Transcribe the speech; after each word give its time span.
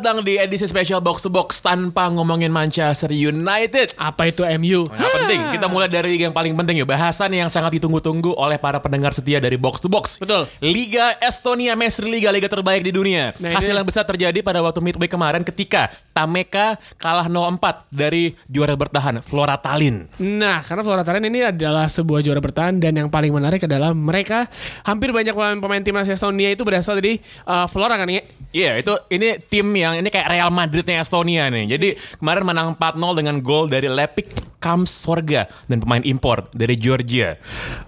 Datang 0.00 0.24
di 0.24 0.40
edisi 0.40 0.64
spesial 0.64 1.04
Box 1.04 1.20
to 1.20 1.28
Box 1.28 1.60
tanpa 1.60 2.08
ngomongin 2.08 2.48
Manchester 2.48 3.12
United. 3.12 3.92
Apa 4.00 4.32
itu 4.32 4.40
MU? 4.56 4.88
Yang 4.88 5.12
penting, 5.12 5.40
kita 5.52 5.68
mulai 5.68 5.92
dari 5.92 6.16
yang 6.16 6.32
paling 6.32 6.56
penting 6.56 6.80
ya. 6.80 6.88
Bahasan 6.88 7.36
yang 7.36 7.52
sangat 7.52 7.76
ditunggu-tunggu 7.76 8.32
oleh 8.32 8.56
para 8.56 8.80
pendengar 8.80 9.12
setia 9.12 9.44
dari 9.44 9.60
Box 9.60 9.84
to 9.84 9.92
Box. 9.92 10.16
Betul. 10.16 10.48
Liga 10.64 11.20
Estonia 11.20 11.76
Mesri 11.76 12.08
Liga, 12.08 12.32
liga 12.32 12.48
terbaik 12.48 12.80
di 12.80 12.96
dunia. 12.96 13.36
Nah, 13.36 13.60
Hasil 13.60 13.76
ini- 13.76 13.84
yang 13.84 13.84
besar 13.84 14.08
terjadi 14.08 14.40
pada 14.40 14.64
waktu 14.64 14.80
midweek 14.80 15.12
kemarin 15.12 15.44
ketika 15.44 15.92
Tameka 16.16 16.80
kalah 16.96 17.28
0-4 17.28 17.84
dari 17.92 18.32
juara 18.48 18.72
bertahan 18.72 19.20
Flora 19.20 19.60
Tallinn. 19.60 20.08
Nah, 20.16 20.64
karena 20.64 20.80
Flora 20.80 21.04
Tallinn 21.04 21.28
ini 21.28 21.44
adalah 21.44 21.92
sebuah 21.92 22.24
juara 22.24 22.40
bertahan 22.40 22.80
dan 22.80 22.96
yang 22.96 23.12
paling 23.12 23.36
menarik 23.36 23.68
adalah 23.68 23.92
mereka 23.92 24.48
hampir 24.88 25.12
banyak 25.12 25.36
pemain-pemain 25.36 25.84
timnas 25.84 26.08
Estonia 26.08 26.48
itu 26.48 26.64
berasal 26.64 26.96
dari 26.96 27.20
uh, 27.44 27.68
Flora 27.68 28.00
kan 28.00 28.08
ya? 28.08 28.24
Iya, 28.50 28.82
itu 28.82 28.94
ini 29.14 29.38
tim 29.46 29.66
yang 29.76 29.89
ini 29.98 30.08
kayak 30.12 30.28
Real 30.30 30.50
Madridnya 30.52 31.02
Estonia 31.02 31.50
nih. 31.50 31.64
Jadi 31.76 31.88
kemarin 32.20 32.44
menang 32.46 32.68
4-0 32.78 33.18
dengan 33.18 33.36
gol 33.42 33.66
dari 33.66 33.88
Lepik 33.90 34.30
Kamsorga 34.60 35.48
dan 35.72 35.80
pemain 35.80 36.04
impor 36.04 36.44
dari 36.52 36.76
Georgia. 36.76 37.40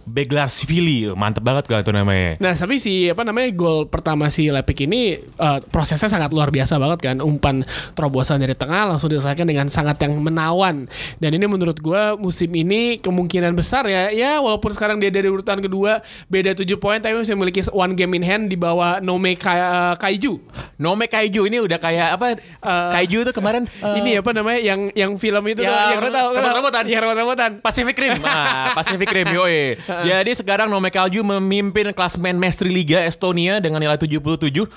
Beglarsvili, 0.08 1.12
mantep 1.12 1.44
banget 1.44 1.68
kan 1.68 1.84
itu 1.84 1.92
namanya. 1.92 2.40
Nah, 2.40 2.56
tapi 2.56 2.80
si 2.80 3.12
apa 3.12 3.28
namanya 3.28 3.52
gol 3.52 3.86
pertama 3.92 4.32
si 4.32 4.48
Lepik 4.48 4.88
ini 4.88 5.20
uh, 5.36 5.60
prosesnya 5.68 6.08
sangat 6.08 6.32
luar 6.32 6.48
biasa 6.48 6.80
banget 6.80 7.12
kan. 7.12 7.16
Umpan 7.20 7.60
terobosan 7.92 8.40
dari 8.40 8.56
tengah 8.56 8.88
langsung 8.88 9.12
diselesaikan 9.12 9.44
dengan 9.44 9.68
sangat 9.68 10.00
yang 10.00 10.16
menawan. 10.24 10.88
Dan 11.20 11.30
ini 11.36 11.44
menurut 11.44 11.76
gua 11.78 12.16
musim 12.16 12.48
ini 12.56 12.96
kemungkinan 13.04 13.52
besar 13.52 13.84
ya. 13.84 14.08
Ya 14.08 14.40
walaupun 14.40 14.72
sekarang 14.72 14.96
dia 14.96 15.12
dari 15.12 15.28
urutan 15.28 15.60
kedua 15.60 16.00
beda 16.32 16.56
7 16.56 16.64
poin 16.80 17.04
tapi 17.04 17.20
masih 17.20 17.36
memiliki 17.36 17.68
one 17.68 17.92
game 17.92 18.16
in 18.16 18.24
hand 18.24 18.48
di 18.48 18.56
bawah 18.56 18.96
Nome 19.04 19.36
Ka- 19.36 20.00
Kaiju. 20.00 20.40
Nome 20.80 21.04
Kaiju 21.04 21.44
ini 21.52 21.60
udah 21.60 21.76
kayak 21.76 21.91
apa? 22.00 22.38
Kaiju 22.62 23.28
tuh 23.28 23.34
kemarin 23.34 23.66
eh, 23.66 23.98
ini 24.00 24.10
apa 24.18 24.30
namanya 24.32 24.60
yang 24.62 24.80
yang 24.94 25.12
film 25.18 25.42
itu 25.50 25.60
tuh 25.60 25.68
yang 25.68 25.98
yang 25.98 26.00
lo 26.00 26.08
tahu 26.08 26.28
tahu? 26.30 26.30
rebut-rebutan. 26.38 26.84
Yang 26.88 27.00
rebut-rebutan. 27.04 27.50
Pacific 27.60 27.96
Rim, 27.98 28.12
ah, 28.28 28.72
Pacific 28.72 29.08
Rim, 29.10 29.28
yoi. 29.34 29.76
Jadi 29.84 30.30
sekarang 30.38 30.70
Nome 30.70 30.88
Kalju 30.88 31.20
memimpin 31.20 31.90
klasemen 31.92 32.38
Mestri 32.38 32.70
Liga 32.70 33.02
Estonia 33.02 33.58
dengan 33.58 33.82
nilai 33.82 33.98
77, 33.98 34.30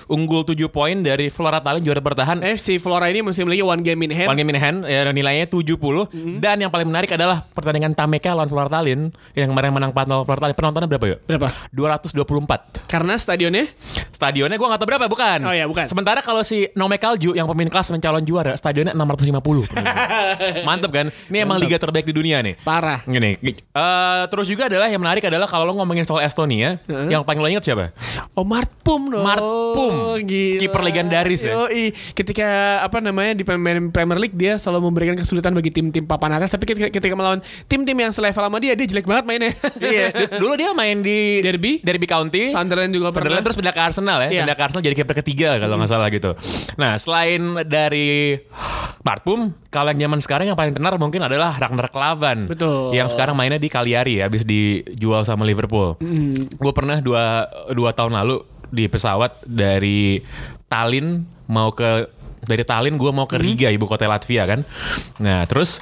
unggul 0.10 0.42
7 0.44 0.58
poin 0.70 0.96
dari 1.00 1.30
Flora 1.30 1.62
Tallinn 1.62 1.86
juara 1.86 2.02
bertahan 2.02 2.42
Eh 2.42 2.58
si 2.60 2.78
Flora 2.82 3.08
ini 3.08 3.22
masih 3.22 3.46
memiliki 3.46 3.64
one 3.64 3.82
game 3.86 4.02
in 4.06 4.12
hand. 4.12 4.30
One 4.30 4.38
game 4.38 4.52
in 4.52 4.60
hand 4.60 4.78
ya, 4.86 5.08
nilainya 5.10 5.48
70 5.48 6.42
dan 6.42 6.58
yang 6.60 6.72
paling 6.74 6.88
menarik 6.90 7.12
adalah 7.14 7.46
pertandingan 7.54 7.94
Tameka 7.94 8.34
lawan 8.34 8.50
Flora 8.50 8.70
Tallinn 8.70 9.14
yang 9.38 9.50
kemarin 9.52 9.72
menang 9.72 9.92
4-0 9.94 10.26
Flora 10.26 10.40
Tallinn 10.42 10.58
penontonnya 10.58 10.90
berapa 10.90 11.06
yuk? 11.16 11.20
Berapa? 11.26 11.50
224 11.72 12.90
Karena 12.90 13.14
stadionnya 13.20 13.66
Stadionnya 14.12 14.56
gue 14.56 14.68
gak 14.68 14.80
tahu 14.80 14.90
berapa 14.90 15.06
bukan 15.12 15.40
Oh, 15.46 15.54
iya, 15.54 15.68
bukan. 15.70 15.86
Sementara 15.86 16.24
kalau 16.24 16.42
si 16.42 16.72
Nome 16.74 16.98
Kalju 17.06 17.38
yang 17.38 17.46
pemimpin 17.46 17.70
kelas 17.70 17.94
mencalon 17.94 18.26
juara 18.26 18.54
Stadionnya 18.54 18.98
650 18.98 19.70
Mantep 20.68 20.90
kan 20.90 21.08
Ini 21.30 21.38
emang 21.42 21.58
liga 21.58 21.78
terbaik 21.78 22.02
di 22.04 22.14
dunia 22.14 22.42
nih 22.42 22.58
parah. 22.58 23.06
Gini, 23.06 23.38
eh, 23.38 24.24
terus 24.28 24.48
juga 24.48 24.66
adalah 24.66 24.88
yang 24.88 24.98
menarik 24.98 25.22
adalah 25.22 25.46
kalau 25.46 25.64
lo 25.64 25.74
ngomongin 25.76 26.02
soal 26.02 26.22
Estonia, 26.22 26.82
yang 27.06 27.22
paling 27.22 27.38
lo 27.38 27.48
inget 27.48 27.62
siapa? 27.64 27.94
Oh 28.34 28.42
Mart 28.42 28.72
Pum 28.82 29.06
dong. 29.08 29.22
Mart 29.22 29.44
Pum. 29.44 30.18
Kiper 30.26 30.82
legendaris 30.82 31.46
ya. 31.46 31.54
Yoi. 31.62 31.92
Ketika 32.12 32.48
apa 32.82 32.98
namanya 33.00 33.34
di 33.34 33.44
pemain 33.44 33.78
Premier 33.88 34.18
League 34.18 34.34
dia 34.34 34.56
selalu 34.56 34.90
memberikan 34.90 35.14
kesulitan 35.14 35.52
bagi 35.52 35.70
tim-tim 35.70 36.04
papan 36.04 36.34
atas 36.34 36.50
tapi 36.50 36.66
ketika, 36.66 36.90
ketika 36.90 37.14
melawan 37.14 37.38
tim-tim 37.66 37.94
yang 37.94 38.10
selevel 38.10 38.42
sama 38.42 38.58
dia 38.58 38.74
dia 38.74 38.88
jelek 38.88 39.06
banget 39.06 39.26
mainnya. 39.26 39.52
iya, 39.78 40.10
du- 40.10 40.32
dulu 40.42 40.54
dia 40.56 40.72
main 40.72 40.98
di 41.00 41.42
Derby. 41.42 41.82
Derby 41.82 42.08
County. 42.08 42.50
Sunderland 42.50 42.90
juga 42.90 43.12
pernah. 43.12 43.30
Sunderland 43.30 43.46
terus 43.46 43.58
pindah 43.58 43.74
ke 43.74 43.82
Arsenal 43.84 44.18
ya, 44.26 44.30
Iya. 44.32 44.42
pindah 44.44 44.56
ke 44.56 44.64
Arsenal 44.64 44.84
jadi 44.84 44.96
kiper 44.96 45.16
ketiga 45.20 45.50
kalau 45.58 45.76
nggak 45.78 45.92
salah 45.92 46.08
gitu. 46.10 46.32
Nah 46.76 46.95
selain 46.98 47.64
dari 47.68 48.40
Marpum, 49.06 49.54
kalau 49.70 49.94
yang 49.94 50.10
zaman 50.10 50.18
sekarang 50.18 50.46
yang 50.50 50.58
paling 50.58 50.74
tenar 50.74 50.98
mungkin 50.98 51.22
adalah 51.22 51.54
Ragnar 51.54 51.94
Klavan. 51.94 52.50
Betul. 52.50 52.90
Yang 52.90 53.14
sekarang 53.14 53.38
mainnya 53.38 53.62
di 53.62 53.70
Cagliari 53.70 54.18
ya, 54.18 54.26
habis 54.26 54.42
dijual 54.42 55.22
sama 55.22 55.46
Liverpool. 55.46 55.94
Gue 56.58 56.74
pernah 56.74 56.98
dua 57.06 57.46
dua 57.70 57.94
tahun 57.94 58.18
lalu 58.18 58.42
di 58.74 58.90
pesawat 58.90 59.46
dari 59.46 60.18
Tallinn 60.66 61.22
mau 61.46 61.70
ke 61.70 62.10
dari 62.46 62.62
Tallinn 62.62 62.98
gue 62.98 63.12
mau 63.14 63.26
ke 63.26 63.42
Riga 63.42 63.74
ibu 63.74 63.86
kota 63.90 64.06
Latvia 64.10 64.46
kan. 64.46 64.62
Nah 65.22 65.46
terus 65.50 65.82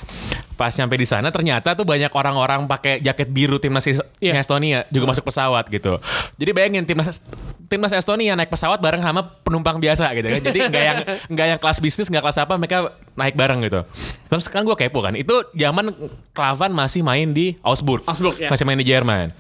pas 0.56 0.72
nyampe 0.76 0.96
di 0.96 1.08
sana 1.08 1.28
ternyata 1.32 1.76
tuh 1.76 1.84
banyak 1.84 2.12
orang-orang 2.16 2.64
pakai 2.68 3.04
jaket 3.04 3.32
biru 3.32 3.60
timnas 3.60 3.84
Iya. 4.24 4.40
Estonia 4.40 4.88
juga 4.92 5.12
masuk 5.12 5.28
pesawat 5.28 5.68
gitu. 5.68 6.00
Jadi 6.40 6.52
bayangin 6.56 6.88
timnas 6.88 7.20
timnas 7.68 7.94
Estonia 7.96 8.36
naik 8.36 8.52
pesawat 8.52 8.80
bareng 8.80 9.02
sama 9.04 9.22
penumpang 9.44 9.80
biasa 9.80 10.12
gitu 10.18 10.28
kan. 10.28 10.42
Jadi 10.42 10.60
nggak 10.70 10.84
yang 10.84 10.98
nggak 11.34 11.48
yang 11.56 11.60
kelas 11.60 11.80
bisnis 11.80 12.08
nggak 12.10 12.24
kelas 12.24 12.38
apa 12.44 12.54
mereka 12.60 12.78
naik 13.16 13.36
bareng 13.36 13.64
gitu. 13.66 13.82
Terus 14.30 14.46
kan 14.50 14.64
gue 14.64 14.76
kepo 14.76 15.00
kan. 15.02 15.14
Itu 15.16 15.48
zaman 15.56 15.94
Klavan 16.34 16.72
masih 16.76 17.02
main 17.06 17.32
di 17.32 17.56
Augsburg. 17.62 18.04
Augsburg, 18.08 18.36
ya. 18.40 18.50
Masih 18.52 18.66
main 18.68 18.80
di 18.80 18.88
Jerman. 18.88 19.32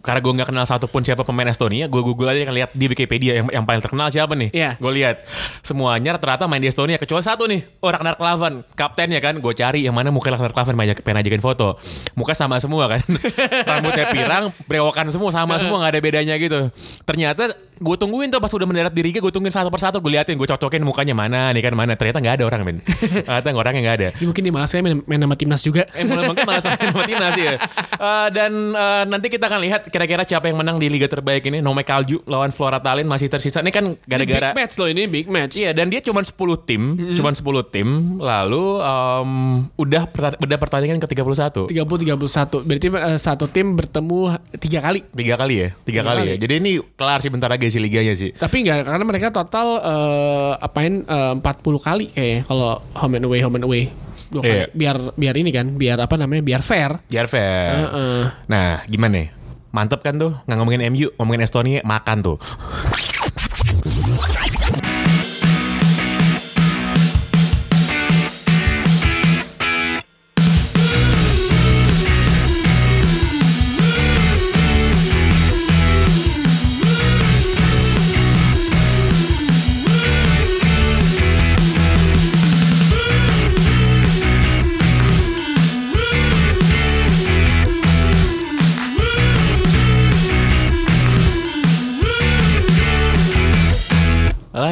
Karena 0.00 0.20
gue 0.24 0.32
nggak 0.32 0.48
kenal 0.48 0.64
satupun 0.64 1.04
siapa 1.04 1.22
pemain 1.22 1.44
Estonia, 1.44 1.84
gue 1.84 2.00
google 2.00 2.32
aja 2.32 2.48
kan 2.48 2.54
lihat 2.56 2.70
di 2.72 2.88
Wikipedia 2.88 3.36
yang, 3.36 3.52
yang 3.52 3.64
paling 3.68 3.84
terkenal 3.84 4.08
siapa 4.08 4.32
nih. 4.32 4.48
Iya. 4.50 4.70
Gue 4.80 4.92
lihat 4.96 5.22
semuanya 5.60 6.16
rata-rata 6.16 6.48
main 6.48 6.60
di 6.60 6.72
Estonia 6.72 6.96
kecuali 6.96 7.20
satu 7.20 7.44
nih, 7.44 7.60
oh 7.84 7.90
Ragnar 7.92 8.16
Klavan, 8.16 8.64
kaptennya 8.72 9.20
kan. 9.20 9.36
Gue 9.38 9.52
cari 9.52 9.84
yang 9.84 9.92
mana 9.92 10.08
muka 10.08 10.32
Ragnar 10.32 10.56
Klavan 10.56 10.72
pengen 10.72 10.96
ajak- 10.96 11.04
pengen 11.04 11.20
ajakin 11.20 11.42
foto. 11.44 11.76
Muka 12.16 12.32
sama 12.32 12.56
semua 12.56 12.88
kan. 12.88 13.00
Rambutnya 13.68 14.08
pirang, 14.08 14.44
brewokan 14.64 15.12
semua 15.12 15.30
sama 15.30 15.60
semua 15.60 15.84
nggak 15.84 15.92
ada 15.92 16.00
bedanya 16.00 16.34
gitu. 16.40 16.72
Ternyata 17.04 17.52
gue 17.80 17.96
tungguin 17.96 18.28
tuh 18.28 18.40
pas 18.44 18.52
udah 18.52 18.66
mendarat 18.68 18.92
di 18.92 19.00
Riga, 19.00 19.24
gue 19.24 19.32
tungguin 19.32 19.52
satu 19.52 19.72
persatu, 19.72 20.04
gue 20.04 20.12
liatin, 20.12 20.36
gue 20.36 20.48
cocokin 20.48 20.84
mukanya 20.84 21.12
mana 21.16 21.52
nih 21.52 21.60
kan 21.60 21.72
mana. 21.76 21.92
Ternyata 21.96 22.24
nggak 22.24 22.34
ada 22.40 22.44
orang 22.48 22.60
men. 22.64 22.76
Ternyata 23.28 23.48
orangnya 23.52 23.80
nggak 23.84 23.96
ada. 24.00 24.08
Ya, 24.16 24.24
mungkin 24.24 24.42
dia 24.48 24.52
malas 24.52 24.72
ya 24.72 24.80
main, 24.80 25.00
main 25.04 25.20
nama 25.20 25.36
timnas 25.36 25.60
juga. 25.60 25.84
Eh, 25.92 26.04
mungkin 26.04 26.44
malah 26.48 26.64
sama 26.64 26.76
sama 26.80 27.04
timnas 27.04 27.36
ya. 27.36 27.54
Eh, 28.00 28.28
dan 28.32 28.52
eh, 28.72 29.04
nanti 29.12 29.28
kita 29.28 29.44
akan 29.44 29.60
lihat 29.60 29.89
kira-kira 29.90 30.22
siapa 30.22 30.46
yang 30.46 30.56
menang 30.56 30.78
di 30.78 30.86
liga 30.86 31.04
terbaik 31.04 31.44
ini. 31.44 31.58
Nome 31.60 31.82
Kalju 31.82 32.22
lawan 32.24 32.54
Flora 32.54 32.78
Tallinn 32.78 33.10
masih 33.10 33.26
tersisa. 33.26 33.60
Ini 33.60 33.68
kan 33.68 33.84
gara-gara 34.06 34.54
big 34.54 34.58
match 34.62 34.74
loh 34.78 34.88
ini 34.88 35.04
big 35.04 35.26
match. 35.26 35.58
Iya 35.58 35.74
dan 35.74 35.90
dia 35.90 36.00
cuma 36.00 36.22
10 36.22 36.32
tim, 36.62 36.82
cuma 37.14 37.34
10 37.34 37.42
tim. 37.68 37.88
Lalu 38.16 38.64
em, 38.80 39.30
udah 39.74 40.02
udah 40.38 40.58
pertandingan 40.58 41.02
ke-31. 41.02 41.66
30 41.66 41.74
31. 41.74 42.64
Berarti 42.64 42.86
eh, 42.88 43.18
satu 43.18 43.44
tim 43.50 43.74
bertemu 43.74 44.18
tiga 44.56 44.80
kali. 44.80 45.00
Tiga 45.10 45.34
kali 45.34 45.54
ya, 45.58 45.68
tiga, 45.82 46.00
Tiga 46.00 46.02
kali, 46.06 46.20
kali. 46.22 46.30
ya. 46.30 46.36
Jadi 46.38 46.54
ini 46.56 46.70
kelar 46.94 47.18
sih 47.20 47.30
bentar 47.30 47.50
lagi 47.50 47.66
sih 47.68 47.82
liganya 47.82 48.14
sih. 48.14 48.30
Tapi 48.32 48.62
enggak 48.62 48.86
karena 48.86 49.04
mereka 49.04 49.28
total 49.34 49.82
eh, 49.82 50.52
apain 50.62 51.02
eh, 51.02 51.34
40 51.36 51.42
kali 51.82 52.06
eh 52.14 52.46
kalau 52.46 52.78
home 52.94 53.18
and 53.18 53.26
away 53.26 53.40
home 53.42 53.58
and 53.58 53.66
away. 53.66 53.90
Dua 54.30 54.46
kali. 54.46 54.54
Iya. 54.54 54.66
Biar 54.70 54.96
biar 55.18 55.34
ini 55.34 55.50
kan, 55.50 55.66
biar 55.74 55.98
apa 55.98 56.14
namanya? 56.14 56.38
Biar 56.46 56.62
fair. 56.62 57.02
Biar 57.10 57.26
fair. 57.26 57.74
Heeh. 57.82 58.22
Nah, 58.46 58.78
gimana? 58.86 59.26
Mantep 59.70 60.02
kan 60.02 60.18
tuh 60.18 60.34
nggak 60.46 60.56
ngomongin 60.58 60.82
MU, 60.90 61.08
ngomongin 61.14 61.46
Estonia 61.46 61.80
makan 61.86 62.18
tuh. 62.26 62.36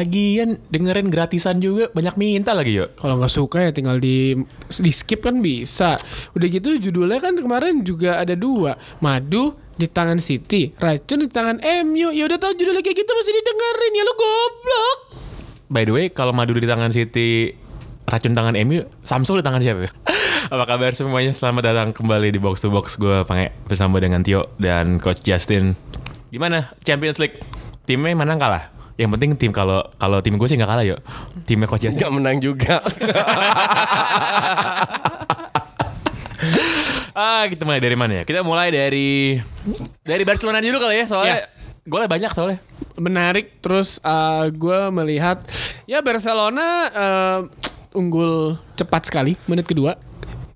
Lagian 0.09 0.57
dengerin 0.73 1.13
gratisan 1.13 1.61
juga 1.61 1.93
banyak 1.93 2.17
minta 2.17 2.57
lagi 2.57 2.81
yuk. 2.81 2.97
Kalau 2.97 3.21
nggak 3.21 3.29
suka 3.29 3.61
ya 3.61 3.69
tinggal 3.69 4.01
di 4.01 4.33
di 4.65 4.89
skip 4.89 5.21
kan 5.21 5.37
bisa. 5.37 6.01
Udah 6.33 6.49
gitu 6.49 6.81
judulnya 6.81 7.21
kan 7.21 7.37
kemarin 7.37 7.85
juga 7.85 8.17
ada 8.17 8.33
dua, 8.33 8.73
madu 9.05 9.53
di 9.77 9.85
tangan 9.85 10.17
City, 10.17 10.73
racun 10.81 11.21
di 11.21 11.29
tangan 11.29 11.61
MU. 11.85 12.09
Ya 12.09 12.25
udah 12.25 12.41
tahu 12.41 12.57
judulnya 12.57 12.81
kayak 12.81 13.05
gitu 13.05 13.11
masih 13.13 13.33
didengerin 13.37 13.91
ya 13.93 14.01
lu 14.01 14.13
goblok. 14.17 14.97
By 15.69 15.85
the 15.85 15.93
way, 15.93 16.05
kalau 16.09 16.33
madu 16.33 16.57
di 16.57 16.65
tangan 16.65 16.89
City, 16.89 17.53
racun 18.09 18.33
tangan 18.33 18.57
MU, 18.65 18.81
Samsul 19.05 19.39
di 19.39 19.45
tangan 19.45 19.61
siapa? 19.61 19.85
ya? 19.85 19.91
Apa 20.57 20.65
kabar 20.65 20.89
semuanya? 20.97 21.37
Selamat 21.37 21.69
datang 21.69 21.93
kembali 21.93 22.33
di 22.33 22.41
Box 22.41 22.65
to 22.65 22.73
Box. 22.73 22.97
Gue 22.97 23.21
Pange 23.29 23.53
bersama 23.69 24.01
dengan 24.01 24.25
Tio 24.25 24.57
dan 24.57 24.97
Coach 24.97 25.21
Justin. 25.21 25.77
Gimana 26.33 26.73
Champions 26.81 27.21
League? 27.21 27.37
Timnya 27.85 28.17
menang 28.17 28.41
kalah? 28.41 28.78
Yang 28.99 29.09
penting 29.15 29.29
tim 29.39 29.51
kalau 29.55 29.79
kalau 29.95 30.19
tim 30.19 30.35
gue 30.35 30.43
sih 30.43 30.59
nggak 30.59 30.67
kalah 30.67 30.83
yuk. 30.83 30.99
Timnya 31.47 31.71
Coach 31.71 31.87
Justin. 31.87 32.03
Nggak 32.03 32.13
menang 32.13 32.37
juga. 32.43 32.83
Ah, 37.11 37.43
kita 37.51 37.67
mulai 37.67 37.83
dari 37.83 37.99
mana 37.99 38.21
ya? 38.21 38.23
Kita 38.23 38.47
mulai 38.47 38.71
dari 38.71 39.35
dari 40.07 40.23
Barcelona 40.23 40.63
dulu 40.63 40.79
kali 40.79 41.03
ya, 41.03 41.05
soalnya 41.09 41.37
Ya. 41.43 41.51
golnya 41.83 42.07
banyak 42.07 42.31
soalnya. 42.31 42.59
Menarik 42.95 43.59
terus 43.59 43.99
gue 44.49 44.79
melihat 44.93 45.43
ya 45.83 45.99
Barcelona 45.99 46.67
eh, 46.87 47.39
unggul 47.91 48.55
cepat 48.79 49.11
sekali 49.11 49.35
menit 49.51 49.67
kedua. 49.67 49.99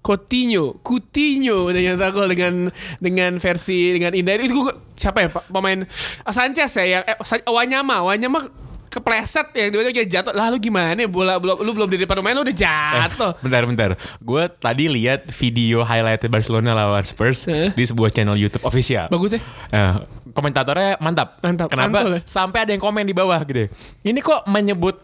Coutinho, 0.03 0.75
Coutinho 0.79 1.65
ternyata 1.65 2.11
gol 2.11 2.27
dengan 2.27 2.67
dengan 2.99 3.31
versi 3.37 3.95
dengan 3.95 4.11
indah 4.11 4.35
itu 4.37 4.51
gua- 4.53 4.75
siapa 4.93 5.23
ya 5.23 5.29
Pak? 5.29 5.47
pemain 5.47 5.87
ah, 6.21 6.29
Sanchez 6.29 6.75
ya 6.75 6.85
yang 6.91 7.03
eh, 7.05 7.15
Wanyama 7.45 8.03
Wanyama 8.03 8.39
kepleset 8.85 9.49
yang 9.53 9.71
tiba-tiba 9.71 9.89
kayak 9.91 10.09
jatuh 10.11 10.33
lah 10.33 10.47
lu 10.47 10.59
gimana 10.59 10.93
ya 10.93 11.07
bola 11.07 11.35
belum 11.35 11.55
lu 11.57 11.71
belum 11.71 11.89
di 11.89 11.97
depan 11.97 12.13
pemain 12.15 12.35
lu 12.35 12.43
udah 12.43 12.53
jatuh 12.53 13.31
Bentar, 13.39 13.63
bentar. 13.63 13.89
Gue 14.19 14.43
tadi 14.53 14.85
lihat 14.87 15.33
video 15.33 15.81
highlight 15.81 16.21
Barcelona 16.27 16.75
lawan 16.75 17.01
Spurs 17.01 17.47
Eh. 17.47 17.71
di 17.71 17.81
sebuah 17.81 18.11
channel 18.11 18.35
YouTube 18.35 18.61
official. 18.61 19.09
bagus 19.09 19.33
ya 19.33 19.41
Eh, 19.71 19.93
komentatornya 20.29 20.99
mantap. 20.99 21.39
Mantap, 21.39 21.69
Kenapa? 21.69 21.89
mantul 21.95 22.13
ya. 22.13 22.21
Sampai 22.23 22.59
ada 22.59 22.69
yang 22.69 22.77
komen 22.79 23.01
di 23.01 23.13
bawah 23.13 23.37
gitu. 23.39 23.65
Ini 24.03 24.19
kok 24.19 24.45
menyebut 24.45 25.01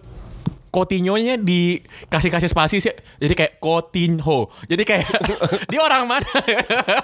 Coutinho-nya 0.69 1.41
dikasih-kasih 1.41 2.49
spasi 2.49 2.77
sih. 2.77 2.93
Jadi 3.17 3.33
kayak 3.33 3.53
Coutinho. 3.57 4.53
Jadi 4.69 4.83
kayak 4.85 5.05
dia 5.71 5.81
orang 5.81 6.05
mana? 6.05 6.29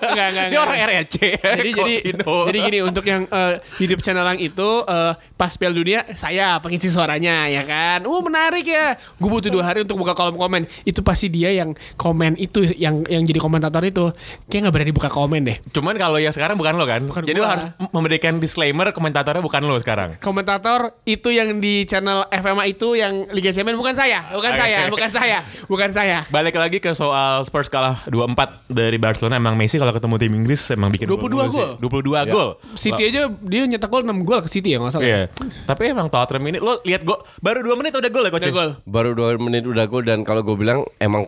Enggak, 0.05 0.27
enggak, 0.31 0.47
dia 0.53 0.59
orang 0.61 0.77
RRC. 0.77 1.15
jadi 1.41 1.71
jadi 1.73 1.93
Coutinho. 2.05 2.37
jadi 2.49 2.57
gini 2.69 2.79
untuk 2.85 3.05
yang 3.09 3.25
eh, 3.25 3.57
YouTube 3.81 4.05
channel 4.05 4.25
yang 4.37 4.41
itu 4.41 4.69
eh, 4.85 5.13
pas 5.33 5.53
Piala 5.57 5.75
Dunia 5.75 6.05
saya 6.13 6.61
pengisi 6.61 6.93
suaranya 6.93 7.49
ya 7.49 7.65
kan. 7.65 8.05
Uh 8.05 8.21
menarik 8.21 8.65
ya. 8.65 8.97
Gue 9.17 9.29
butuh 9.29 9.49
dua 9.49 9.65
hari 9.65 9.81
untuk 9.81 9.97
buka 9.97 10.13
kolom 10.13 10.37
komen. 10.37 10.69
Itu 10.85 11.01
pasti 11.01 11.29
dia 11.33 11.49
yang 11.53 11.73
komen 11.97 12.37
itu 12.37 12.61
yang 12.77 13.01
yang 13.09 13.25
jadi 13.25 13.41
komentator 13.41 13.81
itu. 13.81 14.13
Kayak 14.45 14.69
nggak 14.69 14.75
berani 14.77 14.93
buka 14.93 15.09
komen 15.09 15.41
deh. 15.45 15.57
Cuman 15.73 15.97
kalau 15.97 16.21
yang 16.21 16.33
sekarang 16.33 16.53
bukan 16.57 16.77
lo 16.77 16.85
kan? 16.85 17.01
Bukan 17.05 17.21
Jadi 17.25 17.39
lo 17.41 17.47
harus 17.49 17.65
memberikan 17.89 18.37
disclaimer 18.37 18.93
komentatornya 18.93 19.41
bukan 19.41 19.61
lo 19.65 19.77
sekarang. 19.81 20.21
Komentator 20.21 20.93
itu 21.09 21.33
yang 21.33 21.57
di 21.57 21.87
channel 21.89 22.27
FMA 22.29 22.63
itu 22.69 22.93
yang 22.93 23.25
Liga 23.31 23.54
Champions 23.55 23.79
bukan 23.79 23.95
saya, 23.95 24.19
bukan 24.29 24.51
Oke. 24.51 24.59
saya, 24.59 24.79
bukan 24.91 25.09
saya, 25.09 25.37
bukan 25.65 25.89
saya. 25.89 26.17
Balik 26.27 26.59
lagi 26.59 26.77
ke 26.77 26.91
soal 26.91 27.41
Spurs 27.41 27.71
kalah 27.71 28.03
2-4 28.05 28.67
dari 28.67 28.99
Barcelona. 28.99 29.39
Emang 29.39 29.55
Messi 29.55 29.79
kalau 29.79 29.95
ketemu 29.95 30.15
tim 30.19 30.33
Inggris 30.35 30.61
emang 30.69 30.91
bikin 30.91 31.07
22 31.07 31.15
mulu 31.23 31.47
sih. 31.47 31.65
gol. 31.79 32.03
22 32.27 32.33
gol. 32.35 32.49
City 32.75 33.03
aja 33.07 33.31
dia 33.31 33.63
nyetak 33.63 33.87
gol 33.87 34.03
6 34.03 34.11
gol 34.21 34.43
ke 34.43 34.49
City 34.51 34.75
ya 34.75 34.83
nggak 34.83 34.91
salah. 34.91 35.07
Iya. 35.07 35.21
Tapi 35.63 35.81
emang 35.87 36.11
Tottenham 36.11 36.51
ini 36.51 36.59
lo 36.59 36.83
lihat 36.83 37.01
gol 37.01 37.23
baru 37.39 37.63
2 37.63 37.79
menit 37.79 37.95
udah 37.95 38.11
gol 38.11 38.25
ya 38.27 38.31
coach. 38.35 38.51
Gol. 38.51 38.69
Baru 38.83 39.15
dua 39.15 39.35
menit 39.39 39.63
udah 39.63 39.85
gol 39.87 40.03
dan 40.03 40.21
kalau 40.27 40.43
gue 40.43 40.55
bilang 40.55 40.83
emang 40.99 41.27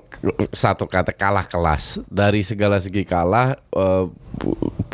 satu 0.51 0.88
kata 0.88 1.15
kalah 1.15 1.47
kelas 1.47 2.03
dari 2.07 2.44
segala 2.44 2.77
segi 2.77 3.07
kalah. 3.07 3.56
eh, 3.56 4.06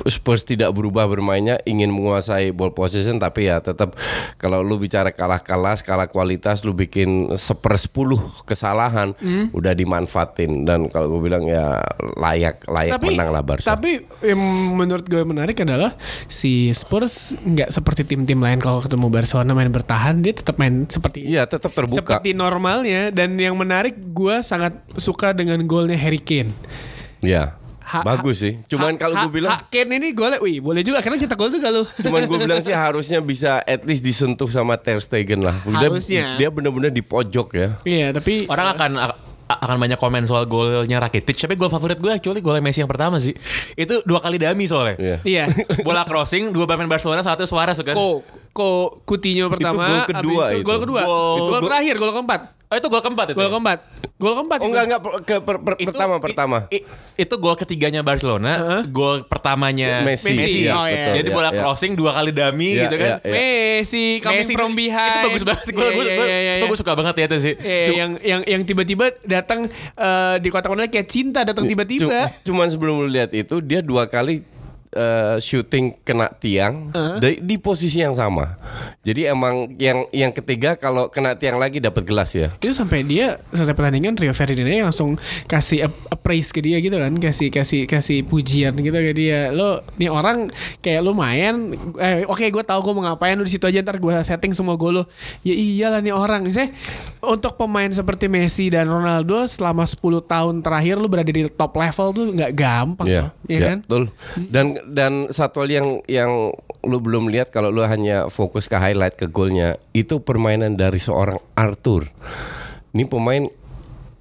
Spurs 0.07 0.44
tidak 0.44 0.75
berubah 0.75 1.07
bermainnya 1.07 1.59
ingin 1.63 1.91
menguasai 1.91 2.51
ball 2.51 2.75
possession 2.75 3.19
tapi 3.19 3.47
ya 3.47 3.63
tetap 3.63 3.95
kalau 4.35 4.59
lu 4.59 4.75
bicara 4.75 5.15
kalah 5.15 5.39
kelas 5.39 5.83
kalah 5.83 6.11
kualitas 6.11 6.67
lu 6.67 6.75
bikin 6.75 7.31
sepersepuluh 7.35 8.19
kesalahan 8.44 9.15
udah 9.55 9.73
dimanfaatin 9.75 10.67
dan 10.67 10.91
kalau 10.91 11.17
gue 11.17 11.31
bilang 11.31 11.47
ya 11.47 11.79
layak 12.19 12.63
layak 12.67 13.00
menang 13.00 13.29
lah 13.31 13.44
Barca. 13.44 13.75
Tapi 13.75 14.03
yang 14.23 14.39
menurut 14.75 15.07
gue 15.07 15.23
menarik 15.23 15.55
adalah 15.63 15.95
si 16.27 16.71
Spurs 16.75 17.35
nggak 17.39 17.71
seperti 17.71 18.03
tim-tim 18.03 18.39
lain 18.39 18.59
kalau 18.59 18.83
ketemu 18.83 19.07
Barcelona 19.07 19.51
main 19.56 19.71
bertahan 19.71 20.19
dia 20.19 20.35
tetap 20.35 20.59
main 20.59 20.85
seperti 20.88 21.23
Iya 21.23 21.47
tetap 21.47 21.71
terbuka. 21.71 22.19
seperti 22.19 22.35
normalnya 22.35 23.09
dan 23.11 23.39
yang 23.39 23.56
menarik 23.56 23.95
gue 24.11 24.44
sangat 24.44 24.75
suka 24.99 25.31
dengan 25.31 25.63
golnya 25.63 25.95
Harry 25.95 26.19
Kane. 26.19 26.51
Ya 27.23 27.62
Ha- 27.94 28.01
bagus 28.04 28.38
sih. 28.40 28.57
Cuman 28.66 28.94
Ha- 28.94 29.00
kalau 29.00 29.16
gue 29.22 29.31
bilang 29.36 29.54
ha- 29.54 29.66
Kane 29.66 29.94
ini 29.94 30.12
golnya, 30.12 30.40
wih 30.40 30.57
boleh 30.57 30.81
juga 30.81 30.98
karena 31.00 31.16
cetak 31.16 31.36
gol 31.36 31.48
juga 31.48 31.69
lu. 31.69 31.86
Cuman 32.00 32.22
gue 32.24 32.38
bilang 32.40 32.60
sih 32.60 32.74
harusnya 32.74 33.19
bisa 33.19 33.62
at 33.62 33.84
least 33.84 34.01
disentuh 34.01 34.48
sama 34.48 34.74
Ter 34.75 34.98
Stegen 34.98 35.40
lah. 35.40 35.62
Dia, 35.63 35.88
Harusnya. 35.88 36.24
dia 36.36 36.50
benar-benar 36.50 36.90
di 36.90 37.01
pojok 37.01 37.48
ya. 37.54 37.69
Iya 37.84 38.07
tapi 38.12 38.45
Orang 38.45 38.74
akan 38.74 38.92
akan 39.45 39.78
banyak 39.78 39.95
komen 39.95 40.24
soal 40.24 40.45
golnya 40.45 40.98
Rakitic, 40.98 41.38
tapi 41.38 41.54
gol 41.54 41.68
favorit 41.68 41.95
gue 41.95 42.10
actually 42.10 42.40
golnya 42.40 42.60
Messi 42.60 42.80
yang 42.80 42.88
pertama 42.88 43.19
sih. 43.19 43.38
Itu 43.75 44.01
dua 44.01 44.18
kali 44.18 44.36
dami 44.36 44.66
soalnya. 44.66 44.98
Iya. 44.98 45.18
iya. 45.24 45.44
Bola 45.86 46.01
crossing, 46.04 46.50
dua 46.50 46.66
pemain 46.66 46.88
Barcelona, 46.88 47.22
satu 47.22 47.44
Suarez 47.44 47.78
kan. 47.78 47.94
Ko 47.94 48.25
Ko 48.50 48.69
Coutinho 49.04 49.50
pertama, 49.50 49.86
gol 49.86 50.01
kedua 50.07 50.44
abis 50.48 50.57
itu. 50.57 50.63
gol 50.63 50.80
kedua, 50.80 51.01
Gol- 51.01 51.12
gol, 51.12 51.36
itu 51.36 51.51
gol- 51.51 51.63
terakhir, 51.66 51.95
gol 51.98 52.12
keempat, 52.13 52.42
Oh 52.73 52.75
itu 52.75 52.89
gol 52.89 52.99
keempat 52.99 53.25
itu. 53.29 53.37
gol 53.37 53.45
ya? 53.45 53.51
keempat, 53.53 53.79
gol 54.17 54.33
keempat. 54.33 54.57
Oh 54.57 54.65
itu. 54.65 54.69
enggak 54.73 54.83
enggak 54.83 54.99
per- 54.99 55.21
ke 55.21 55.35
per- 55.39 55.61
per- 55.61 55.77
Itu- 55.77 55.87
pertama 55.87 56.13
i- 56.13 56.23
pertama. 56.25 56.57
i- 56.67 56.83
itu 57.15 57.33
gol 57.37 57.53
ketiganya 57.53 58.01
Barcelona, 58.01 58.53
gol 58.83 59.21
pertamanya 59.23 60.01
Messi. 60.01 60.33
Messi. 60.33 60.59
Iya, 60.65 60.73
Oh, 60.73 60.85
iya. 60.85 60.97
betul, 60.97 61.13
Jadi 61.13 61.29
iya, 61.29 61.37
bola 61.37 61.49
iya. 61.49 61.59
crossing 61.61 61.93
dua 61.93 62.11
kali 62.11 62.31
dami 62.33 62.69
Iya, 62.73 62.83
gitu 62.83 62.95
kan. 62.97 63.09
iya, 63.13 63.17
iya. 63.21 63.33
Messi 63.77 64.05
coming 64.17 64.41
Messi 64.41 64.53
from 64.53 64.71
itu- 64.71 64.79
behind. 64.79 65.13
Itu 65.13 65.27
bagus 65.29 65.43
banget. 65.45 65.65
Gue 65.69 65.85
Iya, 65.85 65.93
iya, 65.93 66.13
iya, 66.17 66.37
iya, 66.39 66.53
itu 66.57 66.65
gue 66.65 66.79
suka 66.79 66.93
banget 66.93 67.13
ya 67.15 67.25
itu 67.27 67.37
sih. 67.39 67.53
Eh, 67.55 67.93
yang 67.93 68.11
yang 68.19 68.41
yang 68.41 68.61
tiba-tiba 68.63 69.05
datang 69.21 69.69
eh, 69.93 70.35
di 70.41 70.49
kotak 70.49 70.67
penalti 70.67 70.89
kayak 70.91 71.07
cinta 71.07 71.45
datang 71.45 71.69
tiba-tiba. 71.69 72.33
Cuman 72.41 72.65
sebelum 72.65 72.97
lu 72.97 73.07
lihat 73.07 73.29
itu 73.31 73.61
dia 73.61 73.79
dua 73.79 74.05
kali 74.05 74.41
eh, 74.94 75.38
shooting 75.42 76.00
kena 76.06 76.30
tiang 76.31 76.94
dari 77.19 77.42
di 77.42 77.57
posisi 77.57 78.00
yang 78.00 78.13
sama. 78.13 78.56
Jadi 79.04 79.28
emang 79.28 79.74
yang 79.81 80.07
yang 80.16 80.31
ketiga 80.31 80.80
kalau 80.80 81.12
kena 81.12 81.36
tiang 81.36 81.60
lagi 81.60 81.84
dapat 81.84 82.06
gelas 82.06 82.31
ya. 82.31 82.54
Itu 82.62 82.72
sampai 82.72 83.04
dia 83.04 83.42
selesai 83.51 83.75
pertandingan 83.75 84.16
Rio 84.16 84.31
Ferdinand 84.31 84.88
langsung 84.88 85.19
kasih 85.50 85.90
ap- 85.92 86.07
appraise 86.13 86.54
ke 86.56 86.63
dia 86.63 86.80
gitu 86.80 86.95
kan, 86.95 87.12
kasih 87.19 87.51
kasih 87.51 87.84
kasih 87.90 88.24
pujian 88.24 88.72
gitu 88.78 88.95
ke 88.95 89.12
dia. 89.12 89.51
Lo 89.51 89.84
nih 90.00 90.07
orang 90.07 90.48
kayak 90.80 91.01
lo 91.04 91.12
main, 91.12 91.74
eh, 92.00 92.24
oke 92.24 92.45
gue 92.48 92.63
tahu 92.63 92.80
gue 92.80 92.94
mau 92.95 93.04
ngapain 93.10 93.36
lu 93.36 93.44
di 93.44 93.54
situ 93.57 93.66
aja 93.68 93.84
ntar 93.84 94.00
gue 94.00 94.13
setting 94.24 94.56
semua 94.56 94.80
gol 94.80 95.01
lo. 95.01 95.04
Ya 95.44 95.51
iyalah 95.51 96.00
nih 96.00 96.13
orang. 96.16 96.45
Saya 96.54 96.69
untuk 97.24 97.56
pemain 97.56 97.88
seperti 97.88 98.28
Messi 98.28 98.68
dan 98.68 98.88
Ronaldo 98.92 99.47
selama 99.47 99.88
10 99.88 100.00
tahun 100.28 100.56
terakhir 100.59 100.95
lu 101.00 101.07
berada 101.07 101.31
di 101.31 101.47
top 101.47 101.76
level 101.80 102.07
tuh 102.12 102.26
nggak 102.35 102.52
gampang 102.52 103.07
loh, 103.07 103.30
ya 103.47 103.52
iya, 103.52 103.59
kan? 103.73 103.78
betul. 103.83 104.04
Dan 104.52 104.66
dan 104.87 105.31
satu 105.31 105.63
hal 105.63 105.69
yang 105.71 105.87
yang 106.06 106.31
lu 106.83 106.97
belum 106.99 107.31
lihat 107.31 107.49
kalau 107.49 107.71
lu 107.71 107.83
hanya 107.83 108.28
fokus 108.28 108.68
ke 108.68 108.75
highlight 108.75 109.16
ke 109.16 109.28
golnya 109.28 109.80
itu 109.92 110.19
permainan 110.19 110.75
dari 110.75 110.99
seorang 110.99 111.40
Arthur. 111.56 112.07
Ini 112.94 113.07
pemain 113.07 113.47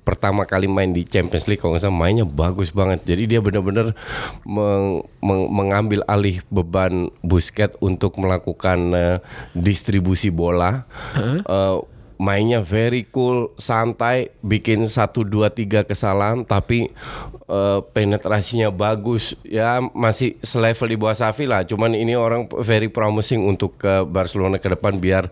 pertama 0.03 0.43
kali 0.43 0.67
main 0.67 0.91
di 0.91 1.07
Champions 1.07 1.47
League 1.47 1.63
kalau 1.63 1.79
nggak 1.79 1.87
salah 1.87 1.95
mainnya 1.95 2.27
bagus 2.27 2.75
banget. 2.75 3.07
Jadi 3.07 3.31
dia 3.31 3.39
benar-benar 3.39 3.95
meng- 4.43 5.07
meng- 5.23 5.51
mengambil 5.51 6.03
alih 6.11 6.43
beban 6.51 7.07
Busquets 7.23 7.79
untuk 7.79 8.19
melakukan 8.19 8.79
eh, 8.95 9.17
distribusi 9.55 10.35
bola. 10.35 10.83
Eh, 11.47 11.77
mainnya 12.23 12.63
very 12.63 13.03
cool, 13.11 13.51
santai, 13.59 14.31
bikin 14.47 14.87
satu 14.87 15.27
dua 15.27 15.51
tiga 15.51 15.83
kesalahan, 15.83 16.47
tapi 16.47 16.95
eh, 17.51 17.81
penetrasinya 17.91 18.71
bagus. 18.71 19.35
Ya 19.43 19.83
masih 19.91 20.39
selevel 20.39 20.95
di 20.95 20.97
bawah 21.03 21.19
Safi 21.19 21.51
lah. 21.51 21.67
Cuman 21.67 21.99
ini 21.99 22.15
orang 22.15 22.47
very 22.63 22.87
promising 22.87 23.43
untuk 23.43 23.83
ke 23.83 24.07
Barcelona 24.07 24.63
ke 24.63 24.71
depan 24.71 25.03
biar 25.03 25.27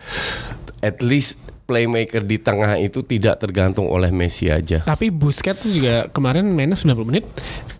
at 0.82 0.98
least 0.98 1.38
playmaker 1.70 2.20
di 2.20 2.36
tengah 2.36 2.74
itu 2.76 2.98
tidak 3.00 3.38
tergantung 3.38 3.86
oleh 3.86 4.10
Messi 4.10 4.50
aja. 4.50 4.82
Tapi 4.82 5.06
Busquets 5.08 5.62
juga 5.64 6.10
kemarin 6.10 6.42
mainnya 6.44 6.74
90 6.74 7.06
menit, 7.06 7.22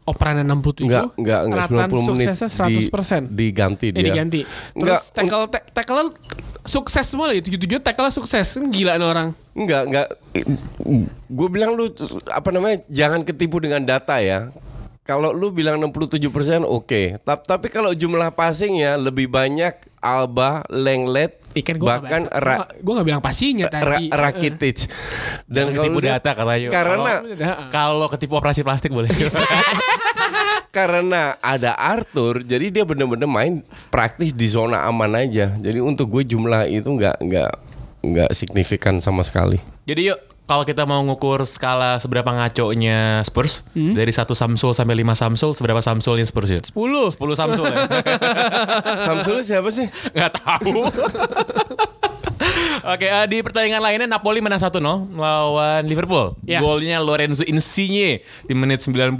operannya 0.04 0.46
67. 0.46 0.86
Enggak, 0.86 1.04
enggak, 1.16 1.40
enggak 1.42 1.58
ratan 1.66 1.88
90 1.90 2.06
menit 2.08 2.26
suksesnya 2.30 2.50
100%. 2.86 3.22
di, 3.26 3.34
diganti 3.36 3.86
Eh, 3.86 3.92
dia. 3.92 4.04
diganti. 4.06 4.40
Enggak, 4.72 5.00
Terus 5.02 5.12
tackle 5.12 5.44
ta- 5.50 5.66
tackle 5.74 6.02
sukses 6.62 7.02
semua 7.04 7.26
loh. 7.26 7.34
Tujuh-tujuh 7.36 7.82
tackle 7.82 8.14
sukses. 8.14 8.46
Kan 8.46 8.70
Gila 8.70 8.94
nih 8.94 9.08
orang. 9.08 9.28
Enggak, 9.52 9.82
enggak. 9.84 10.06
Gue 11.26 11.48
bilang 11.50 11.74
lu 11.74 11.90
apa 12.28 12.48
namanya? 12.48 12.86
Jangan 12.86 13.20
ketipu 13.22 13.58
dengan 13.58 13.82
data 13.82 14.18
ya. 14.18 14.54
Kalau 15.02 15.34
lu 15.34 15.50
bilang 15.50 15.74
67% 15.76 16.22
oke. 16.62 17.18
Ta- 17.20 17.42
Tapi 17.42 17.66
kalau 17.66 17.90
jumlah 17.90 18.30
passing 18.30 18.78
ya 18.78 18.94
lebih 18.94 19.26
banyak 19.26 19.89
Alba, 20.00 20.64
Lenglet, 20.72 21.36
Ikan 21.52 21.76
gue 21.76 21.84
bahkan 21.84 22.24
gak, 22.24 22.40
Ra- 22.40 22.72
gue 22.72 22.92
gak 22.94 23.06
bilang 23.06 23.20
pastinya 23.20 23.68
Ra- 23.68 24.00
tadi. 24.00 24.08
Rakitic. 24.08 24.88
Dan 25.44 25.70
kalau 25.70 25.82
ketipu 25.84 25.98
data 26.00 26.30
katanya. 26.32 26.68
Karena 26.70 27.12
Kalau- 27.20 27.68
Kalau 27.68 28.06
ketipu 28.08 28.34
operasi 28.38 28.60
plastik 28.64 28.90
boleh. 28.90 29.10
karena 30.70 31.34
ada 31.40 31.74
Arthur, 31.74 32.40
jadi 32.40 32.70
dia 32.70 32.84
bener-bener 32.86 33.26
main 33.26 33.60
praktis 33.90 34.30
di 34.30 34.46
zona 34.46 34.86
aman 34.86 35.18
aja. 35.18 35.50
Jadi 35.52 35.82
untuk 35.82 36.06
gue 36.08 36.22
jumlah 36.24 36.70
itu 36.70 36.86
nggak 36.86 37.16
nggak 37.20 37.52
nggak 38.00 38.30
signifikan 38.32 39.02
sama 39.02 39.20
sekali. 39.20 39.58
Jadi 39.84 40.14
yuk 40.14 40.18
kalau 40.50 40.66
kita 40.66 40.82
mau 40.82 40.98
ngukur 41.06 41.46
skala 41.46 42.02
seberapa 42.02 42.26
ngaconya 42.26 43.22
Spurs 43.22 43.62
dari 43.70 44.10
satu 44.10 44.34
Samsul 44.34 44.74
sampai 44.74 44.98
5 44.98 45.14
Samsul 45.14 45.54
seberapa 45.54 45.78
Samsulnya 45.78 46.26
Spurs 46.26 46.50
ya? 46.50 46.58
10 46.58 46.74
10 46.74 47.38
Samsul 47.38 47.70
ya. 47.70 47.86
Samsul 49.06 49.46
siapa 49.46 49.70
sih? 49.70 49.86
Gak 50.10 50.42
tahu. 50.42 50.82
Oke, 52.82 53.04
eh, 53.04 53.26
di 53.26 53.38
pertandingan 53.38 53.78
lainnya 53.78 54.08
Napoli 54.08 54.38
menang 54.38 54.58
1-0 54.58 54.80
lawan 55.10 55.82
Liverpool. 55.84 56.36
Ya. 56.42 56.58
Golnya 56.58 56.96
Lorenzo 56.98 57.44
Insigne 57.44 58.18
di 58.40 58.52
menit 58.52 58.80
90. 58.80 59.16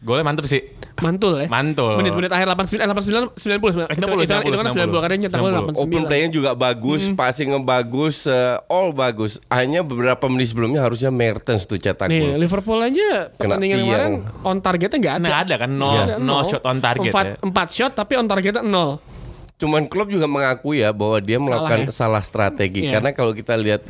Golnya 0.00 0.22
mantep 0.22 0.44
sih. 0.44 0.60
Mantul 0.96 1.34
ya. 1.36 1.46
Mantul. 1.46 1.96
Menit-menit 1.96 2.30
akhir 2.30 2.46
89 2.46 2.78
eh, 2.78 2.86
89 2.86 3.34
90 3.34 3.72
sebenarnya. 3.72 3.96
90, 3.96 4.14
Itu, 4.14 4.14
itu, 4.16 4.30
kan- 4.32 4.44
itu 4.44 4.56
kan 4.56 4.66
90 4.68 5.00
karena 5.00 5.16
nyetak 5.16 5.38
gol 5.38 5.48
90. 5.48 5.58
89. 5.64 5.82
Open 5.82 6.02
play-nya 6.04 6.28
juga 6.30 6.50
bagus, 6.52 7.02
Hmm. 7.04 7.14
passingnya 7.14 7.58
bagus, 7.58 8.16
eh, 8.24 8.56
all 8.68 8.90
bagus. 8.92 9.32
Hanya 9.48 9.80
beberapa 9.80 10.24
menit 10.26 10.48
sebelumnya 10.48 10.80
harusnya 10.80 11.10
Mertens 11.10 11.64
tuh 11.64 11.76
cetak 11.76 12.06
Nih, 12.06 12.22
gol. 12.28 12.38
Liverpool 12.38 12.78
aja 12.80 13.30
pertandingan 13.32 13.76
tiang. 13.76 13.88
kemarin 13.88 14.12
on 14.44 14.56
targetnya 14.60 14.98
nggak 15.00 15.14
ada. 15.16 15.26
Nggak 15.26 15.42
ada 15.42 15.54
kan, 15.56 15.70
no, 15.72 15.88
Nggak 15.88 16.04
ada, 16.04 16.14
no 16.16 16.34
shot 16.44 16.62
on 16.64 16.78
target 16.80 17.10
Empat, 17.10 17.24
ya. 17.24 17.34
empat 17.40 17.68
shot 17.70 17.92
tapi 17.92 18.12
on 18.14 18.26
targetnya 18.26 18.62
nol. 18.62 18.90
Cuman 19.54 19.86
klub 19.86 20.10
juga 20.10 20.26
mengakui 20.26 20.82
ya 20.82 20.90
bahwa 20.90 21.22
dia 21.22 21.38
melakukan 21.38 21.86
ya? 21.86 21.94
salah 21.94 22.18
strategi 22.18 22.84
Iya. 22.84 22.98
karena 22.98 23.10
kalau 23.10 23.30
kita 23.30 23.54
lihat 23.54 23.86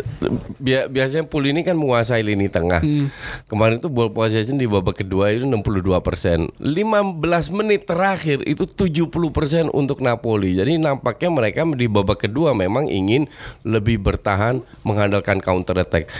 bia- 0.56 0.86
biasanya 0.86 1.24
Pul 1.24 1.48
ini 1.48 1.64
kan 1.64 1.72
menguasai 1.72 2.20
lini 2.20 2.46
tengah. 2.46 2.78
Hmm. 2.78 3.08
Kemarin 3.48 3.80
tuh 3.80 3.88
ball 3.88 4.12
possession 4.12 4.54
di 4.54 4.64
babak 4.64 5.00
kedua 5.00 5.32
itu 5.32 5.42
62%. 5.42 6.52
15 6.60 7.16
menit 7.48 7.88
terakhir 7.88 8.44
itu 8.44 8.68
70% 8.68 9.08
untuk 9.70 9.98
Napoli. 9.98 10.52
Jadi 10.52 10.76
nampaknya 10.76 11.32
mereka 11.32 11.64
di 11.64 11.88
babak 11.88 12.22
kedua 12.22 12.52
memang 12.52 12.84
ingin 12.86 13.24
lebih 13.62 13.98
bertahan 13.98 14.60
mengandalkan 14.84 15.40
counter 15.40 15.80
attack. 15.80 16.12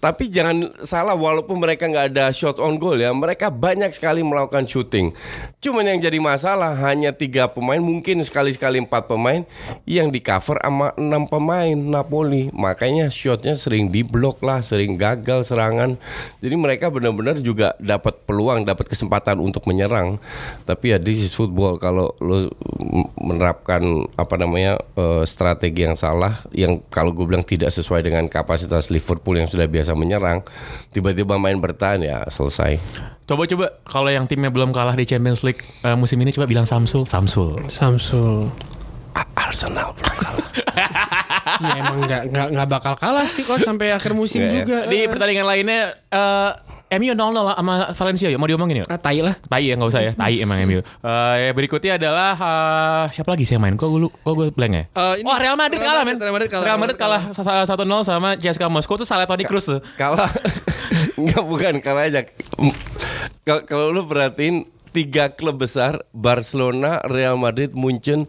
Tapi 0.00 0.32
jangan 0.32 0.80
salah 0.80 1.12
walaupun 1.12 1.60
mereka 1.60 1.84
nggak 1.84 2.16
ada 2.16 2.32
shot 2.32 2.56
on 2.56 2.80
goal 2.80 2.96
ya 2.96 3.12
mereka 3.12 3.52
banyak 3.52 3.92
sekali 3.92 4.24
melakukan 4.24 4.64
shooting. 4.64 5.12
Cuman 5.60 5.84
yang 5.84 6.00
jadi 6.00 6.16
masalah 6.16 6.72
hanya 6.88 7.12
tiga 7.12 7.52
pemain 7.52 7.76
mungkin 7.76 8.24
sekali-sekali 8.24 8.80
empat 8.80 9.12
pemain 9.12 9.44
yang 9.84 10.08
di 10.08 10.24
cover 10.24 10.56
sama 10.56 10.96
enam 10.96 11.28
pemain 11.28 11.76
Napoli. 11.76 12.48
Makanya 12.48 13.12
shotnya 13.12 13.52
sering 13.60 13.92
diblok 13.92 14.40
lah, 14.40 14.64
sering 14.64 14.96
gagal 14.96 15.52
serangan. 15.52 16.00
Jadi 16.40 16.56
mereka 16.56 16.88
benar-benar 16.88 17.36
juga 17.44 17.76
dapat 17.76 18.24
peluang, 18.24 18.64
dapat 18.64 18.88
kesempatan 18.88 19.36
untuk 19.36 19.68
menyerang. 19.68 20.16
Tapi 20.64 20.96
ya 20.96 20.98
this 20.98 21.20
is 21.20 21.36
football 21.36 21.76
kalau 21.76 22.16
lo 22.24 22.48
menerapkan 23.20 23.84
apa 24.16 24.34
namanya 24.40 24.80
eh, 24.96 25.28
strategi 25.28 25.84
yang 25.84 25.92
salah, 25.92 26.40
yang 26.56 26.80
kalau 26.88 27.12
gue 27.12 27.28
bilang 27.28 27.44
tidak 27.44 27.68
sesuai 27.68 28.00
dengan 28.00 28.24
kapasitas 28.32 28.88
Liverpool 28.88 29.36
yang 29.36 29.44
sudah 29.44 29.68
biasa 29.68 29.89
menyerang, 29.94 30.42
tiba-tiba 30.90 31.36
main 31.36 31.56
bertahan 31.56 32.00
ya 32.00 32.22
selesai. 32.26 32.76
Coba-coba 33.24 33.78
kalau 33.84 34.10
yang 34.10 34.26
timnya 34.26 34.50
belum 34.50 34.70
kalah 34.70 34.94
di 34.94 35.04
Champions 35.04 35.42
League 35.42 35.62
eh, 35.82 35.94
musim 35.94 36.18
ini 36.18 36.30
coba 36.30 36.46
bilang 36.46 36.66
Samsul, 36.66 37.06
Samsul. 37.06 37.56
Samsul. 37.70 38.50
Arsenal 39.34 39.90
belum 39.98 40.14
kalah. 40.14 40.46
ya 41.66 41.74
emang 41.82 41.98
nggak 42.06 42.22
nggak 42.30 42.48
nggak 42.54 42.68
bakal 42.70 42.94
kalah 42.94 43.26
sih 43.26 43.42
kok 43.42 43.58
sampai 43.58 43.90
akhir 43.90 44.14
musim 44.14 44.38
Nggak 44.40 44.50
ya. 44.50 44.58
juga. 44.62 44.78
Di 44.86 44.98
pertandingan 45.10 45.46
lainnya 45.46 45.80
eh 46.06 46.50
MU 46.90 47.14
0-0 47.14 47.14
sama 47.54 47.74
Valencia 47.94 48.26
ya. 48.26 48.34
Mau 48.34 48.44
diomongin 48.44 48.82
ya? 48.82 48.84
Ah, 48.86 48.98
tai 48.98 49.22
lah. 49.22 49.38
Tai 49.38 49.62
ya 49.62 49.78
nggak 49.78 49.88
usah 49.88 50.02
ya, 50.02 50.12
tai 50.12 50.38
emang 50.38 50.58
MU. 50.64 50.82
Eh 50.82 51.52
berikutnya 51.52 51.94
adalah 51.96 52.34
eh, 52.34 53.04
siapa 53.10 53.30
lagi 53.30 53.46
sih 53.46 53.54
yang 53.54 53.62
main? 53.62 53.74
Kok 53.74 53.86
gue 53.86 54.00
kok 54.08 54.32
gue 54.32 54.46
blank 54.50 54.72
ya? 54.72 54.84
Eh, 54.88 55.14
ini- 55.18 55.26
oh 55.26 55.38
Real 55.38 55.54
Madrid 55.54 55.78
Real 55.78 55.86
kalah 55.86 56.02
Madrid, 56.02 56.18
men. 56.18 56.24
Real 56.24 56.34
Madrid 56.34 56.50
kalah, 56.50 56.60
Real 56.60 56.68
Real 56.68 56.80
Madrid 56.82 56.98
kalah 56.98 57.22
satu 57.64 57.82
0 57.82 58.02
sama 58.02 58.28
CSKA 58.34 58.66
Moskow 58.66 58.96
tuh 58.96 59.06
salah 59.06 59.24
Toni 59.24 59.44
Kroos 59.44 59.66
tuh. 59.66 59.78
kalah 59.94 60.26
nggak 61.22 61.44
bukan 61.44 61.74
kalah 61.78 62.06
aja 62.06 62.26
Kalau- 63.40 63.64
kalau 63.64 63.86
lu 63.90 64.02
perhatiin 64.04 64.66
tiga 64.90 65.30
klub 65.30 65.54
besar 65.56 66.02
Barcelona, 66.10 66.98
Real 67.04 67.34
Madrid, 67.34 67.70
Munchen 67.72 68.26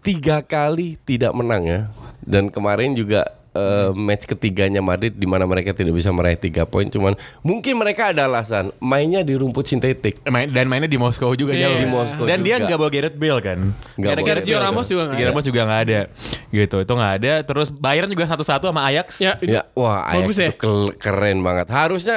tiga 0.00 0.40
kali 0.40 0.94
tidak 1.02 1.34
menang 1.34 1.66
ya 1.66 1.80
dan 2.22 2.48
kemarin 2.48 2.94
juga 2.94 3.37
eh, 3.58 3.90
match 3.92 4.24
ketiganya 4.24 4.78
Madrid 4.78 5.10
di 5.10 5.26
mana 5.26 5.42
mereka 5.44 5.74
tidak 5.74 5.92
bisa 5.92 6.08
meraih 6.08 6.38
tiga 6.38 6.62
poin 6.62 6.86
cuman 6.86 7.12
mungkin 7.42 7.74
mereka 7.74 8.14
ada 8.14 8.24
alasan 8.24 8.70
mainnya 8.78 9.20
di 9.20 9.34
rumput 9.34 9.66
sintetik 9.66 10.22
Main, 10.24 10.46
dan 10.48 10.64
mainnya 10.64 10.86
di 10.86 10.94
Moskow 10.94 11.34
juga 11.34 11.52
jauh. 11.52 11.74
Di 11.74 11.88
Moskow 11.88 12.22
dan 12.22 12.40
dia 12.40 12.56
juga. 12.56 12.66
nggak 12.66 12.78
bawa 12.78 12.90
Gareth 12.90 13.16
Bale 13.16 13.40
kan. 13.40 13.58
Nggak 13.96 14.10
ada 14.10 14.20
bawa. 14.20 14.28
Sergio 14.30 14.56
Ramos 14.58 14.86
juga 14.86 15.02
nggak. 15.08 15.26
Ramos 15.26 15.44
juga 15.44 15.60
nggak 15.64 15.80
ada. 15.82 16.00
Gitu, 16.48 16.76
itu 16.78 16.92
nggak 16.92 17.12
ada. 17.18 17.32
Terus 17.42 17.68
Bayern 17.70 18.08
juga 18.08 18.24
satu-satu 18.24 18.64
sama 18.68 18.82
Ajax. 18.86 19.08
Ya, 19.18 19.34
Ya, 19.40 19.62
wah 19.72 20.06
Ajax 20.06 20.20
Bagus 20.22 20.36
ya? 20.38 20.48
itu 20.48 20.60
kel- 20.60 20.94
keren 20.94 21.38
banget. 21.40 21.66
Harusnya 21.68 22.16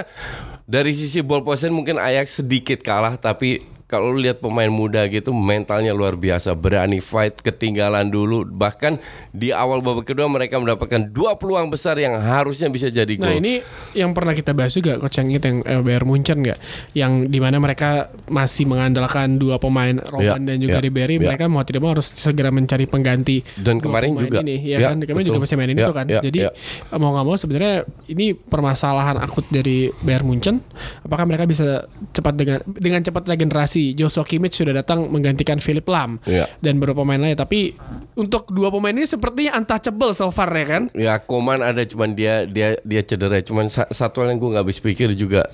dari 0.64 0.92
sisi 0.92 1.20
ball 1.20 1.42
possession 1.42 1.72
mungkin 1.72 1.98
Ajax 1.98 2.44
sedikit 2.44 2.80
kalah 2.80 3.16
tapi 3.16 3.64
kalau 3.92 4.16
lihat 4.16 4.40
pemain 4.40 4.72
muda 4.72 5.04
gitu 5.06 5.36
mentalnya 5.36 5.92
luar 5.92 6.16
biasa, 6.16 6.56
berani 6.56 7.04
fight, 7.04 7.44
ketinggalan 7.44 8.08
dulu. 8.08 8.48
Bahkan 8.48 8.96
di 9.36 9.52
awal 9.52 9.84
babak 9.84 10.08
kedua 10.08 10.32
mereka 10.32 10.56
mendapatkan 10.56 11.12
dua 11.12 11.36
peluang 11.36 11.68
besar 11.68 12.00
yang 12.00 12.16
harusnya 12.16 12.72
bisa 12.72 12.88
jadi 12.88 13.12
gol. 13.20 13.28
Nah 13.28 13.36
ini 13.36 13.60
yang 13.92 14.16
pernah 14.16 14.32
kita 14.32 14.56
bahas 14.56 14.72
juga 14.72 14.96
coach 14.96 15.20
yang 15.20 15.28
itu 15.28 15.44
yang 15.44 15.60
eh, 15.68 15.82
Bayern 15.84 16.08
Munchen 16.08 16.40
nggak, 16.40 16.60
yang 16.96 17.28
di 17.28 17.44
mana 17.44 17.60
mereka 17.60 18.08
masih 18.32 18.64
mengandalkan 18.64 19.36
dua 19.36 19.60
pemain 19.60 20.00
Robben 20.00 20.48
Ya, 20.48 20.56
dan 20.56 20.58
juga 20.64 20.80
ya, 20.80 20.86
Ribery, 20.88 21.16
ya. 21.20 21.28
mereka 21.28 21.52
mau 21.52 21.60
tidak 21.68 21.82
mau 21.84 21.92
harus 21.92 22.08
segera 22.16 22.48
mencari 22.48 22.88
pengganti. 22.88 23.44
Dan 23.60 23.84
kemarin 23.84 24.16
juga. 24.16 24.40
ini, 24.40 24.56
ya, 24.64 24.78
Ya, 24.80 24.88
kan 24.96 25.04
kemarin 25.04 25.28
betul. 25.28 25.36
juga 25.36 25.40
masih 25.44 25.56
main 25.60 25.70
Ya, 25.74 25.84
itu 25.84 25.92
kan. 25.92 26.06
ya, 26.08 26.22
Jadi 26.24 26.40
ya. 26.48 26.50
mau 26.96 27.12
nggak 27.12 27.26
mau 27.28 27.36
sebenarnya 27.36 27.76
ini 28.08 28.32
permasalahan 28.32 29.20
akut 29.20 29.44
dari 29.52 29.92
Bayern 30.00 30.24
Munchen. 30.24 30.64
Apakah 31.04 31.28
mereka 31.28 31.44
bisa 31.44 31.84
cepat 32.16 32.40
dengan 32.40 32.64
dengan 32.72 33.02
cepat 33.04 33.28
regenerasi? 33.28 33.81
Joshua 33.92 34.22
Kimmich 34.22 34.54
sudah 34.54 34.74
datang 34.76 35.08
menggantikan 35.08 35.58
Philip 35.58 35.84
Lam 35.84 36.22
Ya. 36.24 36.46
dan 36.60 36.78
beberapa 36.78 37.02
pemain 37.02 37.18
lain. 37.20 37.34
Tapi 37.34 37.74
untuk 38.14 38.50
dua 38.50 38.70
pemain 38.70 38.92
ini 38.92 39.04
sepertinya 39.04 39.58
untouchable 39.58 40.12
so 40.12 40.30
far 40.30 40.50
ya 40.52 40.66
kan. 40.66 40.84
Ya 40.94 41.18
Koman 41.18 41.60
ada 41.60 41.82
cuman 41.82 42.12
dia 42.12 42.46
dia 42.46 42.78
dia 42.82 43.02
cedera 43.02 43.42
cuman 43.42 43.66
sa- 43.66 43.90
satu 43.90 44.22
hal 44.22 44.30
yang 44.30 44.40
gue 44.40 44.50
nggak 44.52 44.64
habis 44.64 44.78
pikir 44.78 45.14
juga 45.14 45.50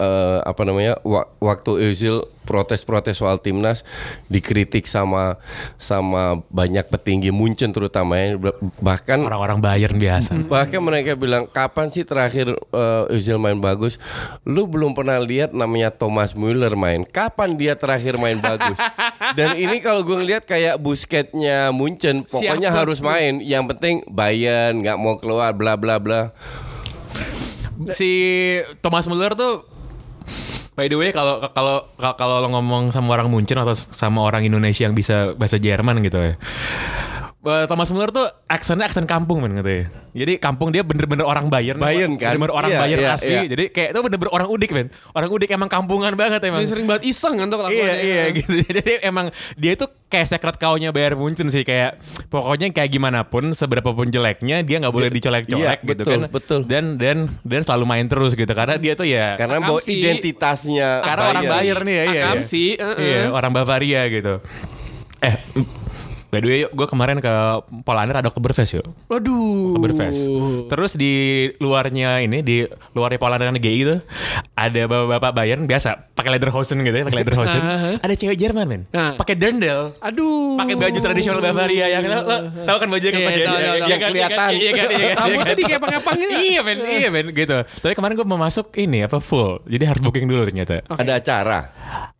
eh, 0.00 0.38
apa 0.40 0.62
namanya 0.64 0.96
wa- 1.04 1.28
waktu 1.38 1.92
Özil 1.92 2.24
protes-protes 2.40 3.14
soal 3.14 3.38
timnas 3.38 3.86
dikritik 4.26 4.88
sama 4.90 5.38
sama 5.78 6.42
banyak 6.50 6.82
petinggi 6.88 7.30
Munchen 7.30 7.70
terutama 7.70 8.18
ya 8.18 8.34
bahkan 8.82 9.22
Orang-orang 9.22 9.62
Bayern 9.62 9.94
biasa. 10.00 10.34
Bahkan 10.50 10.80
mereka 10.82 11.14
bilang 11.14 11.46
kapan 11.46 11.92
sih 11.94 12.02
terakhir 12.02 12.50
uh, 12.74 13.06
Özil 13.06 13.38
main 13.38 13.60
bagus? 13.60 14.02
Lu 14.42 14.66
belum 14.66 14.98
pernah 14.98 15.20
lihat 15.22 15.54
namanya 15.54 15.94
Thomas 15.94 16.34
Müller 16.34 16.74
main. 16.74 17.06
Kapan 17.06 17.54
dia 17.54 17.78
terakhir 17.78 18.18
main 18.18 18.40
bagus? 18.42 18.74
Dan 19.38 19.54
ini 19.54 19.78
kalau 19.78 20.02
gue 20.02 20.18
ngeliat 20.18 20.42
kayak 20.42 20.80
Busquetsnya 20.80 21.70
Munchen, 21.70 22.26
pokoknya 22.26 22.74
Siap, 22.74 22.78
harus 22.82 22.98
main. 22.98 23.38
Yang 23.38 23.76
penting 23.76 23.94
Bayern 24.10 24.82
nggak 24.82 24.98
mau 24.98 25.14
keluar, 25.22 25.54
bla 25.54 25.78
bla 25.78 26.02
bla. 26.02 26.34
si 27.96 28.10
Thomas 28.82 29.08
Muller 29.08 29.32
tuh 29.32 29.69
By 30.80 30.88
the 30.88 30.96
way 30.96 31.12
kalau 31.12 31.44
kalau 31.52 31.84
kalau 32.16 32.40
lo 32.40 32.48
ngomong 32.56 32.88
sama 32.88 33.12
orang 33.20 33.28
Munchen 33.28 33.60
atau 33.60 33.76
sama 33.76 34.24
orang 34.24 34.48
Indonesia 34.48 34.88
yang 34.88 34.96
bisa 34.96 35.36
bahasa 35.36 35.60
Jerman 35.60 36.00
gitu 36.00 36.16
ya. 36.16 36.40
Eh, 37.40 37.64
Thomas 37.64 37.88
Muller 37.88 38.10
tuh 38.10 38.26
aksennya 38.44 38.84
aksen 38.84 39.08
kampung 39.08 39.40
men 39.40 39.56
katanya. 39.56 39.88
Jadi 40.10 40.32
kampung 40.36 40.74
dia 40.74 40.82
bener-bener 40.82 41.22
orang 41.22 41.46
Bayern. 41.48 41.78
Bayern 41.78 42.18
kan? 42.18 42.34
Bener-bener 42.34 42.52
orang 42.52 42.70
Iya, 42.70 42.80
Bayern 42.82 43.00
iya, 43.00 43.10
asli. 43.14 43.30
iya. 43.32 43.42
Jadi 43.46 43.64
kayak 43.70 43.88
itu 43.94 44.00
bener-bener 44.02 44.32
orang 44.34 44.48
udik 44.50 44.70
men. 44.74 44.88
Orang 45.14 45.30
udik 45.30 45.48
emang 45.48 45.70
kampungan 45.70 46.12
banget 46.18 46.40
emang. 46.44 46.60
Dia 46.60 46.70
sering 46.70 46.86
banget 46.90 47.08
iseng 47.08 47.38
kan 47.38 47.46
untuk 47.48 47.62
Iya 47.62 47.68
lakukannya. 47.70 47.96
iya 48.04 48.22
gitu. 48.34 48.52
Jadi 48.76 48.92
emang 49.00 49.26
dia 49.54 49.72
tuh 49.78 49.88
kayak 50.10 50.26
secret 50.26 50.56
kaunya 50.58 50.90
Bayern 50.90 51.16
Munchen 51.16 51.46
sih 51.48 51.62
kayak 51.62 52.02
pokoknya 52.28 52.74
kayak 52.74 52.90
gimana 52.90 53.22
pun 53.22 53.54
seberapa 53.54 53.94
pun 53.94 54.10
jeleknya 54.10 54.66
dia 54.66 54.76
nggak 54.82 54.90
boleh 54.90 55.06
dicolek-colek 55.08 55.80
Iya, 55.80 55.86
gitu 55.86 56.02
betul, 56.02 56.12
kan. 56.18 56.20
betul. 56.34 56.60
Dan 56.66 56.84
dan 56.98 57.30
dan 57.46 57.60
selalu 57.62 57.84
main 57.86 58.06
terus 58.10 58.34
gitu 58.34 58.50
karena 58.50 58.74
dia 58.74 58.98
tuh 58.98 59.06
ya 59.06 59.38
Karena 59.38 59.62
bawa 59.62 59.78
identitasnya 59.80 61.06
karena 61.06 61.24
orang 61.30 61.44
Bayern 61.46 61.84
nih 61.86 61.94
ya 61.94 62.04
iya. 62.10 62.22
Akam 62.26 62.38
iya. 62.42 62.44
sih, 62.44 62.68
uh-uh. 62.74 62.98
Iya, 62.98 63.22
orang 63.30 63.52
Bavaria 63.54 64.02
gitu. 64.10 64.42
Eh 65.22 65.34
By 66.30 66.38
the 66.38 66.46
way, 66.46 66.60
gue 66.62 66.86
kemarin 66.86 67.18
ke 67.18 67.34
Polaner 67.82 68.22
ada 68.22 68.30
Oktoberfest 68.30 68.78
yuk. 68.78 68.86
Waduh. 69.10 69.74
Oktoberfest. 69.74 70.30
Terus 70.70 70.94
di 70.94 71.12
luarnya 71.58 72.22
ini 72.22 72.46
di 72.46 72.62
luarnya 72.94 73.18
Polaner 73.18 73.50
GI 73.58 73.78
itu 73.82 73.96
ada 74.54 74.82
bapak-bapak 74.86 75.30
Bayern 75.34 75.66
biasa 75.66 76.14
pakai 76.14 76.38
lederhosen 76.38 76.80
gitu 76.86 76.94
ya, 76.94 77.04
pakai 77.04 77.20
lederhosen. 77.26 77.62
ada 78.04 78.14
cewek 78.14 78.38
Jerman 78.38 78.66
men, 78.70 78.82
pakai 78.92 79.34
dendel. 79.34 79.98
Aduh. 79.98 80.54
Pakai 80.54 80.74
baju 80.78 80.98
tradisional 81.02 81.42
Bavaria 81.42 81.86
yang 81.90 82.06
lo, 82.06 82.18
lo 82.22 82.36
tahu 82.62 82.76
kan 82.78 82.88
baju 82.88 83.04
yang 83.04 83.16
tahu, 83.18 83.26
tahu. 83.26 83.58
Iya 83.90 83.96
kan, 83.98 84.10
iya 84.14 84.28
kan, 84.28 84.50
iya 84.54 84.70
kan, 84.70 84.88
iya 84.88 85.08
kan, 85.10 85.16
Rambutnya 85.18 85.34
iya 85.34 85.44
kan. 85.44 85.56
dikepang-kepang 85.58 86.16
gitu. 86.16 86.32
Iya 86.40 86.60
men, 86.62 86.78
iya 86.86 87.08
men 87.10 87.26
gitu. 87.34 87.56
Tapi 87.64 87.92
kemarin 87.98 88.14
gue 88.14 88.26
mau 88.28 88.38
masuk 88.38 88.70
ini 88.78 89.02
apa 89.02 89.18
full, 89.18 89.58
jadi 89.66 89.84
harus 89.90 90.00
booking 90.04 90.30
dulu 90.30 90.46
ternyata. 90.46 90.86
Ada 90.86 91.18
acara. 91.18 91.58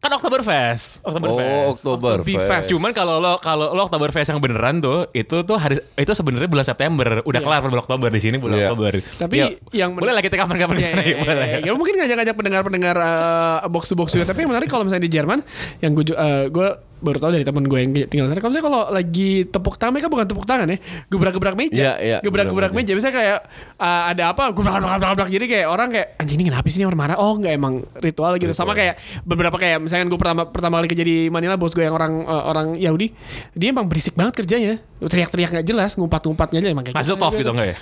Kan 0.00 0.16
Oktoberfest. 0.16 1.04
Oktoberfest. 1.04 1.44
Oh, 1.44 1.76
Oktober. 1.76 2.16
Oktoberfest. 2.24 2.72
Cuman 2.72 2.90
kalau 2.90 3.20
lo 3.20 3.36
kalau 3.36 3.76
lo 3.76 3.84
Oktoberfest 3.84 4.32
yang 4.32 4.40
beneran 4.40 4.80
tuh 4.80 5.04
itu 5.12 5.44
tuh 5.44 5.60
hari 5.60 5.76
itu 5.76 6.12
sebenarnya 6.16 6.48
bulan 6.48 6.64
September 6.64 7.20
udah 7.20 7.40
kelar 7.40 7.60
bulan 7.60 7.84
Oktober 7.84 8.08
di 8.08 8.16
sini 8.16 8.40
bulan 8.40 8.56
Iya. 8.56 8.66
Oktober. 8.72 8.92
Tapi 8.96 9.36
Ya, 9.36 9.46
yang 9.84 9.92
boleh 9.92 10.16
lah 10.16 10.24
kita 10.24 10.40
kapan-kapan 10.40 10.74
ke 10.74 10.80
Ya, 10.80 10.88
sana 10.88 11.02
ya, 11.04 11.12
ya, 11.12 11.16
boleh. 11.20 11.36
ya, 11.44 11.58
ya. 11.68 11.72
mungkin 11.76 11.94
ngajak-ngajak 12.00 12.32
pendengar-pendengar 12.32 12.96
uh, 12.96 13.68
box 13.68 13.84
to 13.86 13.94
box 13.94 14.16
juga. 14.16 14.24
Tapi 14.24 14.40
yang 14.40 14.50
menarik 14.50 14.72
kalau 14.72 14.88
misalnya 14.88 15.04
di 15.04 15.12
Jerman, 15.12 15.44
yang 15.84 15.92
gue 15.92 16.16
uh, 16.16 16.48
gue 16.48 16.68
baru 17.00 17.18
tahu 17.18 17.30
dari 17.34 17.44
temen 17.44 17.64
gue 17.66 17.78
yang 17.80 17.90
tinggal 18.06 18.26
sana. 18.28 18.38
Kalau 18.38 18.52
misalnya 18.52 18.66
kalau 18.68 18.82
lagi 18.92 19.30
tepuk 19.48 19.74
tangan, 19.80 19.92
mereka 19.96 20.08
bukan 20.12 20.26
tepuk 20.28 20.46
tangan 20.46 20.66
ya, 20.68 20.78
gebrak-gebrak 21.08 21.54
meja, 21.56 21.80
Iya, 21.80 21.92
iya, 21.98 22.18
gebrak-gebrak 22.20 22.70
gebrak 22.70 22.72
meja. 22.76 22.92
Misalnya 22.92 23.16
kayak 23.16 23.38
uh, 23.80 24.02
ada 24.12 24.22
apa, 24.36 24.44
gebrak-gebrak-gebrak 24.52 25.28
jadi 25.32 25.44
kayak 25.48 25.66
orang 25.66 25.88
kayak 25.90 26.08
anjing 26.20 26.38
ini 26.40 26.44
kenapa 26.52 26.66
sih 26.68 26.78
ini 26.80 26.86
orang 26.86 27.00
marah? 27.00 27.16
Oh 27.16 27.32
nggak 27.40 27.52
emang 27.56 27.74
ritual 28.04 28.32
gitu. 28.36 28.52
Sama 28.52 28.76
kayak 28.76 29.00
beberapa 29.24 29.56
kayak 29.56 29.80
misalnya 29.80 30.06
gue 30.12 30.20
pertama 30.20 30.42
pertama 30.46 30.78
kali 30.78 30.88
kerja 30.92 31.04
di 31.04 31.16
Manila, 31.32 31.56
bos 31.56 31.72
gue 31.72 31.84
yang 31.84 31.96
orang 31.96 32.24
uh, 32.28 32.44
orang 32.52 32.76
Yahudi, 32.76 33.10
dia 33.56 33.72
emang 33.72 33.88
berisik 33.88 34.14
banget 34.14 34.44
kerjanya, 34.44 34.78
teriak-teriak 35.00 35.50
nggak 35.56 35.66
jelas, 35.66 35.96
ngumpat-ngumpatnya 35.96 36.60
aja 36.60 36.68
emang 36.68 36.84
kayak 36.84 36.96
Hasil 37.00 37.16
tof 37.16 37.32
gitu 37.32 37.50
enggak 37.56 37.72
ya? 37.72 37.76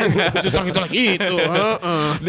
Gitu 0.44 0.58
gitu 0.58 0.80
lagi 0.82 1.02
itu. 1.16 1.36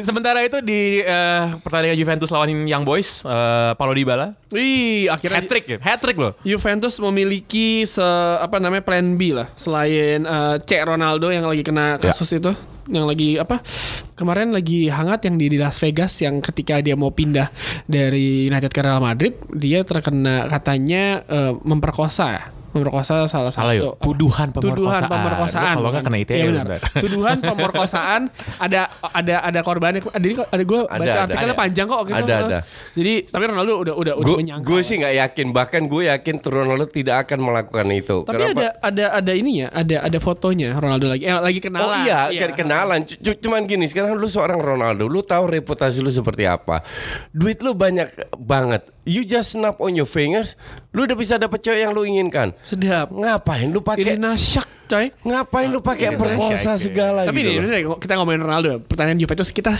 Sementara 0.06 0.40
itu 0.46 0.62
di 0.62 1.02
eh, 1.02 1.44
pertandingan 1.66 1.98
Juventus 1.98 2.30
lawan 2.30 2.52
Young 2.70 2.86
Boys, 2.86 3.25
eh, 3.25 3.72
Paulo 3.74 3.98
Dybala 3.98 4.38
Wih, 4.54 5.10
akhirnya 5.10 5.42
hat 5.42 5.50
trick 5.50 5.66
ya, 5.68 5.78
hat 5.82 6.00
trick 6.00 6.16
loh. 6.16 6.38
Juventus 6.46 6.96
memiliki 7.02 7.84
se 7.84 8.06
apa 8.40 8.62
namanya 8.62 8.86
plan 8.86 9.04
B 9.20 9.36
lah 9.36 9.52
selain 9.60 10.24
uh, 10.24 10.62
C 10.64 10.80
Ronaldo 10.80 11.28
yang 11.34 11.44
lagi 11.50 11.66
kena 11.66 12.00
kasus 12.00 12.30
itu 12.38 12.54
yang 12.86 13.10
lagi 13.10 13.42
apa 13.42 13.66
kemarin 14.14 14.54
lagi 14.54 14.88
hangat 14.94 15.25
yang 15.25 15.36
di, 15.42 15.50
di 15.50 15.58
Las 15.58 15.82
Vegas 15.82 16.14
yang 16.22 16.38
ketika 16.38 16.80
dia 16.86 16.94
mau 16.94 17.10
pindah 17.10 17.50
dari 17.90 18.46
United 18.46 18.70
ke 18.70 18.82
Real 18.86 19.02
Madrid 19.02 19.34
dia 19.50 19.82
terkena 19.82 20.46
katanya 20.46 21.25
uh, 21.25 21.58
memperkosa 21.66 22.54
memperkosa 22.75 23.24
salah 23.24 23.50
Salah 23.50 23.51
satu 23.72 23.72
yuk. 23.74 23.94
Tuduhan 23.98 24.51
tuduhan 24.51 24.75
pemerkosaan. 25.01 25.08
pemerkosaan 25.08 25.63
Lu 25.65 25.77
kalau 25.77 25.89
nggak 25.89 26.03
kena 26.03 26.17
ITE 26.20 26.34
Iya, 26.36 26.46
benar. 26.46 26.65
ntar. 26.67 26.79
tuduhan 27.00 27.38
pemerkosaan 27.39 28.22
ada 28.58 28.82
ada 29.10 29.36
ada 29.41 29.60
korbannya 29.62 30.01
ada 30.03 30.22
ini 30.22 30.36
ada 30.38 30.63
gue 30.63 30.79
Ada, 30.82 31.00
baca 31.00 31.08
ada. 31.10 31.22
artikelnya 31.24 31.48
Ada. 31.50 31.63
panjang 31.63 31.88
kok 31.88 32.01
gitu. 32.03 32.17
Ada, 32.17 32.36
ada. 32.38 32.60
jadi 32.91 33.13
tapi 33.25 33.44
Ronaldo 33.46 33.74
udah 33.79 33.96
udah 33.96 34.13
udah 34.15 34.25
Gue 34.25 34.38
menyangkal 34.38 34.67
gue 34.67 34.79
sih 34.82 34.96
nggak 34.98 35.15
yakin 35.17 35.48
bahkan 35.50 35.82
gue 35.86 36.01
yakin 36.05 36.36
Ronaldo 36.41 36.86
tidak 36.86 37.15
akan 37.24 37.39
melakukan 37.41 37.88
itu. 37.89 38.17
Tapi 38.22 38.44
ada 38.51 38.67
ada 38.82 39.05
ada 39.15 39.32
ininya, 39.32 39.67
ada 39.70 39.96
ada 40.01 40.17
fotonya 40.17 40.75
Ronaldo 40.75 41.08
lagi 41.08 41.24
eh, 41.24 41.34
lagi 41.34 41.58
Oh 41.58 41.63
kenalan. 41.63 41.98
iya, 42.03 42.20
ke- 42.27 42.55
kenalan. 42.55 43.00
C- 43.01 43.17
c- 43.17 43.38
Cuman 43.38 43.63
gini, 43.63 43.86
sekarang 43.86 44.13
lu 44.13 44.25
seorang 44.25 44.58
Ronaldo, 44.58 45.05
lu 45.05 45.22
tahu 45.22 45.46
reputasi 45.48 46.00
lu 46.00 46.10
seperti 46.10 46.44
apa. 46.44 46.82
Duit 47.29 47.62
lu 47.62 47.72
banyak 47.72 48.10
banget. 48.36 48.95
You 49.05 49.21
just 49.21 49.53
snap 49.53 49.77
on 49.77 49.93
your 49.93 50.05
fingers, 50.05 50.57
lu 50.89 51.05
udah 51.05 51.13
bisa 51.13 51.38
dapet 51.38 51.62
cewek 51.62 51.79
yang 51.79 51.93
lu 51.93 52.03
inginkan. 52.03 52.57
Sedap. 52.62 53.07
Ngapain 53.07 53.69
lu 53.69 53.79
pakai 53.79 54.17
Irina 54.17 54.33
Shak, 54.33 54.65
coy. 54.85 55.13
ngapain 55.21 55.69
lu 55.69 55.77
pakai 55.77 56.13
perkosa 56.13 56.74
Shayk, 56.74 56.74
ya. 56.74 56.74
segala 56.81 57.19
Tapi 57.24 57.38
gitu. 57.38 57.45
ini 57.45 57.50
loh. 57.51 57.62
Indonesia, 57.63 58.01
kita 58.01 58.13
ngomongin 58.15 58.41
Ronaldo. 58.41 58.69
Pertanyaan 58.81 59.17
Juventus 59.17 59.50
kita 59.50 59.77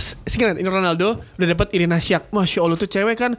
ini 0.54 0.62
Ronaldo 0.64 1.18
udah 1.18 1.48
dapat 1.50 1.74
Irina 1.74 1.98
Shak. 1.98 2.30
Masya 2.30 2.60
Allah 2.62 2.78
tuh 2.78 2.86
cewek 2.88 3.16
kan 3.16 3.34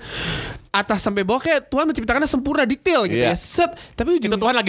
atas 0.68 1.00
sampai 1.00 1.24
bawah 1.24 1.40
kayak 1.40 1.72
Tuhan 1.72 1.88
menciptakannya 1.88 2.28
sempurna 2.28 2.68
detail 2.68 3.08
gitu 3.08 3.16
Iya. 3.16 3.32
ya. 3.32 3.34
Set. 3.34 3.72
Tapi 3.94 4.20
ujung 4.20 4.28
Itu 4.28 4.36
Tuhan 4.36 4.52
lagi 4.52 4.68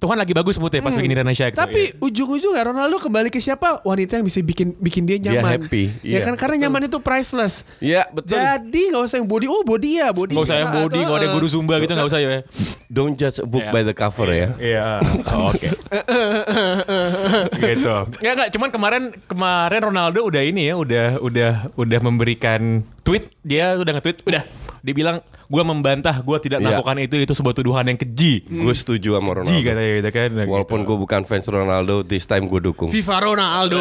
Tuhan 0.00 0.16
lagi 0.16 0.32
bagus 0.32 0.56
moodnya 0.56 0.80
pas 0.80 0.96
begini 0.96 1.12
Indonesia 1.12 1.44
gitu. 1.44 1.60
tapi 1.60 1.92
ujung-ujungnya 2.00 2.64
Ronaldo 2.64 2.96
kembali 2.96 3.28
ke 3.28 3.36
siapa? 3.36 3.84
Wanita 3.84 4.16
yang 4.16 4.24
bisa 4.24 4.40
bikin 4.40 4.72
bikin 4.80 5.04
dia 5.04 5.20
Dia 5.20 5.36
nyaman. 5.36 5.60
happy, 5.60 5.92
Ya 6.00 6.16
iya. 6.16 6.20
kan 6.22 6.40
karena 6.40 6.66
nyaman 6.66 6.88
itu 6.88 6.96
priceless. 6.98 7.68
Iya, 7.80 8.08
betul. 8.08 8.32
Jadi 8.32 8.80
nggak 8.88 9.02
usah 9.04 9.16
yang 9.20 9.28
body. 9.28 9.44
Oh 9.44 9.60
body 9.60 10.00
ya, 10.00 10.08
body. 10.20 10.32
Gak 10.36 10.44
usah 10.44 10.56
yang 10.58 10.70
body, 10.76 11.00
gak 11.00 11.16
ada 11.16 11.24
yang 11.24 11.36
guru 11.36 11.48
zumba 11.48 11.74
gitu 11.80 11.92
gak 11.92 12.08
usah 12.08 12.20
ya. 12.20 12.40
Don't 12.86 13.16
judge 13.16 13.40
a 13.40 13.46
book 13.46 13.64
Iya. 13.64 13.72
by 13.72 13.82
the 13.82 13.94
cover 13.94 14.28
ya. 14.28 14.48
Iya. 14.60 14.84
Oh, 15.32 15.48
Oke. 15.48 15.68
gitu. 17.60 17.94
Enggak 18.20 18.32
enggak, 18.36 18.50
cuman 18.52 18.68
kemarin 18.70 19.02
kemarin 19.26 19.80
Ronaldo 19.82 20.20
udah 20.22 20.42
ini 20.42 20.68
ya, 20.68 20.74
udah 20.76 21.06
udah 21.18 21.52
udah 21.74 21.98
memberikan 22.02 22.84
tweet, 23.02 23.32
dia 23.40 23.74
udah 23.74 23.98
nge-tweet, 23.98 24.22
udah 24.22 24.42
dia 24.80 24.90
bilang 24.90 25.22
gua 25.46 25.62
membantah, 25.62 26.18
gua 26.20 26.36
tidak 26.36 26.58
Iya. 26.58 26.72
melakukan 26.72 26.96
itu, 27.00 27.14
itu 27.18 27.32
sebuah 27.32 27.52
tuduhan 27.52 27.84
yang 27.84 27.94
keji. 27.94 28.44
Gue 28.44 28.70
setuju 28.70 29.14
sama 29.14 29.30
Ronaldo. 29.34 29.50
Keji 29.50 29.60
katanya 29.62 29.90
gitu 29.96 30.10
kan. 30.10 30.28
Walaupun 30.46 30.78
gue 30.82 30.96
bukan 30.96 31.20
fans 31.22 31.44
Ronaldo, 31.46 32.02
this 32.02 32.24
time 32.24 32.44
gue 32.44 32.58
dukung. 32.60 32.88
Viva 32.88 33.16
Ronaldo. 33.16 33.76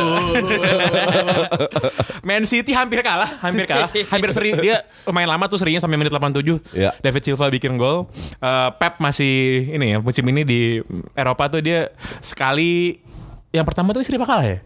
Man 2.28 2.44
City 2.44 2.72
hampir 2.72 3.00
kalah, 3.00 3.40
hampir 3.40 3.66
kalah, 3.66 3.90
hampir 4.10 4.30
seri 4.30 4.54
dia 4.56 4.84
main 5.08 5.26
lama 5.26 5.46
tuh 5.46 5.58
serinya 5.58 5.80
sampai 5.80 5.96
menit 5.96 6.12
87. 6.12 6.60
Iya. 6.74 6.90
David 7.00 7.22
Silva 7.24 7.46
bikin 7.50 7.76
gol. 7.76 8.08
Eh, 8.38 8.70
Pep 8.76 8.98
masih 9.00 9.66
ini 9.72 9.94
ya 9.94 9.98
musim 10.00 10.24
ini 10.26 10.42
di 10.44 10.60
Eropa 11.14 11.48
tuh 11.50 11.60
dia 11.60 11.90
sekali 12.20 12.98
yang 13.50 13.66
pertama 13.66 13.92
tuh 13.92 14.02
seri 14.02 14.16
apa 14.16 14.28
kalah 14.28 14.46
ya? 14.46 14.58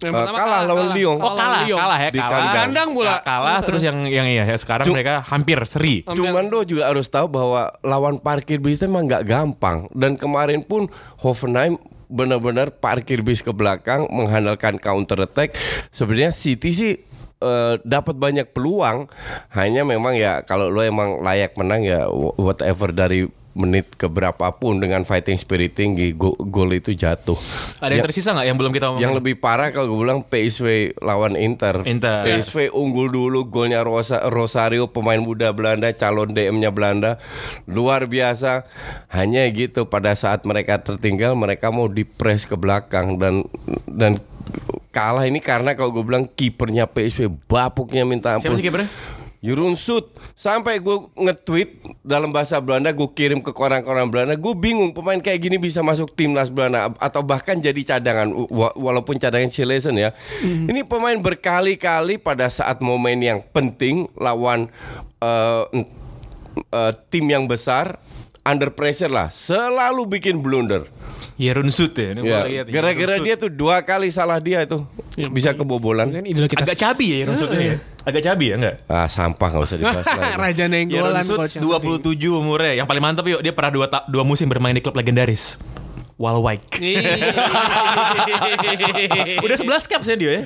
Yang 0.00 0.14
Eh, 0.16 0.32
kalah 0.32 0.60
lawan 0.64 0.88
Lyon. 0.90 1.16
Oh 1.16 1.32
kalah, 1.32 1.60
Lyon. 1.62 1.78
kalah 1.78 1.98
ya, 1.98 2.08
Di 2.08 2.16
kalah. 2.16 2.32
kandang. 2.32 2.56
Kandang 2.56 2.88
pula. 2.90 3.14
Kalah 3.20 3.58
terus 3.60 3.82
yang 3.82 3.98
yang 4.02 4.24
iya 4.24 4.44
ya 4.44 4.56
sekarang 4.56 4.84
Cu- 4.84 4.92
mereka 4.92 5.20
hampir 5.22 5.60
seri. 5.64 6.02
Cuman 6.02 6.48
lo 6.48 6.62
juga 6.62 6.88
harus 6.88 7.06
tahu 7.06 7.28
bahwa 7.28 7.68
lawan 7.80 8.16
parkir 8.16 8.56
bis 8.56 8.76
itu 8.76 8.86
emang 8.86 9.04
nggak 9.04 9.22
gampang. 9.22 9.84
Dan 9.90 10.16
kemarin 10.16 10.60
pun 10.60 10.88
Hoffenheim 11.16 11.76
benar-benar 12.06 12.72
parkir 12.72 13.20
bis 13.20 13.38
ke 13.38 13.50
belakang 13.50 14.08
mengandalkan 14.08 14.76
counter 14.76 15.20
attack. 15.20 15.52
Sebenarnya 15.88 16.32
City 16.32 16.70
sih 16.70 16.92
eh, 17.38 17.74
dapat 17.82 18.14
banyak 18.14 18.50
peluang. 18.50 19.06
Hanya 19.50 19.82
memang 19.82 20.12
ya 20.12 20.40
kalau 20.40 20.66
lo 20.66 20.80
emang 20.80 21.20
layak 21.20 21.54
menang 21.54 21.80
ya 21.82 22.04
wh- 22.04 22.36
whatever 22.36 22.90
dari 22.90 23.28
menit 23.60 23.92
ke 23.92 24.06
berapapun 24.06 24.80
dengan 24.80 25.02
fighting 25.02 25.36
spirit 25.36 25.72
tinggi 25.72 26.10
go- 26.10 26.40
gol 26.40 26.72
itu 26.72 26.90
jatuh. 26.90 27.36
Ada 27.76 27.92
yang 27.92 28.00
Ya- 28.00 28.06
tersisa 28.06 28.28
nggak 28.30 28.46
yang 28.46 28.56
belum 28.56 28.72
kita 28.72 28.86
omongin? 28.88 29.02
yang 29.02 29.12
lebih 29.12 29.36
parah 29.36 29.68
kalau 29.68 29.92
gue 29.92 30.00
bilang 30.00 30.20
PSV 30.22 30.66
lawan 30.98 31.36
Inter. 31.36 31.84
Inter. 31.84 32.24
PSV 32.24 32.70
unggul 32.70 33.08
dulu 33.08 33.44
golnya 33.44 33.80
Rosa, 33.80 34.24
Rosario 34.26 34.86
pemain 34.86 35.18
muda 35.18 35.50
Belanda, 35.50 35.92
calon 35.92 36.30
DM-nya 36.30 36.70
Belanda. 36.70 37.20
Luar 37.66 38.04
biasa. 38.04 38.64
Hanya 39.08 39.44
gitu 39.48 39.84
pada 39.84 40.14
saat 40.14 40.42
mereka 40.42 40.78
tertinggal 40.78 41.34
mereka 41.34 41.68
mau 41.68 41.86
dipres 41.86 42.42
ke 42.42 42.54
belakang 42.54 43.14
dan 43.14 43.44
dan 43.86 44.16
kalah 44.88 45.22
ini 45.22 45.38
karena 45.38 45.72
kalau 45.72 45.92
gue 45.92 46.02
bilang 46.02 46.26
kipernya 46.26 46.84
PSV 46.84 47.20
bapuknya 47.44 48.02
minta 48.02 48.32
ampun. 48.32 48.48
Siapa 48.48 48.56
sih 48.56 48.64
kipernya? 48.64 48.88
Jurun 49.40 49.72
Sud. 49.72 50.12
Sampai 50.32 50.78
gue 50.78 51.08
nge-tweet 51.14 51.80
Dalam 52.00 52.28
bahasa 52.28 52.60
Belanda 52.60 52.92
Gue 52.92 53.08
kirim 53.08 53.40
ke 53.40 53.50
koran-koran 53.50 54.06
Belanda 54.06 54.36
Gue 54.36 54.52
bingung 54.52 54.92
Pemain 54.92 55.16
kayak 55.16 55.40
gini 55.40 55.56
bisa 55.56 55.80
masuk 55.80 56.12
timnas 56.12 56.48
Belanda 56.48 56.92
Atau 56.96 57.24
bahkan 57.24 57.56
jadi 57.56 57.80
cadangan 57.80 58.28
wa- 58.48 58.76
Walaupun 58.76 59.16
cadangan 59.16 59.48
Silesen 59.48 59.96
ya. 59.96 60.12
Ini 60.44 60.84
pemain 60.84 61.16
berkali-kali 61.16 62.16
Pada 62.16 62.46
saat 62.46 62.84
momen 62.84 63.16
yang 63.18 63.40
penting 63.46 64.12
Lawan 64.14 64.68
n- 65.72 65.88
eh, 66.68 66.92
Tim 67.08 67.24
yang 67.24 67.44
besar 67.44 67.96
Under 68.40 68.72
pressure 68.72 69.12
lah 69.12 69.28
Selalu 69.28 70.18
bikin 70.18 70.40
blunder 70.40 70.88
ya. 72.00 72.16
Ini 72.16 72.20
Ya, 72.20 72.24
gua 72.24 72.40
lihat, 72.48 72.64
Gara-gara 72.68 73.14
dia 73.20 73.34
tuh 73.36 73.50
Dua 73.52 73.80
kali 73.84 74.08
salah 74.12 74.40
dia 74.40 74.64
itu 74.64 74.80
Bisa 75.32 75.52
kebobolan 75.52 76.08
Kan 76.12 76.24
kita 76.24 76.64
agak 76.64 76.78
cabi 76.80 77.06
ya 77.12 77.16
ini 77.24 77.32
ya. 77.60 77.76
Agak 78.00 78.22
cabi 78.24 78.44
ya 78.48 78.54
enggak? 78.56 78.76
Ah 78.88 79.04
sampah 79.12 79.48
gak 79.52 79.64
usah 79.64 79.76
dibahas 79.76 80.06
lagi 80.16 80.32
Raja 80.40 80.64
Nenggolan 80.68 81.24
coach 81.36 81.60
yang 81.60 81.64
27 81.68 82.16
umurnya. 82.32 82.72
Yang 82.80 82.86
paling 82.88 83.02
mantap 83.04 83.24
yuk 83.28 83.40
dia 83.44 83.52
pernah 83.52 83.72
dua, 83.72 83.86
dua 84.08 84.24
musim 84.24 84.48
bermain 84.48 84.72
di 84.72 84.80
klub 84.80 84.96
legendaris. 84.96 85.60
Walwijk. 86.20 86.68
Udah 89.40 89.56
11 89.56 89.88
caps 89.88 90.04
ya 90.04 90.16
dia 90.20 90.30
ya. 90.30 90.42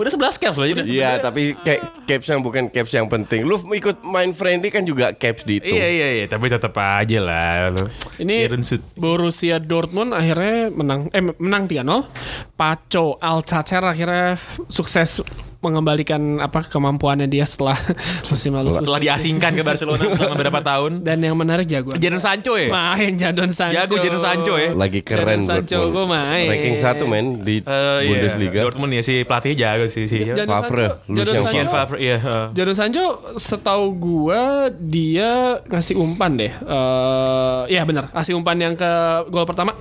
Udah 0.00 0.08
11 0.16 0.40
caps 0.40 0.56
loh 0.56 0.64
jadi. 0.64 0.80
Iya, 0.88 1.10
tapi 1.20 1.52
kayak 1.52 2.08
caps 2.08 2.32
yang 2.32 2.40
bukan 2.40 2.72
caps 2.72 2.96
yang 2.96 3.12
penting. 3.12 3.44
Lu 3.44 3.60
ikut 3.60 4.00
main 4.08 4.32
friendly 4.32 4.72
kan 4.72 4.88
juga 4.88 5.12
caps 5.12 5.44
dihitung. 5.44 5.76
Iya 5.76 5.88
iya 5.92 6.08
iya, 6.22 6.26
tapi 6.32 6.48
tetap 6.48 6.72
aja 6.80 7.20
lah. 7.20 7.76
Ini. 8.16 8.48
Borussia 8.96 9.60
Dortmund 9.60 10.16
akhirnya 10.16 10.72
menang 10.72 11.12
eh 11.12 11.20
menang 11.20 11.68
3-0. 11.68 12.56
Paco 12.56 13.20
Alcacer 13.20 13.84
akhirnya 13.84 14.40
sukses 14.72 15.20
mengembalikan 15.58 16.38
apa 16.38 16.62
kemampuannya 16.62 17.26
dia 17.26 17.42
setelah 17.42 17.74
musim 18.30 18.54
lalu. 18.54 18.70
Setelah 18.70 19.02
diasingkan 19.02 19.50
ke 19.52 19.62
Barcelona 19.62 20.06
selama 20.14 20.32
beberapa 20.32 20.60
tahun. 20.62 21.02
Dan 21.02 21.18
yang 21.18 21.34
menarik 21.34 21.66
jagoan. 21.66 21.98
Jadon 21.98 22.22
Sancho 22.22 22.54
ya. 22.54 22.70
Main 22.70 23.18
Jadon 23.18 23.50
Sancho. 23.50 23.74
Jago 23.74 23.94
Jadon 23.98 24.22
Sancho 24.22 24.54
ya. 24.54 24.70
Lagi 24.72 25.02
keren 25.02 25.42
Jadon 25.42 25.42
Sancho 25.42 25.78
Dortmund. 25.82 25.94
gue 25.94 26.04
main. 26.06 26.46
Ranking 26.46 26.76
satu 26.78 27.04
men 27.04 27.26
di 27.42 27.56
iya. 27.58 28.06
Bundesliga. 28.06 28.58
Dortmund 28.62 28.92
ya 28.94 29.02
si 29.02 29.14
pelatih 29.22 29.52
jago 29.52 29.84
sih 29.90 30.06
si. 30.06 30.22
Jadon 30.22 30.46
Favre, 30.46 30.86
Sancho- 30.86 31.10
Lucien 31.10 31.18
Jadon 31.18 31.34
Lucien 31.42 31.66
Sancho- 31.66 31.74
Favre 31.74 31.96
iya. 31.98 32.16
Jadon 32.54 32.76
Sancho 32.78 33.04
setahu 33.34 33.84
gua 33.94 34.42
dia 34.70 35.58
ngasih 35.66 35.98
umpan 35.98 36.38
deh. 36.38 36.54
Eh 36.54 37.62
ya 37.68 37.82
benar, 37.82 38.14
ngasih 38.14 38.38
umpan 38.38 38.56
yang 38.56 38.74
ke 38.74 38.90
gol 39.28 39.42
pertama. 39.42 39.74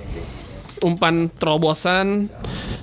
Umpan 0.77 1.25
terobosan 1.33 2.29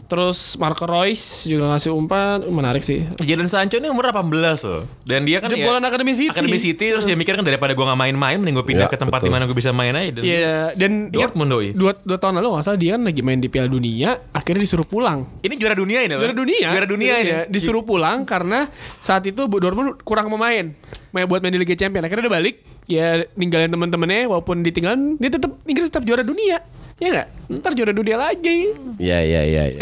Terus 0.04 0.54
Marco 0.56 0.84
Reus 0.84 1.44
juga 1.44 1.72
ngasih 1.72 1.88
umpan, 1.88 2.44
menarik 2.44 2.80
sih. 2.80 3.08
Jadon 3.18 3.48
Sancho 3.48 3.76
ini 3.76 3.88
umur 3.88 4.04
18 4.06 4.28
loh. 4.62 4.84
Dan 5.00 5.24
dia 5.24 5.40
kan 5.40 5.48
Jebolan 5.48 5.80
Academy 5.80 6.12
City. 6.12 6.28
Academy 6.28 6.58
City 6.58 6.86
terus 6.90 7.02
dia 7.02 7.14
mikir 7.14 7.32
kan 7.32 7.40
daripada 7.40 7.72
gue 7.72 7.80
gak 7.80 7.96
main-main 7.96 8.36
mending 8.36 8.52
gue 8.54 8.66
pindah 8.66 8.84
Ya, 8.84 8.92
ke 8.92 8.96
tempat 8.96 9.18
betul. 9.18 9.28
di 9.28 9.32
mana 9.32 9.42
gue 9.44 9.56
bisa 9.56 9.72
main 9.72 9.90
aja. 9.90 10.10
Dan 10.12 10.22
Iya, 10.22 10.56
dan 10.74 10.92
ingat 11.08 11.32
Dortmund 11.32 11.50
doi. 11.50 11.68
dua, 11.72 11.96
dua 11.96 12.18
tahun 12.18 12.36
lalu 12.36 12.48
nggak 12.52 12.64
salah 12.64 12.76
dia 12.76 12.90
kan 12.94 13.02
lagi 13.02 13.20
main 13.20 13.40
di 13.40 13.48
Piala 13.48 13.66
Dunia, 13.66 14.10
akhirnya 14.30 14.62
disuruh 14.62 14.84
pulang. 14.84 15.24
Ini 15.40 15.54
juara 15.56 15.72
dunia 15.72 15.98
ini 16.00 16.12
loh. 16.12 16.20
Juara 16.20 16.36
dunia, 16.36 16.68
Juara 16.68 16.86
dunia 16.86 17.14
ini. 17.16 17.30
Disuruh 17.48 17.80
pulang 17.80 18.22
karena 18.22 18.68
saat 19.00 19.24
itu 19.24 19.48
Dortmund 19.48 20.04
kurang 20.04 20.28
pemain, 20.28 20.68
main 21.10 21.24
buat 21.24 21.40
main 21.40 21.50
di 21.50 21.58
Liga 21.58 21.72
Champions. 21.72 22.04
Akhirnya 22.04 22.28
dia 22.28 22.34
balik, 22.34 22.54
ya 22.84 23.24
ninggalin 23.34 23.72
temen-temennya, 23.72 24.28
walaupun 24.28 24.62
ditinggalin, 24.62 25.16
dia 25.16 25.30
tetap 25.32 25.56
Inggris 25.64 25.88
tetap 25.88 26.04
juara 26.04 26.22
dunia. 26.22 26.60
Ya 27.02 27.10
nggak? 27.10 27.28
Ntar 27.58 27.74
juara 27.74 27.90
dunia 27.90 28.14
lagi. 28.14 28.70
Ya 29.02 29.18
ya 29.18 29.42
ya. 29.42 29.64
ya. 29.66 29.80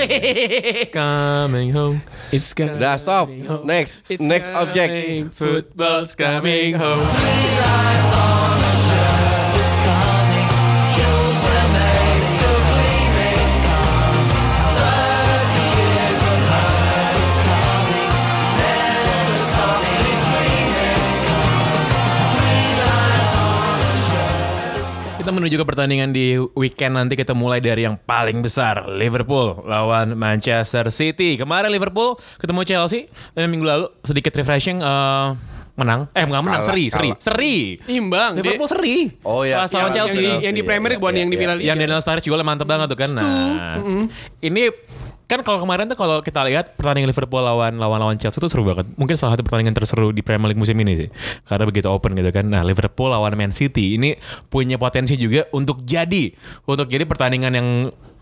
Coming 0.97 1.69
home. 1.77 2.01
It's 2.33 2.57
gonna 2.57 2.81
Udah 2.81 2.97
stop. 2.97 3.29
home. 3.29 3.69
Next 3.69 4.01
It's 4.09 4.25
next 4.25 4.49
coming, 4.49 4.63
object. 4.65 4.93
Football's 5.37 6.17
coming 6.17 6.73
home. 6.81 7.05
Kita 25.23 25.31
menuju 25.31 25.55
ke 25.55 25.63
pertandingan 25.63 26.11
di 26.11 26.35
weekend 26.59 26.99
nanti 26.99 27.15
kita 27.15 27.31
mulai 27.31 27.63
dari 27.63 27.87
yang 27.87 27.95
paling 27.95 28.43
besar 28.43 28.91
Liverpool 28.91 29.55
lawan 29.63 30.19
Manchester 30.19 30.91
City. 30.91 31.39
Kemarin 31.39 31.71
Liverpool 31.71 32.19
ketemu 32.43 32.67
Chelsea 32.67 33.07
dan 33.31 33.47
minggu 33.47 33.63
lalu 33.63 33.87
sedikit 34.03 34.35
refreshing 34.35 34.83
eh, 34.83 35.29
menang. 35.79 36.11
Eh 36.11 36.27
nggak 36.27 36.43
menang, 36.43 36.59
Kalah, 36.59 36.75
seri, 36.75 36.91
seri, 36.91 37.15
kalah. 37.15 37.23
seri. 37.23 37.57
Imbang. 37.87 38.35
Liverpool 38.35 38.67
Dia- 38.67 38.75
seri. 38.75 38.97
Oh, 39.23 39.47
ya. 39.47 39.63
Pas 39.63 39.71
lawan 39.71 39.79
Yang- 39.79 39.95
Chelsea. 39.95 40.19
yang 40.19 40.27
di, 40.27 40.31
yang 40.43 40.55
di 40.59 40.63
Iya, 40.63 40.67
Premier 40.67 40.91
League 40.91 40.99
iya, 40.99 41.07
bukan 41.07 41.15
yang 41.15 41.31
di 41.31 41.37
iya, 41.39 41.43
Piala 41.47 41.55
yang 41.55 41.63
Liga. 41.79 41.83
Daniel 41.87 42.01
Sturridge 42.03 42.27
juga 42.27 42.43
mantep 42.43 42.67
banget 42.67 42.87
tuh 42.91 42.99
kan. 42.99 43.11
Nah, 43.15 43.79
ini 44.43 44.63
kan 45.33 45.41
kalau 45.41 45.65
kemarin 45.65 45.89
tuh 45.89 45.97
kalau 45.97 46.21
kita 46.21 46.45
lihat 46.45 46.77
pertandingan 46.77 47.09
Liverpool 47.09 47.41
lawan 47.41 47.81
lawan 47.81 47.97
lawan 48.05 48.17
Chelsea 48.21 48.37
itu 48.37 48.53
seru 48.53 48.69
banget. 48.69 48.85
Mungkin 49.01 49.17
salah 49.17 49.33
satu 49.33 49.49
pertandingan 49.49 49.73
terseru 49.73 50.13
di 50.13 50.21
Premier 50.21 50.53
League 50.53 50.61
musim 50.61 50.77
ini 50.77 50.93
sih. 50.93 51.09
Karena 51.49 51.65
begitu 51.65 51.89
open 51.89 52.13
gitu 52.13 52.29
kan. 52.29 52.45
Nah, 52.45 52.61
Liverpool 52.61 53.09
lawan 53.09 53.33
Man 53.33 53.49
City 53.49 53.97
ini 53.97 54.13
punya 54.53 54.77
potensi 54.77 55.17
juga 55.17 55.49
untuk 55.57 55.81
jadi 55.89 56.29
untuk 56.69 56.93
jadi 56.93 57.09
pertandingan 57.09 57.53
yang 57.57 57.69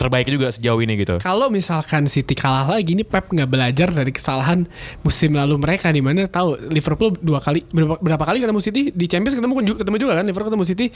terbaik 0.00 0.32
juga 0.32 0.48
sejauh 0.48 0.80
ini 0.80 0.96
gitu. 0.96 1.20
Kalau 1.20 1.52
misalkan 1.52 2.08
City 2.08 2.32
kalah 2.32 2.64
lagi, 2.64 2.96
ini 2.96 3.04
Pep 3.04 3.28
nggak 3.28 3.44
belajar 3.44 3.92
dari 3.92 4.08
kesalahan 4.08 4.64
musim 5.04 5.36
lalu 5.36 5.60
mereka 5.60 5.92
di 5.92 6.00
mana 6.00 6.24
tahu 6.24 6.56
Liverpool 6.72 7.12
dua 7.20 7.36
kali 7.44 7.60
berapa, 7.68 8.00
berapa 8.00 8.24
kali 8.24 8.40
ketemu 8.40 8.60
City 8.64 8.82
di 8.88 9.04
Champions 9.04 9.36
ketemu 9.36 9.76
ketemu 9.76 9.96
juga 10.00 10.12
kan 10.16 10.24
Liverpool 10.24 10.48
ketemu 10.48 10.64
City 10.64 10.86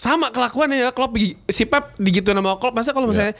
sama 0.00 0.32
kelakuannya 0.32 0.88
ya 0.88 0.90
Klopp 0.96 1.12
si 1.52 1.68
Pep 1.68 1.92
digituin 2.00 2.40
sama 2.40 2.56
Klopp 2.56 2.72
masa 2.72 2.96
kalau 2.96 3.12
misalnya 3.12 3.36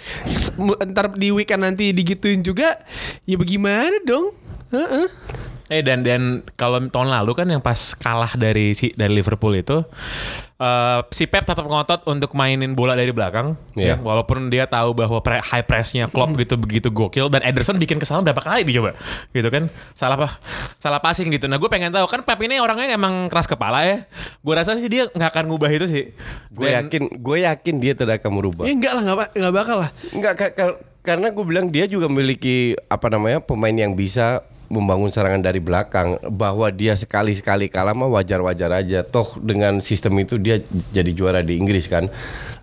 mu- 0.61 0.77
ntar 0.93 1.17
di 1.17 1.33
weekend 1.33 1.65
nanti 1.65 1.97
digituin 1.97 2.45
juga 2.45 2.77
ya 3.25 3.41
bagaimana 3.41 3.97
dong? 4.05 4.37
Heeh. 4.69 5.09
Eh 5.67 5.83
dan 5.83 6.01
dan 6.01 6.23
kalau 6.55 6.79
tahun 6.79 7.11
lalu 7.11 7.33
kan 7.35 7.47
yang 7.47 7.59
pas 7.59 7.75
kalah 7.93 8.31
dari 8.33 8.71
si 8.71 8.95
dari 8.95 9.11
Liverpool 9.13 9.51
itu 9.53 9.83
eh, 10.57 11.01
si 11.11 11.27
Pep 11.27 11.43
tetap 11.43 11.63
ngotot 11.63 12.07
untuk 12.07 12.31
mainin 12.33 12.71
bola 12.71 12.95
dari 12.95 13.11
belakang. 13.11 13.59
Ya 13.75 13.83
Iya. 13.83 13.95
walaupun 13.99 14.47
dia 14.47 14.65
tahu 14.65 14.95
bahwa 14.95 15.19
pre- 15.19 15.43
high 15.43 15.63
pressnya 15.63 16.07
Klopp 16.07 16.33
gitu 16.35 16.55
begitu 16.55 16.89
gokil. 16.89 17.27
Dan 17.27 17.43
Ederson 17.43 17.77
bikin 17.77 17.99
kesalahan 17.99 18.23
berapa 18.23 18.39
kali 18.39 18.63
dicoba? 18.63 18.95
Gitu 19.31 19.49
kan? 19.51 19.67
Salah 19.93 20.15
apa? 20.17 20.39
Salah 20.79 21.03
passing 21.03 21.29
gitu. 21.29 21.45
Nah 21.45 21.59
gue 21.59 21.67
pengen 21.67 21.91
tahu 21.91 22.07
kan 22.07 22.23
Pep 22.23 22.39
ini 22.41 22.57
orangnya 22.57 22.87
emang 22.89 23.27
keras 23.27 23.45
kepala 23.45 23.83
ya. 23.83 24.07
Gue 24.39 24.55
rasa 24.55 24.79
sih 24.79 24.87
dia 24.87 25.09
nggak 25.09 25.31
akan 25.31 25.45
ngubah 25.51 25.69
itu 25.69 25.87
sih. 25.87 26.05
Gue 26.49 26.73
yakin 26.73 27.11
gue 27.13 27.37
yakin 27.43 27.75
dia 27.77 27.93
tidak 27.93 28.23
akan 28.23 28.31
merubah. 28.33 28.65
Ya 28.65 28.73
enggak 28.73 28.93
lah 28.93 29.03
enggak 29.03 29.19
ba- 29.19 29.33
enggak 29.35 29.53
bakal 29.53 29.77
lah. 29.83 29.91
Enggak 30.15 30.35
ka- 30.37 30.55
ka- 30.55 30.79
karena 31.03 31.31
gue 31.31 31.43
bilang 31.43 31.67
dia 31.69 31.87
juga 31.87 32.07
memiliki 32.07 32.79
apa 32.87 33.07
namanya 33.07 33.39
pemain 33.39 33.71
yang 33.71 33.93
bisa 33.93 34.47
membangun 34.69 35.11
serangan 35.13 35.43
dari 35.43 35.63
belakang 35.63 36.19
bahwa 36.31 36.69
dia 36.71 36.95
sekali-sekali 36.99 37.71
kalah 37.71 37.95
mah 37.95 38.11
wajar-wajar 38.11 38.71
aja. 38.73 39.01
Toh 39.07 39.39
dengan 39.39 39.79
sistem 39.81 40.19
itu 40.21 40.37
dia 40.37 40.63
jadi 40.91 41.11
juara 41.15 41.41
di 41.41 41.59
Inggris 41.59 41.87
kan 41.87 42.11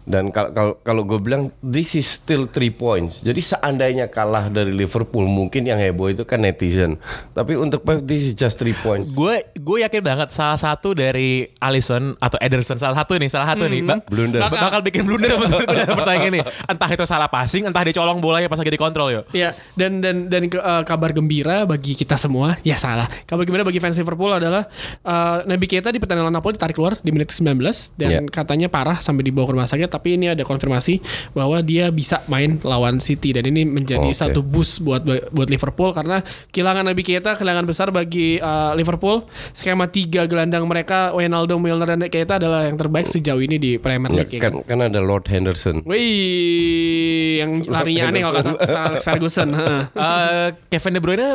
dan 0.06 0.30
kalau 0.30 0.52
kalau 0.52 0.74
kalau 0.80 1.02
gue 1.04 1.18
bilang 1.18 1.44
this 1.60 1.94
is 1.94 2.06
still 2.06 2.44
three 2.46 2.70
points. 2.70 3.20
Jadi 3.20 3.40
seandainya 3.40 4.06
kalah 4.06 4.48
dari 4.48 4.70
Liverpool 4.70 5.24
mungkin 5.24 5.64
yang 5.64 5.76
heboh 5.76 6.10
itu 6.10 6.24
kan 6.24 6.40
netizen. 6.40 7.00
Tapi 7.32 7.56
untuk 7.56 7.82
Pep 7.82 8.02
this 8.02 8.24
is 8.24 8.34
just 8.34 8.56
three 8.56 8.76
points. 8.76 9.10
Gue 9.10 9.48
gue 9.54 9.78
yakin 9.80 10.00
banget 10.00 10.30
salah 10.30 10.56
satu 10.56 10.92
dari 10.92 11.48
Alisson 11.58 12.16
atau 12.18 12.36
Ederson 12.38 12.76
salah 12.76 12.96
satu 12.96 13.16
nih 13.16 13.28
salah 13.28 13.48
satu 13.48 13.66
nih 13.66 13.82
ba- 13.82 14.04
Blunder. 14.04 14.40
bakal, 14.42 14.60
bakal 14.60 14.80
bikin 14.82 15.02
blunder 15.04 15.32
betul 15.42 15.64
betul 15.64 15.96
pertandingan 15.96 16.30
ini. 16.30 16.40
Entah 16.66 16.90
itu 16.90 17.04
salah 17.04 17.28
passing 17.28 17.64
entah 17.64 17.82
dia 17.82 17.94
colong 17.94 18.20
bolanya 18.20 18.46
pas 18.46 18.56
lagi 18.56 18.70
dikontrol 18.70 19.10
yo 19.10 19.22
Ya, 19.32 19.50
dan 19.74 19.98
dan 19.98 20.28
dan 20.28 20.46
ke- 20.46 20.58
eh, 20.58 20.84
kabar 20.84 21.10
gembira 21.10 21.64
bagi 21.64 21.94
kita 21.94 22.16
semua, 22.16 22.60
ya 22.62 22.76
salah. 22.76 23.08
Kabar 23.24 23.44
gembira 23.44 23.64
bagi 23.64 23.78
fans 23.78 23.96
Liverpool 23.96 24.30
adalah 24.30 24.68
eh, 25.00 25.38
Naby 25.46 25.66
Keita 25.66 25.88
di 25.88 25.98
pertandingan 25.98 26.30
Napoli 26.30 26.54
ditarik 26.54 26.74
keluar 26.74 26.96
di 26.98 27.10
menit 27.10 27.30
19 27.30 27.56
dan 27.94 28.10
Ya. 28.10 28.20
katanya 28.26 28.68
parah 28.68 29.00
sampai 29.00 29.24
dibawa 29.24 29.46
ke 29.46 29.54
rumah 29.54 29.66
sakit, 29.66 29.90
tapi 29.94 30.18
ini 30.18 30.26
ada 30.28 30.42
konfirmasi 30.42 30.98
bahwa 31.32 31.62
dia 31.62 31.94
bisa 31.94 32.26
main 32.26 32.58
lawan 32.60 32.98
City 32.98 33.30
dan 33.30 33.46
ini 33.46 33.62
menjadi 33.62 34.10
Oke. 34.10 34.18
satu 34.18 34.42
boost 34.42 34.82
buat 34.82 35.06
buat 35.06 35.46
Liverpool 35.46 35.94
karena 35.94 36.20
kehilangan 36.50 36.90
Naby 36.90 37.06
Keita 37.06 37.38
kehilangan 37.38 37.64
besar 37.64 37.94
bagi 37.94 38.42
eh, 38.42 38.72
Liverpool. 38.74 39.22
Skema 39.54 39.86
tiga 39.86 40.26
gelandang 40.26 40.66
mereka 40.66 41.14
Wijnaldum, 41.14 41.62
Milner 41.62 41.86
dan 41.86 42.02
Keita 42.04 42.42
adalah 42.42 42.66
yang 42.66 42.74
terbaik 42.74 43.06
sejauh 43.06 43.38
ini 43.38 43.56
di 43.56 43.72
Premier 43.78 44.10
Ya, 44.10 44.18
League. 44.26 44.34
ya 44.34 44.42
kan 44.42 44.54
kan 44.64 44.80
ada 44.82 44.98
Lord 44.98 45.28
Henderson 45.28 45.84
Wih, 45.84 47.38
yang 47.40 47.52
larinya 47.68 48.10
aneh 48.10 48.22
kalau 48.24 48.40
kata 48.56 48.80
Alex 48.90 49.04
Ferguson. 49.04 49.50
heeh. 49.54 49.82
Eh, 49.94 50.48
Kevin 50.70 50.94
De 50.96 51.02
Bruyne 51.04 51.30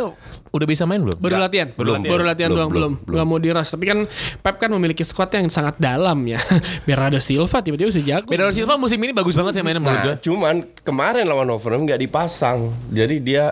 udah 0.53 0.67
bisa 0.67 0.89
main 0.89 1.01
belum? 1.05 1.19
Baru 1.21 1.37
Nggak, 1.37 1.45
latihan, 1.45 1.69
belum, 1.77 2.01
baru 2.05 2.23
latihan 2.25 2.51
belum, 2.51 2.59
doang, 2.59 2.71
belum, 2.71 2.93
belum, 3.05 3.15
belum, 3.15 3.27
mau 3.29 3.39
diras. 3.41 3.69
Tapi 3.73 3.85
kan 3.85 3.99
Pep 4.41 4.57
kan 4.57 4.71
memiliki 4.73 5.05
squad 5.05 5.31
yang 5.35 5.49
sangat 5.53 5.77
dalam 5.77 6.19
ya. 6.25 6.41
Bernardo 6.89 7.21
Silva 7.21 7.61
tiba-tiba 7.61 7.89
bisa 7.93 8.03
jago. 8.03 8.29
Bernardo 8.29 8.55
Silva 8.57 8.81
musim 8.81 8.99
ini 9.05 9.13
bagus 9.13 9.37
banget 9.37 9.61
sih 9.61 9.63
mainnya 9.63 9.83
menurut 9.83 10.01
gue. 10.05 10.15
Nah, 10.17 10.21
cuman 10.23 10.55
kemarin 10.83 11.25
lawan 11.29 11.49
Wolverhampton 11.53 11.87
nggak 11.89 12.01
dipasang, 12.05 12.73
jadi 12.93 13.17
dia 13.21 13.45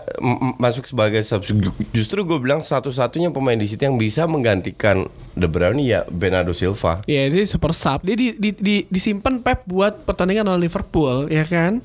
masuk 0.56 0.88
sebagai 0.88 1.20
substitute. 1.22 1.76
Justru 1.92 2.24
gue 2.24 2.38
bilang 2.40 2.64
satu-satunya 2.64 3.30
pemain 3.30 3.56
di 3.56 3.68
situ 3.68 3.84
yang 3.84 4.00
bisa 4.00 4.24
menggantikan 4.24 5.06
De 5.36 5.46
Bruyne 5.46 5.84
ya 5.84 6.00
Bernardo 6.08 6.56
Silva. 6.56 7.04
Ya, 7.04 7.28
dia 7.28 7.44
super 7.44 7.76
sub. 7.76 8.02
Dia 8.02 8.16
di, 8.16 8.32
di, 8.40 8.50
di, 8.56 8.76
disimpan 8.88 9.44
Pep 9.44 9.68
buat 9.68 10.08
pertandingan 10.08 10.48
lawan 10.48 10.62
Liverpool, 10.64 11.28
ya 11.28 11.44
kan? 11.44 11.84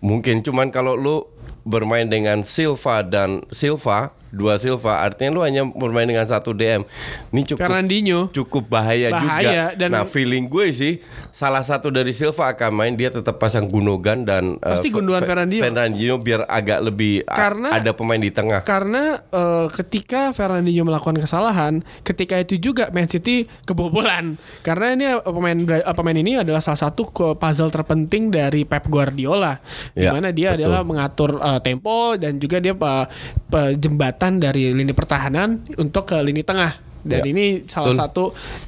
Mungkin 0.00 0.40
cuman 0.40 0.72
kalau 0.72 0.96
lu 0.96 1.28
bermain 1.66 2.06
dengan 2.06 2.46
Silva 2.46 3.02
dan 3.02 3.42
Silva, 3.50 4.14
dua 4.28 4.56
Silva, 4.56 5.00
artinya 5.00 5.30
lu 5.30 5.40
hanya 5.40 5.62
bermain 5.64 6.04
dengan 6.04 6.22
satu 6.22 6.50
DM. 6.50 6.82
Ini 7.30 7.42
cukup 7.44 7.62
Fernandinho. 7.62 8.20
cukup 8.30 8.64
bahaya, 8.66 9.08
Bahaya, 9.08 9.72
juga. 9.72 9.78
dan- 9.78 9.92
nah, 9.92 10.04
feeling 10.04 10.46
gue 10.46 10.66
sih 10.68 10.94
salah 11.30 11.60
satu 11.60 11.88
dari 11.88 12.10
Silva 12.10 12.48
akan 12.48 12.70
main 12.72 12.92
dia 12.92 13.08
tetap 13.08 13.36
pasang 13.36 13.64
Gunogan 13.64 14.22
dan 14.22 14.58
eh, 14.58 14.72
Pasti 14.72 14.88
Gundogan 14.88 15.22
Fe- 15.22 15.28
Fernandinho. 15.28 15.62
Fernandinho 15.62 16.16
biar 16.18 16.42
agak 16.44 16.80
lebih 16.82 17.22
Karena- 17.24 17.72
ada 17.72 17.90
pemain 17.90 18.16
di 18.16 18.28
tengah. 18.28 18.60
Karena 18.62 19.20
eh, 19.22 19.66
ketika 19.72 20.30
Fernandinho 20.30 20.82
melakukan 20.82 21.16
kesalahan, 21.16 21.72
ketika 22.02 22.36
itu 22.36 22.56
juga 22.56 22.88
Man 22.90 23.06
City 23.06 23.44
kebobolan. 23.64 24.36
Karena 24.60 24.86
ini 24.92 25.04
eh, 25.06 25.20
pemain 25.22 25.58
pemain 25.92 26.16
ini 26.16 26.32
adalah 26.36 26.58
salah 26.58 26.80
satu 26.82 27.06
puzzle 27.34 27.68
terpenting 27.68 28.28
dari 28.28 28.62
Pep 28.62 28.86
Guardiola, 28.86 29.58
di 29.92 30.02
Ya, 30.02 30.10
mana 30.10 30.30
dia 30.30 30.50
betul. 30.50 30.60
adalah 30.62 30.80
mengatur 30.82 31.30
eh, 31.36 31.60
tempo 31.60 32.16
dan 32.16 32.36
juga 32.36 32.58
dia 32.58 32.72
eh, 32.72 33.06
pe- 33.46 33.74
jembatan 34.16 34.40
dari 34.40 34.72
lini 34.72 34.96
pertahanan 34.96 35.60
untuk 35.76 36.08
ke 36.08 36.16
lini 36.24 36.40
tengah. 36.40 36.80
Dan 37.06 37.22
Ya, 37.22 37.30
ini 37.30 37.62
salah 37.70 37.94
betul. 37.94 38.02
satu 38.02 38.24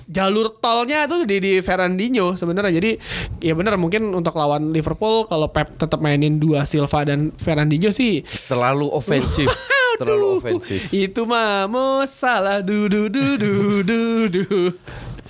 jalur 0.07 0.63
tolnya 0.63 1.11
tuh 1.11 1.27
di 1.27 1.43
di 1.43 1.53
Fernandinho 1.59 2.39
sebenarnya. 2.39 2.71
Jadi 2.71 2.95
ya 3.43 3.57
benar 3.59 3.75
mungkin 3.75 4.15
untuk 4.15 4.39
lawan 4.39 4.71
Liverpool 4.71 5.27
kalau 5.27 5.51
Pep 5.51 5.75
tetap 5.75 5.99
mainin 5.99 6.39
dua 6.39 6.63
Silva 6.63 7.03
dan 7.03 7.35
Fernandinho 7.35 7.91
sih 7.91 8.23
terlalu 8.47 8.87
ofensif, 8.95 9.51
terlalu 9.99 10.39
ofensif. 10.39 10.87
itu 10.95 11.27
mah 11.27 11.67
mau 11.67 12.07
salah 12.07 12.63
du 12.63 12.87
du 12.87 13.11
du 13.11 13.27
du 13.43 13.55
du 13.83 14.01
du. 14.31 14.45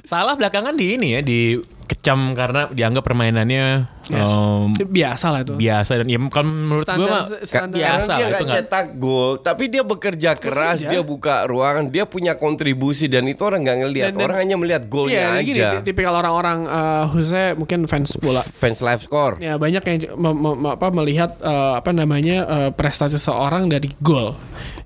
Salah 0.05 0.37
belakangan 0.37 0.77
di 0.77 1.01
ini 1.01 1.17
ya 1.17 1.25
di 1.25 1.57
kecam 1.89 2.19
karena 2.33 2.69
dianggap 2.69 3.03
permainannya 3.03 3.67
Yes. 4.09 4.25
Em, 4.25 4.73
biasa 4.89 5.27
lah 5.29 5.41
itu. 5.43 5.53
biasa 5.55 5.91
dan 5.95 6.09
ya 6.09 6.17
kalau 6.27 6.49
menurut 6.49 6.81
gue 6.81 6.97
Standar- 6.97 7.13
mah 7.13 7.25
standar- 7.45 7.53
Karena 7.53 7.77
biasa 7.77 8.13
dia 8.15 8.25
nggak 8.25 8.41
cetak 8.57 8.87
gol, 8.97 9.33
tapi 9.39 9.65
dia 9.67 9.83
bekerja 9.83 10.31
keras, 10.33 10.81
Bekerja. 10.81 10.89
dia 10.89 11.01
buka 11.03 11.35
ruangan, 11.45 11.85
dia 11.87 12.05
punya 12.05 12.33
kontribusi 12.35 13.05
dan 13.05 13.25
itu 13.25 13.41
orang 13.43 13.61
nggak 13.61 13.79
ngelihat, 13.79 14.09
Dan- 14.09 14.17
dan- 14.17 14.27
orang 14.27 14.39
hanya 14.41 14.57
melihat 14.57 14.83
golnya 14.87 15.37
Iya, 15.37 15.45
gini, 15.45 15.59
aja. 15.59 15.69
ti- 15.75 15.85
tipikal 15.87 16.15
orang-orang 16.15 16.65
eh, 16.65 17.05
khususnya 17.07 17.47
mungkin 17.55 17.85
fans 17.85 18.17
bola. 18.17 18.41
Fans 18.41 18.81
live 18.81 19.03
score. 19.03 19.37
Ya 19.39 19.57
banyak 19.57 19.83
yang 19.83 19.97
me- 20.17 20.37
me- 20.57 20.73
apa, 20.73 20.89
melihat 20.89 21.37
eh, 21.39 21.73
apa 21.77 21.91
namanya 21.91 22.37
eh, 22.47 22.71
prestasi 22.71 23.17
seorang 23.17 23.69
dari 23.69 23.93
gol. 23.99 24.33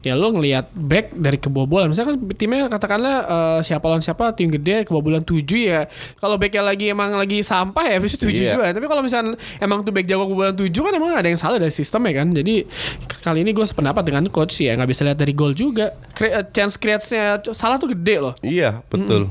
Ya 0.03 0.15
lo 0.15 0.35
ngelihat 0.35 0.67
back 0.71 1.15
dari 1.15 1.39
kebobolan. 1.39 1.87
Misalkan 1.87 2.19
timnya 2.35 2.67
katakanlah 2.67 3.17
eh, 3.23 3.61
siapa 3.63 3.87
lawan 3.87 4.03
siapa 4.03 4.35
tim 4.35 4.51
gede 4.51 4.83
kebobolan 4.83 5.23
7 5.23 5.39
ya. 5.63 5.87
Kalau 6.19 6.35
backnya 6.37 6.63
lagi 6.63 6.91
emang 6.91 7.15
lagi 7.15 7.41
sampah 7.41 7.87
ya 7.87 7.97
bisa 7.97 8.19
7 8.19 8.29
Iya. 8.29 8.55
juga. 8.55 8.67
Tapi 8.75 8.87
kalau 8.87 9.01
misalnya 9.01 9.35
emang 9.59 9.83
tuh 9.83 9.91
back 9.91 10.05
jago 10.05 10.27
kebobolan 10.27 10.53
7 10.53 10.69
kan 10.69 10.93
emang 10.93 11.15
ada 11.15 11.27
yang 11.27 11.39
salah 11.39 11.57
dari 11.57 11.71
sistemnya 11.71 12.19
kan. 12.19 12.31
Jadi 12.31 12.67
kali 13.19 13.41
ini 13.41 13.51
gue 13.51 13.63
sependapat 13.63 14.03
dengan 14.03 14.27
coach 14.27 14.59
ya 14.59 14.75
nggak 14.75 14.91
bisa 14.91 15.07
lihat 15.07 15.17
dari 15.17 15.33
gol 15.33 15.55
juga. 15.55 15.95
Cre- 16.13 16.35
eh, 16.35 16.45
chance 16.51 16.75
createsnya 16.75 17.39
salah 17.55 17.79
tuh 17.79 17.95
gede 17.95 18.19
loh. 18.19 18.35
Iya, 18.43 18.83
betul. 18.87 19.31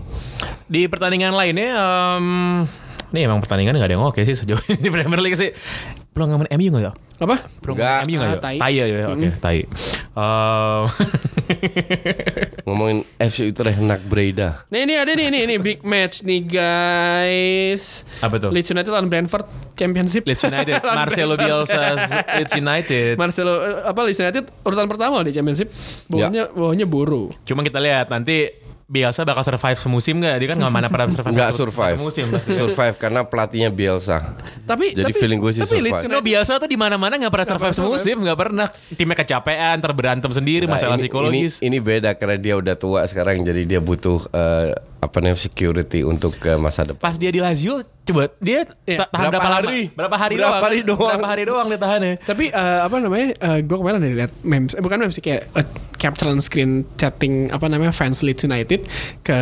Di 0.66 0.88
pertandingan 0.88 1.36
lainnya, 1.36 1.70
em, 2.16 2.64
nih 3.12 3.28
emang 3.28 3.44
pertandingan 3.44 3.76
nggak 3.76 3.88
ada 3.88 3.96
yang 3.96 4.08
oke 4.08 4.24
sih 4.24 4.34
sejauh 4.34 4.64
ini 4.72 4.80
di 4.80 4.88
Premier 4.88 5.20
League 5.20 5.36
sih. 5.36 5.52
Belum 6.16 6.32
ngomongin 6.32 6.56
MU 6.56 6.72
nggak 6.72 6.86
ya? 6.88 6.94
Apa? 7.22 7.36
Belum 7.62 7.76
Nggak. 7.78 7.98
ngomongin 8.02 8.10
MU 8.10 8.18
nggak 8.18 8.26
Ah, 8.26 8.34
ya? 8.34 8.42
tai. 8.42 8.58
Tai 8.58 8.74
ya, 8.74 8.86
ya, 8.88 9.06
oke, 9.08 9.30
tai. 9.38 9.58
Em, 10.12 10.84
Ngomongin 12.66 12.98
FC 13.16 13.38
Utrecht 13.46 13.80
nak 13.80 14.02
Breda. 14.04 14.66
Nih 14.68 14.82
ini 14.84 14.94
ada 14.96 15.12
nih 15.12 15.28
nih 15.28 15.42
nih 15.46 15.60
big 15.60 15.80
match 15.84 16.24
nih 16.24 16.42
guys. 16.42 18.02
Apa 18.20 18.38
tuh? 18.38 18.50
Leeds 18.50 18.70
United 18.70 18.90
lawan 18.90 19.08
Brentford 19.08 19.46
Championship. 19.74 20.24
Leeds 20.24 20.42
United, 20.44 20.82
Marcelo. 20.98 21.34
Bielsa's 21.36 22.02
Leeds 22.36 22.54
United. 22.56 23.14
Marcelo 23.16 23.54
eh, 23.60 23.82
apa 23.84 24.00
Leeds 24.02 24.20
United 24.20 24.44
urutan 24.62 24.88
pertama 24.88 25.22
di 25.22 25.32
Championship. 25.32 25.70
Bawahnya 26.08 26.44
Ya. 26.44 26.46
bawahnya 26.50 26.86
buru. 26.86 27.30
Cuma 27.44 27.62
kita 27.62 27.78
lihat 27.78 28.10
nanti 28.10 28.50
Bielsa 28.92 29.24
bakal 29.24 29.40
survive 29.42 29.80
semusim 29.80 30.20
nggak? 30.20 30.36
Dia 30.36 30.48
kan 30.52 30.58
nggak 30.60 30.74
mana 30.74 30.88
pernah 30.92 31.08
survive 31.08 31.32
Nggak 31.32 31.52
survive. 31.56 31.96
musim. 31.98 32.28
survive 32.60 32.96
karena 33.00 33.24
pelatihnya 33.24 33.72
Bielsa. 33.72 34.36
Tapi 34.68 34.92
Jadi 34.92 35.08
tapi, 35.08 35.16
feeling 35.16 35.40
gue 35.40 35.52
sih 35.54 35.64
tapi 35.64 35.80
survive. 35.80 36.04
No, 36.04 36.20
United 36.20 36.24
Bielsa 36.28 36.54
tuh 36.60 36.68
di 36.68 36.76
mana-mana 36.76 37.16
nggak 37.16 37.32
pernah 37.32 37.48
survive 37.48 37.72
pernah 37.72 37.88
semusim, 37.88 38.20
nggak 38.20 38.36
pernah. 38.36 38.68
Timnya 38.92 39.16
kecapean, 39.16 39.80
terberantem 39.80 40.28
sendiri, 40.28 40.68
Nah, 40.68 40.76
masalah 40.76 41.00
ini- 41.00 41.08
psikologis. 41.08 41.64
Ini, 41.64 41.72
ini 41.72 41.78
beda 41.80 42.12
karena 42.14 42.36
dia 42.36 42.60
udah 42.60 42.76
tua 42.76 43.08
sekarang 43.08 43.40
jadi 43.42 43.64
dia 43.64 43.80
butuh 43.80 44.28
eh, 44.28 44.76
apa 45.02 45.18
namanya 45.18 45.42
security 45.42 46.06
untuk 46.06 46.38
ke 46.38 46.54
masa 46.56 46.86
depan. 46.86 47.02
Pas 47.02 47.18
dia 47.18 47.28
di 47.28 47.42
Lazio, 47.42 47.82
coba 48.06 48.30
dia 48.38 48.64
ta- 48.64 49.10
tahan 49.10 49.28
Berapa 49.28 49.34
berapa, 49.34 49.50
lama? 49.50 49.58
hari? 49.66 49.82
Berapa 49.90 50.16
hari 50.16 50.36
Berapa 50.38 50.46
doang? 50.48 50.62
hari 50.62 50.80
doang? 50.86 51.10
Berapa 51.10 51.28
hari 51.28 51.44
doang 51.44 51.68
dia 51.68 51.80
tahannya? 51.82 52.14
Tapi 52.22 52.46
eh, 52.48 52.80
apa 52.80 52.96
namanya? 52.96 53.28
gue 53.60 53.78
kemarin 53.78 53.98
ada 53.98 54.10
lihat 54.14 54.32
memes, 54.42 54.72
eh, 54.72 54.82
bukan 54.82 54.98
memes 55.02 55.18
sih 55.18 55.26
kayak 55.26 55.50
eh, 55.52 55.66
capture 55.98 56.30
on 56.30 56.38
screen 56.38 56.86
chatting 56.96 57.50
apa 57.50 57.66
namanya 57.66 57.90
fans 57.90 58.22
Leeds 58.22 58.46
United 58.46 58.86
ke 59.22 59.38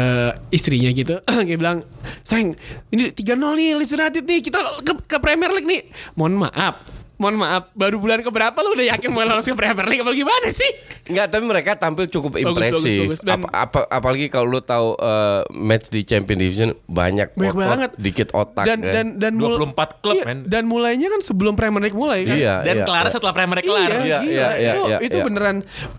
istrinya 0.49 0.89
gitu. 0.89 1.19
Dia 1.47 1.57
bilang, 1.59 1.83
"Sayang, 2.21 2.55
ini 2.89 3.11
3-0 3.11 3.19
nih 3.59 3.69
Leeds 3.75 3.93
United 3.93 4.23
nih. 4.23 4.39
Kita 4.39 4.59
ke, 4.79 4.93
ke 5.05 5.17
Premier 5.19 5.51
League 5.51 5.67
nih." 5.67 5.91
Mohon 6.15 6.47
maaf. 6.47 6.79
Mohon 7.19 7.35
maaf, 7.37 7.63
baru 7.73 7.99
bulan 7.99 8.19
keberapa 8.19 8.55
lu 8.57 8.73
udah 8.73 8.95
yakin 8.95 9.11
mau 9.11 9.21
lolos 9.21 9.43
ke 9.43 9.51
Premier 9.51 9.83
League 9.85 9.99
apa 9.99 10.11
gimana 10.13 10.47
sih? 10.49 10.71
Enggak, 11.05 11.27
tapi 11.27 11.43
mereka 11.43 11.71
tampil 11.75 12.07
cukup 12.07 12.31
Bagus, 12.33 12.47
impresif. 12.47 12.79
bagus, 12.79 12.95
bagus. 13.03 13.19
Dan- 13.21 13.43
Apa, 13.43 13.49
apa, 13.51 13.79
apalagi 13.91 14.27
kalau 14.27 14.47
lu 14.47 14.59
tahu 14.59 14.95
eh, 14.95 15.41
match 15.51 15.89
di 15.89 16.01
Champion 16.01 16.37
Division 16.37 16.69
banyak, 16.85 17.33
Banyak 17.33 17.51
otot, 17.51 17.67
banget. 17.67 17.91
dikit 17.99 18.29
otak 18.31 18.63
Dan 18.63 18.79
kan. 18.79 18.93
dan 18.93 19.05
dan 19.19 19.31
mul- 19.35 19.59
24 19.59 19.99
klub, 19.99 20.15
Iya, 20.15 20.23
men. 20.25 20.39
Dan 20.45 20.63
mulainya 20.65 21.07
kan 21.09 21.19
sebelum 21.19 21.53
Premier 21.53 21.83
League 21.83 21.97
mulai 21.97 22.23
kan. 22.23 22.33
Iya, 22.33 22.55
Dan 22.63 22.75
iya, 22.77 22.85
kelar 22.85 23.03
iya. 23.03 23.11
setelah 23.11 23.33
Premier 23.33 23.57
League 23.57 23.67
kelar. 23.67 23.83
Iya, 23.85 23.99
Iya, 23.99 23.99
iya, 23.99 24.19
iya, 24.23 24.71
itu 24.71 24.81
iya, 24.85 24.97
itu 25.01 25.17
iya. 25.17 25.25
beneran 25.25 25.57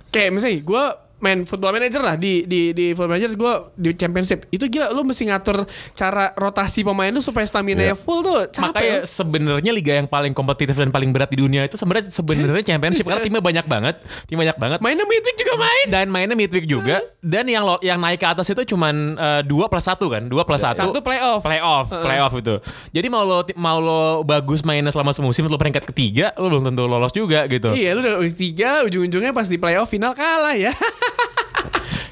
kayak 0.09 0.31
misalnya 0.33 0.57
gue 0.59 0.85
main 1.21 1.45
football 1.45 1.73
manager 1.73 2.01
lah. 2.01 2.17
Di 2.17 2.45
di 2.45 2.73
di 2.73 2.93
football 2.93 3.15
manager 3.15 3.31
gue 3.33 3.53
di 3.77 3.91
championship. 3.93 4.49
Itu 4.49 4.67
gila 4.67 4.91
lu 4.91 5.05
mesti 5.05 5.29
ngatur 5.29 5.65
cara 5.93 6.33
rotasi 6.35 6.83
pemain 6.83 7.09
lu 7.09 7.21
supaya 7.21 7.45
stamina 7.45 7.81
Iya. 7.81 7.95
full 7.95 8.21
tuh 8.21 8.49
capek. 8.49 8.73
Makanya 8.73 8.99
sebenarnya 9.05 9.73
liga 9.73 9.93
yang 9.95 10.05
paling 10.05 10.33
kompetitif 10.33 10.75
dan 10.75 10.89
paling 10.89 11.13
berat 11.13 11.29
di 11.29 11.39
dunia 11.39 11.65
itu 11.65 11.77
sebenarnya 11.77 12.09
sebenarnya 12.09 12.65
championship. 12.67 13.05
Karena 13.05 13.21
timnya 13.21 13.41
banyak 13.41 13.67
banget, 13.67 13.95
tim 14.25 14.37
banyak 14.37 14.57
banget. 14.57 14.79
mainnya 14.81 15.05
midweek 15.05 15.37
juga 15.37 15.55
main. 15.57 15.87
Dan 15.89 16.07
mainnya 16.09 16.35
midweek 16.35 16.65
juga. 16.65 17.05
Dan 17.21 17.47
yang 17.47 17.65
lo, 17.65 17.77
yang 17.81 18.01
naik 18.01 18.19
ke 18.19 18.27
atas 18.27 18.49
itu 18.49 18.65
cuman 18.67 18.95
eh, 19.15 19.43
dua 19.45 19.69
plus 19.69 19.85
satu 19.85 20.09
kan, 20.09 20.25
dua 20.27 20.43
plus 20.43 20.61
satu. 20.61 20.89
satu 20.89 21.01
playoff. 21.05 21.45
Playoff, 21.45 21.87
playoff 21.93 22.33
itu. 22.35 22.55
Jadi 22.91 23.07
mau 23.13 23.23
lo 23.23 23.45
mau 23.57 23.79
lo 23.79 24.03
bagus 24.25 24.65
mainnya 24.65 24.89
selama 24.89 25.13
semusim 25.13 25.45
lo 25.45 25.61
peringkat 25.61 25.85
ketiga, 25.85 26.33
lo 26.41 26.49
belum 26.49 26.73
tentu 26.73 26.89
lolos 26.89 27.13
juga 27.13 27.45
gitu. 27.47 27.73
iya 27.73 27.93
lu 27.93 28.01
udah 28.01 28.17
week 28.21 28.37
tiga 28.37 28.83
ujung-ujungnya 28.85 29.31
pas 29.31 29.47
di 29.47 29.57
playoff 29.57 29.91
final 29.91 30.15
kalah 30.15 30.55
ya 30.55 30.71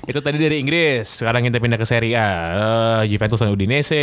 Itu 0.09 0.25
tadi 0.25 0.41
dari 0.41 0.65
Inggris. 0.65 1.05
Sekarang 1.05 1.45
kita 1.45 1.61
pindah 1.61 1.77
ke 1.77 1.85
Serie 1.85 2.17
A. 2.17 2.29
Eh, 3.05 3.13
Juventus 3.13 3.45
dan 3.45 3.53
Udinese. 3.53 4.01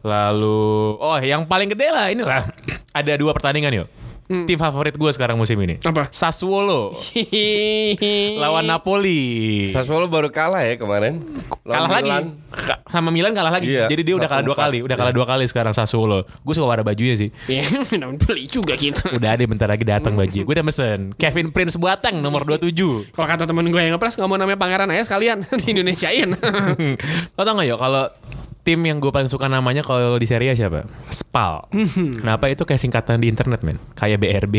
Lalu 0.00 0.96
oh 0.96 1.20
yang 1.20 1.44
paling 1.44 1.68
gede 1.68 1.92
lah 1.92 2.08
inilah. 2.08 2.40
Ada 2.96 3.20
dua 3.20 3.36
pertandingan 3.36 3.84
yuk. 3.84 3.88
Tim 4.26 4.58
favorit 4.58 4.90
gue 4.92 5.10
sekarang 5.10 5.34
musim 5.34 5.54
ini. 5.58 5.78
Apa? 5.80 6.10
Sassuolo 6.10 6.98
lawan 8.42 8.64
Napoli. 8.64 9.22
Sassuolo 9.70 10.06
baru 10.06 10.28
kalah 10.28 10.62
ya 10.62 10.74
kemarin. 10.74 11.22
kalah 11.62 11.78
Lawan 11.78 11.90
lagi 11.92 12.04
Milan. 12.04 12.24
Ka- 12.50 12.80
sama 12.86 13.10
Milan 13.10 13.32
kalah 13.32 13.52
lagi. 13.52 13.68
Iya, 13.68 13.86
Jadi 13.86 14.02
dia 14.02 14.14
udah 14.14 14.26
kalah 14.26 14.42
dua 14.42 14.56
1-4. 14.56 14.62
kali, 14.62 14.78
udah 14.82 14.96
kalah 14.96 15.14
dua 15.14 15.26
kali 15.26 15.44
sekarang 15.44 15.70
Sassuolo. 15.70 16.26
Gue 16.40 16.52
suka 16.52 16.66
warna 16.66 16.82
bajunya 16.82 17.14
sih. 17.14 17.28
ya 17.46 17.62
namun 18.00 18.16
beli 18.16 18.46
juga 18.46 18.74
gitu 18.74 18.98
Udah 19.08 19.30
ada 19.32 19.42
bentar 19.44 19.66
lagi 19.66 19.84
datang 19.84 20.14
baju. 20.14 20.40
Gue 20.42 20.52
udah 20.52 20.66
mesen 20.66 21.14
Kevin 21.14 21.50
Prince 21.50 21.76
Boateng 21.76 22.18
nomor 22.18 22.42
27. 22.48 23.14
kalau 23.14 23.26
kata 23.26 23.44
temen 23.44 23.62
gue 23.64 23.78
yang 23.78 23.94
ngepres 23.94 24.14
nggak 24.14 24.26
mau 24.26 24.34
namanya 24.34 24.58
pangeran 24.58 24.88
aja 24.88 25.04
sekalian 25.04 25.46
di 25.54 25.70
Indonesiain 25.70 26.34
Lo 27.32 27.40
tau 27.40 27.54
gak 27.54 27.64
ya 27.64 27.76
kalau 27.76 28.10
tim 28.66 28.82
yang 28.82 28.98
gue 28.98 29.08
paling 29.08 29.30
suka 29.30 29.46
namanya 29.46 29.86
kalau 29.86 30.18
di 30.18 30.26
Serie 30.26 30.50
A 30.50 30.58
siapa? 30.58 30.90
Spal. 31.06 31.70
Kenapa 32.20 32.50
itu 32.50 32.66
kayak 32.66 32.82
singkatan 32.82 33.22
di 33.22 33.30
internet 33.30 33.62
men? 33.62 33.78
Kayak 33.94 34.18
BRB, 34.18 34.54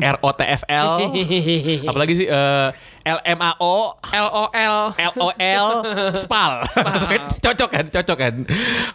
ROTFL, 0.00 0.88
apalagi 1.92 2.12
sih 2.16 2.26
eh, 2.26 2.68
LMAO, 3.04 4.00
LOL 4.00 4.82
LOL, 4.96 5.68
Spal. 6.16 6.64
cocok 7.38 7.68
kan? 7.68 7.84
Cocok 7.92 8.16
kan? 8.16 8.34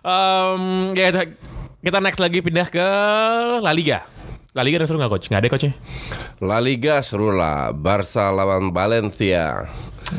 Em, 0.01 0.61
ya 0.97 1.13
kita- 1.13 1.37
kita 1.79 1.97
next 2.01 2.17
lagi 2.17 2.41
pindah 2.41 2.67
ke 2.67 2.87
La 3.61 3.69
Liga. 3.69 4.03
La 4.51 4.65
Liga 4.65 4.81
ada 4.81 4.89
seru 4.89 4.97
gak 4.97 5.13
coach? 5.13 5.29
Gak 5.29 5.45
ada 5.45 5.47
coachnya? 5.47 5.77
La 6.41 6.57
Liga 6.57 7.05
seru 7.05 7.29
lah. 7.29 7.69
Barca 7.69 8.33
lawan 8.33 8.73
Valencia. 8.73 9.69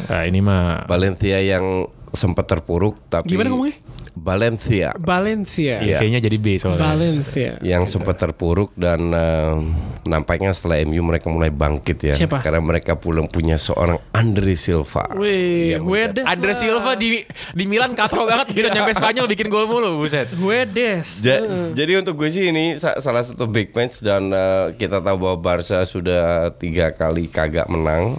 Nah, 0.06 0.22
ini 0.22 0.38
mah 0.38 0.86
Valencia 0.86 1.42
yang 1.42 1.90
sempat 2.12 2.44
terpuruk 2.44 2.98
tapi 3.06 3.30
Gimana 3.30 3.48
ngomongnya? 3.48 3.76
Valencia 4.12 4.90
Valencia 4.96 5.78
Iya. 5.78 5.96
kayaknya 5.96 6.20
jadi 6.20 6.36
B 6.36 6.46
soalnya. 6.56 6.82
Valencia 6.84 7.50
yang 7.60 7.86
sempat 7.86 8.18
terpuruk 8.18 8.74
dan 8.74 9.00
eh, 9.08 9.54
nampaknya 10.02 10.50
setelah 10.50 10.82
MU 10.82 10.98
mereka 11.00 11.26
mulai 11.26 11.48
bangkit 11.48 11.98
ya 12.02 12.14
Siapa? 12.16 12.40
karena 12.40 12.58
mereka 12.58 12.94
pulang 12.94 13.24
punya 13.24 13.54
seorang 13.54 14.02
Andre 14.10 14.54
Silva. 14.54 15.06
Wih, 15.12 15.78
Wedes 15.78 16.26
Andre. 16.26 16.52
Silva 16.52 16.92
di 16.94 17.22
di 17.52 17.64
Milan 17.64 17.94
katro 17.94 18.24
banget 18.24 18.50
gitu 18.52 18.66
nyampe 18.66 18.90
Spanyol 18.90 19.26
bikin 19.26 19.46
gol 19.46 19.64
mulu 19.64 19.96
buset. 19.96 20.26
Wedes 20.36 21.22
Ja- 21.22 21.46
Jadi 21.70 21.92
untuk 21.96 22.16
gue 22.16 22.28
sih 22.28 22.50
ini 22.50 22.74
sa- 22.74 22.98
salah 22.98 23.22
satu 23.22 23.46
big 23.46 23.70
match 23.70 24.00
dan 24.00 24.26
eh, 24.28 24.74
kita 24.74 24.98
tahu 24.98 25.16
bahwa 25.20 25.36
Barca 25.38 25.80
sudah 25.82 26.50
tiga 26.52 26.90
kali 26.90 27.26
kagak 27.26 27.66
menang. 27.66 28.18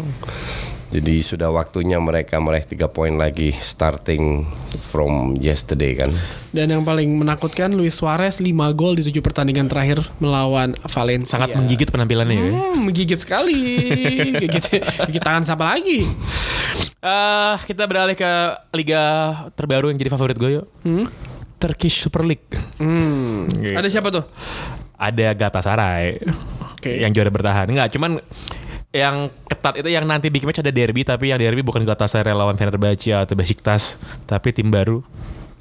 Jadi 0.91 1.23
sudah 1.23 1.47
waktunya 1.55 1.95
mereka 2.03 2.35
meraih 2.43 2.67
tiga 2.67 2.91
poin 2.91 3.15
lagi 3.15 3.55
starting 3.55 4.43
from 4.91 5.39
yesterday 5.39 5.95
kan. 5.95 6.11
Dan 6.51 6.67
yang 6.67 6.83
paling 6.83 7.07
menakutkan 7.15 7.71
Luis 7.71 7.95
Suarez 7.95 8.43
5 8.43 8.51
gol 8.75 8.99
di 8.99 9.07
7 9.07 9.23
pertandingan 9.23 9.71
terakhir 9.71 10.03
melawan 10.19 10.75
Valencia. 10.91 11.39
Sangat 11.39 11.55
menggigit 11.55 11.87
penampilannya 11.87 12.35
ya. 12.35 12.51
Hmm, 12.51 12.91
menggigit 12.91 13.23
sekali. 13.23 13.55
gigit, 14.43 14.83
gigit 14.83 15.23
tangan 15.23 15.47
siapa 15.47 15.63
lagi? 15.79 16.03
Eh, 16.99 17.55
kita 17.71 17.87
beralih 17.87 18.19
ke 18.19 18.31
liga 18.75 19.03
terbaru 19.55 19.95
yang 19.95 19.97
jadi 19.97 20.11
favorit 20.11 20.35
gue 20.35 20.59
yuk. 20.59 20.67
Turkish 21.55 22.03
Super 22.03 22.27
League. 22.27 22.51
Hmm. 22.83 23.47
Gitu. 23.47 23.79
Ada 23.79 23.87
siapa 23.87 24.11
tuh? 24.11 24.27
Ada 24.99 25.39
Galatasaray 25.39 26.19
Oke. 26.75 26.99
yang 26.99 27.15
juara 27.15 27.31
bertahan. 27.31 27.71
Enggak, 27.71 27.95
cuman 27.95 28.19
yang 28.91 29.31
ketat 29.47 29.79
itu 29.79 29.89
yang 29.91 30.03
nanti 30.03 30.27
big 30.27 30.43
match 30.43 30.59
ada 30.59 30.71
derby 30.71 31.07
tapi 31.07 31.31
yang 31.31 31.39
derby 31.39 31.63
bukan 31.63 31.87
Galatasaray 31.87 32.35
lawan 32.35 32.59
Fenerbahce 32.59 33.15
atau 33.15 33.35
Besiktas 33.39 33.95
tapi 34.27 34.51
tim 34.51 34.67
baru 34.67 34.99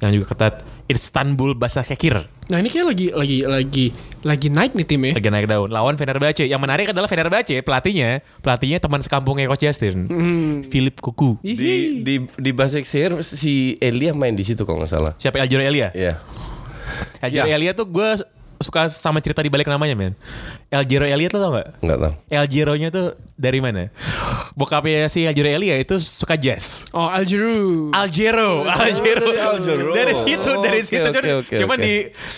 yang 0.03 0.11
juga 0.11 0.35
ketat 0.35 0.53
Istanbul 0.91 1.55
Başakşehir 1.55 2.27
Nah 2.51 2.59
ini 2.59 2.67
kayak 2.67 2.87
lagi 2.91 3.07
lagi 3.15 3.37
lagi 3.47 3.85
lagi 4.27 4.47
naik 4.51 4.75
nih 4.75 4.83
timnya. 4.83 5.13
lagi 5.15 5.31
naik 5.31 5.47
daun 5.47 5.71
lawan 5.71 5.95
Fenerbahce. 5.95 6.43
Yang 6.43 6.59
menarik 6.59 6.91
adalah 6.91 7.07
Fenerbahce 7.07 7.63
pelatihnya 7.63 8.19
pelatihnya 8.43 8.83
teman 8.83 8.99
sekampungnya 8.99 9.47
Coach 9.47 9.63
Justin, 9.63 10.11
Philip 10.67 10.99
Kuku. 10.99 11.39
Di 11.39 12.03
di 12.03 12.15
di 12.27 12.51
Basaksehir 12.51 13.23
si 13.23 13.79
Elia 13.79 14.11
main 14.11 14.35
di 14.35 14.43
situ 14.43 14.67
kalau 14.67 14.83
nggak 14.83 14.91
salah. 14.91 15.15
Siapa 15.15 15.39
Aljuro 15.39 15.63
Elia? 15.63 15.95
Iya. 15.95 16.19
Aljuro 17.23 17.47
Ya. 17.47 17.55
Elia 17.55 17.71
tuh 17.71 17.87
gue 17.87 18.09
suka 18.59 18.91
sama 18.91 19.23
cerita 19.23 19.39
di 19.39 19.47
balik 19.47 19.71
namanya 19.71 19.95
men. 19.95 20.13
El 20.71 20.87
Giro 20.87 21.03
Elliot 21.03 21.35
lo 21.35 21.39
tau 21.39 21.51
gak? 21.51 21.67
Nggak 21.83 21.97
tahu. 21.99 22.13
El 22.31 22.45
Giro-nya 22.47 22.89
tuh 22.89 23.11
dari 23.35 23.59
mana? 23.59 23.91
Bokapnya 24.53 25.11
si 25.11 25.27
El 25.27 25.35
Giro 25.35 25.51
Elliot 25.51 25.75
itu 25.77 25.99
suka 25.99 26.39
jazz. 26.39 26.87
Oh 26.91 27.05
Algeru. 27.05 27.91
Aljero, 27.91 28.63
Aljero. 28.63 29.35
dari 29.35 29.41
Aljero. 29.41 29.91
Dari 29.91 30.13
situ, 30.15 30.51
dari 30.57 30.79
Oke, 30.79 30.87
situ. 30.87 31.03
oke, 31.03 31.11
Cuman- 31.11 31.39
oke, 31.43 31.55
Cuman 31.59 31.75
oke. 31.75 31.83
di 31.83 31.93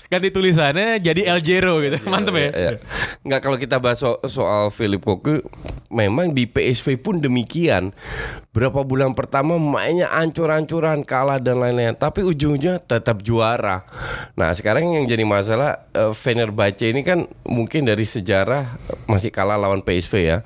ganti 0.10 0.28
tulisannya 0.30 0.88
jadi 0.98 1.22
Aljero 1.30 1.78
gitu. 1.80 2.02
Mantep 2.10 2.34
ya. 2.34 2.42
Iya, 2.42 2.50
iya. 2.58 2.72
Nggak 3.22 3.40
kalau 3.40 3.58
kita 3.58 3.78
bahas 3.78 4.02
so- 4.02 4.18
soal 4.26 4.74
Philip 4.74 5.00
Koku, 5.00 5.38
memang 5.88 6.34
di 6.34 6.50
PSV 6.50 6.98
pun 6.98 7.22
demikian. 7.22 7.94
Berapa 8.50 8.82
bulan 8.82 9.14
pertama 9.14 9.58
mainnya 9.58 10.10
ancur-ancuran, 10.10 11.02
kalah 11.02 11.38
dan 11.38 11.58
lain-lain. 11.58 11.94
Tapi 11.94 12.22
ujungnya 12.22 12.78
tetap 12.78 13.22
juara. 13.22 13.82
Nah 14.34 14.54
sekarang 14.54 14.90
yang 14.92 15.06
jadi 15.06 15.22
masalah 15.22 15.86
eh, 15.90 16.14
Fenerbahce 16.14 16.90
ini 16.90 17.02
kan 17.02 17.26
mungkin 17.46 17.86
dari 17.86 18.06
sejarah 18.24 18.80
masih 19.04 19.36
kalah 19.36 19.60
lawan 19.60 19.84
PSV 19.84 20.14
ya. 20.24 20.38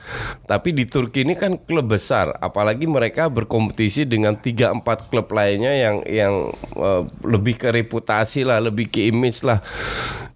Tapi 0.49 0.73
di 0.73 0.89
Turki 0.89 1.21
ini 1.21 1.37
kan 1.37 1.61
klub 1.61 1.93
besar, 1.93 2.33
apalagi 2.41 2.89
mereka 2.89 3.29
berkompetisi 3.29 4.09
dengan 4.09 4.33
3-4 4.33 4.81
klub 5.13 5.29
lainnya 5.29 5.77
yang 5.77 6.01
yang 6.09 6.33
eh, 6.73 7.03
lebih 7.21 7.61
ke 7.61 7.69
reputasi 7.69 8.41
lah, 8.41 8.57
lebih 8.57 8.89
ke 8.89 9.13
image 9.13 9.45
lah. 9.45 9.61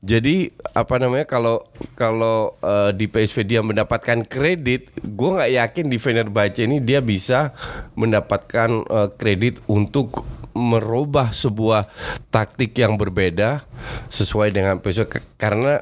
Jadi 0.05 0.53
apa 0.77 1.01
namanya 1.01 1.25
kalau 1.25 1.65
kalau 1.97 2.53
eh, 2.61 2.93
di 2.93 3.09
PSV 3.09 3.37
dia 3.49 3.61
mendapatkan 3.65 4.21
kredit, 4.29 4.93
gue 5.01 5.29
nggak 5.33 5.51
yakin 5.57 5.85
di 5.89 5.97
Fenerbahce 5.97 6.69
ini 6.69 6.77
dia 6.77 7.01
bisa 7.01 7.57
mendapatkan 7.97 8.69
eh, 8.85 9.09
kredit 9.17 9.65
untuk 9.65 10.21
merubah 10.51 11.31
sebuah 11.31 11.87
taktik 12.27 12.75
yang 12.75 12.99
berbeda 12.99 13.63
sesuai 14.11 14.51
dengan 14.51 14.83
PSV 14.83 15.39
karena 15.39 15.79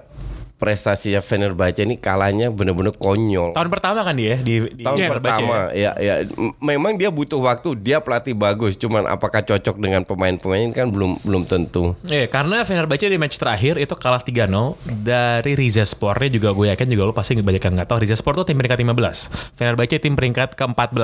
prestasinya 0.60 1.24
Fenerbahce 1.24 1.82
ini 1.82 1.95
kalahnya 1.95 2.52
benar-benar 2.52 2.91
konyol. 2.93 3.56
Tahun 3.56 3.69
pertama 3.72 4.04
kan 4.04 4.12
dia 4.13 4.36
di, 4.36 4.60
di 4.69 4.84
Tahun 4.84 5.00
Fenerbahce 5.00 5.39
pertama 5.39 5.72
ya 5.72 5.95
ya 5.95 6.28
M- 6.28 6.52
memang 6.60 6.93
dia 6.93 7.08
butuh 7.08 7.39
waktu 7.39 7.74
dia 7.74 7.98
pelatih 7.98 8.36
bagus 8.36 8.76
cuman 8.76 9.08
apakah 9.08 9.39
cocok 9.39 9.80
dengan 9.80 10.04
pemain-pemain 10.04 10.67
kan 10.69 10.91
belum 10.91 11.24
belum 11.24 11.48
tentu 11.48 11.95
Iya, 12.04 12.28
karena 12.28 12.62
Fenerbahce 12.62 13.08
di 13.08 13.15
match 13.15 13.39
terakhir 13.39 13.80
itu 13.80 13.95
kalah 13.95 14.19
3-0 14.19 14.52
dari 15.00 15.56
Rizespor. 15.56 16.19
Ini 16.19 16.30
juga 16.30 16.52
gue 16.52 16.67
yakin 16.69 16.86
juga 16.86 17.04
lo 17.04 17.15
pasti 17.15 17.34
banyak 17.34 17.62
yang 17.62 17.74
nggak 17.80 17.88
tahu. 17.88 18.04
Rizespor 18.04 18.36
tuh 18.36 18.43
tim 18.43 18.60
peringkat 18.60 18.84
15. 18.84 19.56
Fenerbahce 19.56 19.95
tim 19.98 20.13
peringkat 20.13 20.60
ke-14 20.60 21.00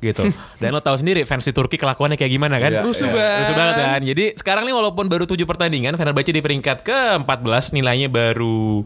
gitu. 0.00 0.28
Dan 0.60 0.68
lo 0.70 0.80
tahu 0.80 1.00
sendiri 1.00 1.24
fans 1.24 1.42
di 1.42 1.52
Turki 1.52 1.80
kelakuannya 1.80 2.20
kayak 2.20 2.28
gimana 2.30 2.60
kan? 2.60 2.70
Iya, 2.70 2.84
Rusuh 2.84 3.08
banget. 3.08 3.38
Rusuh 3.40 3.54
banget 3.56 3.74
kan. 3.78 4.00
Jadi 4.04 4.24
sekarang 4.36 4.62
nih 4.62 4.74
walaupun 4.74 5.08
baru 5.08 5.24
7 5.24 5.40
pertandingan, 5.42 5.96
Fenerbahce 5.96 6.28
di 6.28 6.42
peringkat 6.42 6.84
ke-14 6.84 7.72
nilainya 7.72 8.12
baru 8.12 8.81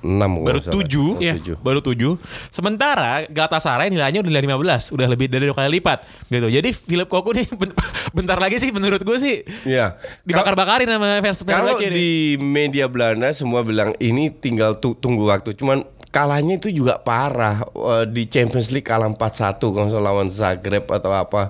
6 0.00 0.02
kalau 0.02 0.40
baru 0.40 0.56
nggak 0.56 0.66
salah. 0.66 0.74
7, 0.80 1.36
tujuh. 1.36 1.56
baru 1.58 1.80
7. 1.80 2.16
Sementara 2.48 3.10
Galatasaray 3.26 3.88
nilainya 3.88 4.20
udah 4.20 4.30
nilai 4.30 4.44
15, 4.46 4.90
udah 4.90 5.06
lebih 5.06 5.26
dari 5.26 5.44
dua 5.44 5.54
kali 5.54 5.70
lipat 5.76 5.98
gitu. 6.26 6.48
Jadi 6.48 6.68
Philip 6.70 7.06
Koku 7.06 7.30
nih 7.32 7.46
ben- 7.50 7.76
bentar 8.16 8.36
lagi 8.36 8.56
sih 8.56 8.70
menurut 8.70 9.00
gue 9.00 9.16
sih 9.16 9.36
Iya. 9.62 9.94
dibakar-bakarin 10.22 10.86
sama 10.86 11.20
fans 11.20 11.42
Kalau 11.42 11.76
di 11.76 12.10
media 12.36 12.86
Belanda 12.86 13.30
semua 13.30 13.60
bilang 13.60 13.94
ini 13.98 14.28
tinggal 14.28 14.74
tu- 14.74 14.94
tunggu 14.94 15.24
waktu. 15.24 15.52
Cuman 15.52 15.84
kalahnya 16.10 16.58
itu 16.58 16.74
juga 16.74 16.98
parah 16.98 17.62
Eh, 17.70 18.04
di 18.10 18.28
Champions 18.28 18.70
League 18.70 18.86
kalah 18.86 19.08
4-1 19.08 19.56
kalau 19.58 19.88
lawan 20.02 20.28
Zagreb 20.28 20.84
atau 20.90 21.10
apa 21.14 21.48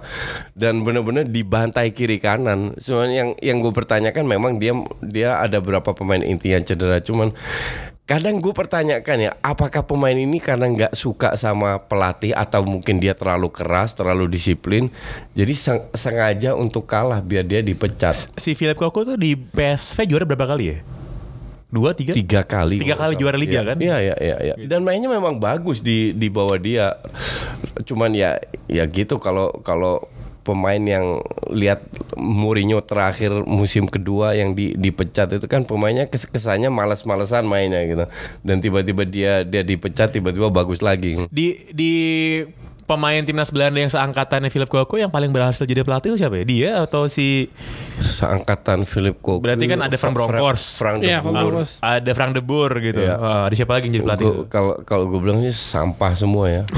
dan 0.54 0.80
benar-benar 0.86 1.26
dibantai 1.26 1.90
kiri 1.90 2.22
kanan. 2.22 2.76
Soalnya 2.78 3.26
yang 3.26 3.30
yang 3.42 3.56
gue 3.60 3.72
pertanyakan 3.74 4.24
memang 4.24 4.62
dia 4.62 4.72
dia 5.02 5.40
ada 5.42 5.58
berapa 5.58 5.90
pemain 5.92 6.22
inti 6.22 6.54
yang 6.54 6.62
cedera 6.62 7.02
cuman 7.02 7.34
kadang 8.06 8.42
gue 8.42 8.50
pertanyakan 8.50 9.18
ya 9.22 9.30
apakah 9.38 9.86
pemain 9.86 10.18
ini 10.18 10.42
karena 10.42 10.66
nggak 10.66 10.98
suka 10.98 11.38
sama 11.38 11.78
pelatih 11.78 12.34
atau 12.34 12.66
mungkin 12.66 12.98
dia 12.98 13.14
terlalu 13.14 13.54
keras 13.54 13.94
terlalu 13.94 14.26
disiplin 14.26 14.90
jadi 15.30 15.54
seng- 15.54 15.86
sengaja 15.94 16.58
untuk 16.58 16.90
kalah 16.90 17.22
biar 17.22 17.46
dia 17.46 17.62
dipecat 17.62 18.34
si 18.34 18.58
Philip 18.58 18.74
Koku 18.74 19.06
tuh 19.06 19.14
di 19.14 19.38
PSV 19.38 20.10
juara 20.10 20.26
berapa 20.26 20.42
kali 20.42 20.64
ya? 20.74 20.78
Dua, 21.70 21.94
tiga? 21.94 22.12
tiga 22.12 22.42
kali 22.42 22.82
Tiga 22.82 22.98
kali 22.98 23.14
juara 23.14 23.38
liga 23.38 23.62
Iya, 23.62 23.62
kan? 23.62 23.76
iya 23.78 23.96
iya 24.02 24.16
iya 24.18 24.36
iya. 24.42 24.54
dan 24.66 24.82
mainnya 24.82 25.06
memang 25.06 25.38
bagus 25.38 25.78
di 25.78 26.10
di 26.12 26.26
bawah 26.26 26.58
dia 26.58 26.98
cuman 27.80 28.10
ya 28.10 28.36
ya 28.66 28.84
gitu 28.84 29.16
kalau 29.16 29.54
kalau 29.62 30.02
pemain 30.40 30.80
yang 30.80 31.20
lihat 31.46 31.84
Mourinho 32.16 32.80
terakhir 32.80 33.30
musim 33.44 33.86
kedua 33.86 34.34
yang 34.34 34.56
di, 34.56 34.72
dipecat 34.74 35.30
itu 35.30 35.46
kan 35.46 35.62
pemainnya 35.62 36.08
kes 36.08 36.26
kesannya 36.26 36.68
malas-malesan 36.68 37.44
mainnya 37.44 37.84
gitu 37.84 38.04
dan 38.42 38.56
tiba-tiba 38.58 39.04
dia 39.04 39.32
dia 39.44 39.62
dipecat 39.62 40.10
tiba-tiba 40.10 40.50
bagus 40.50 40.80
lagi 40.80 41.22
Di 41.28 41.70
di 41.70 41.92
pemain 42.90 43.22
timnas 43.22 43.48
Belanda 43.48 43.78
yang 43.78 43.86
seangkatannya 43.88 44.48
Philip 44.48 44.66
Koku 44.66 44.98
yang 44.98 45.06
paling 45.08 45.30
berhasil 45.30 45.62
jadi 45.62 45.80
pelatih 45.80 46.10
itu 46.10 46.18
siapa 46.18 46.34
ya? 46.34 46.44
Dia 46.44 46.70
atau 46.82 47.06
si 47.06 47.46
seangkatan 47.96 48.82
Philip 48.82 49.14
Koku 49.16 49.38
Berarti 49.38 49.64
kan 49.64 49.78
ada. 49.78 49.94
Frank 49.94 50.18
de 50.98 51.06
Iya, 51.06 51.22
Van 51.22 51.30
Boer. 51.30 51.54
Bronckhorst. 51.54 51.74
ada 51.78 52.10
Frank 52.10 52.32
de 52.32 52.42
Boer 52.42 52.72
gitu. 52.80 52.98
Iya. 52.98 53.14
Ah, 53.14 53.42
ada 53.46 53.54
siapa 53.54 53.72
lagi 53.72 53.86
yang 53.86 53.94
jadi 53.94 54.04
pelatih? 54.04 54.26
Gua- 54.26 54.46
Kalau 54.48 54.74
kalau 54.82 55.04
gue 55.06 55.20
bilang 55.20 55.38
sih 55.40 55.54
sampah 55.54 56.12
semua 56.12 56.50
ya. 56.50 56.62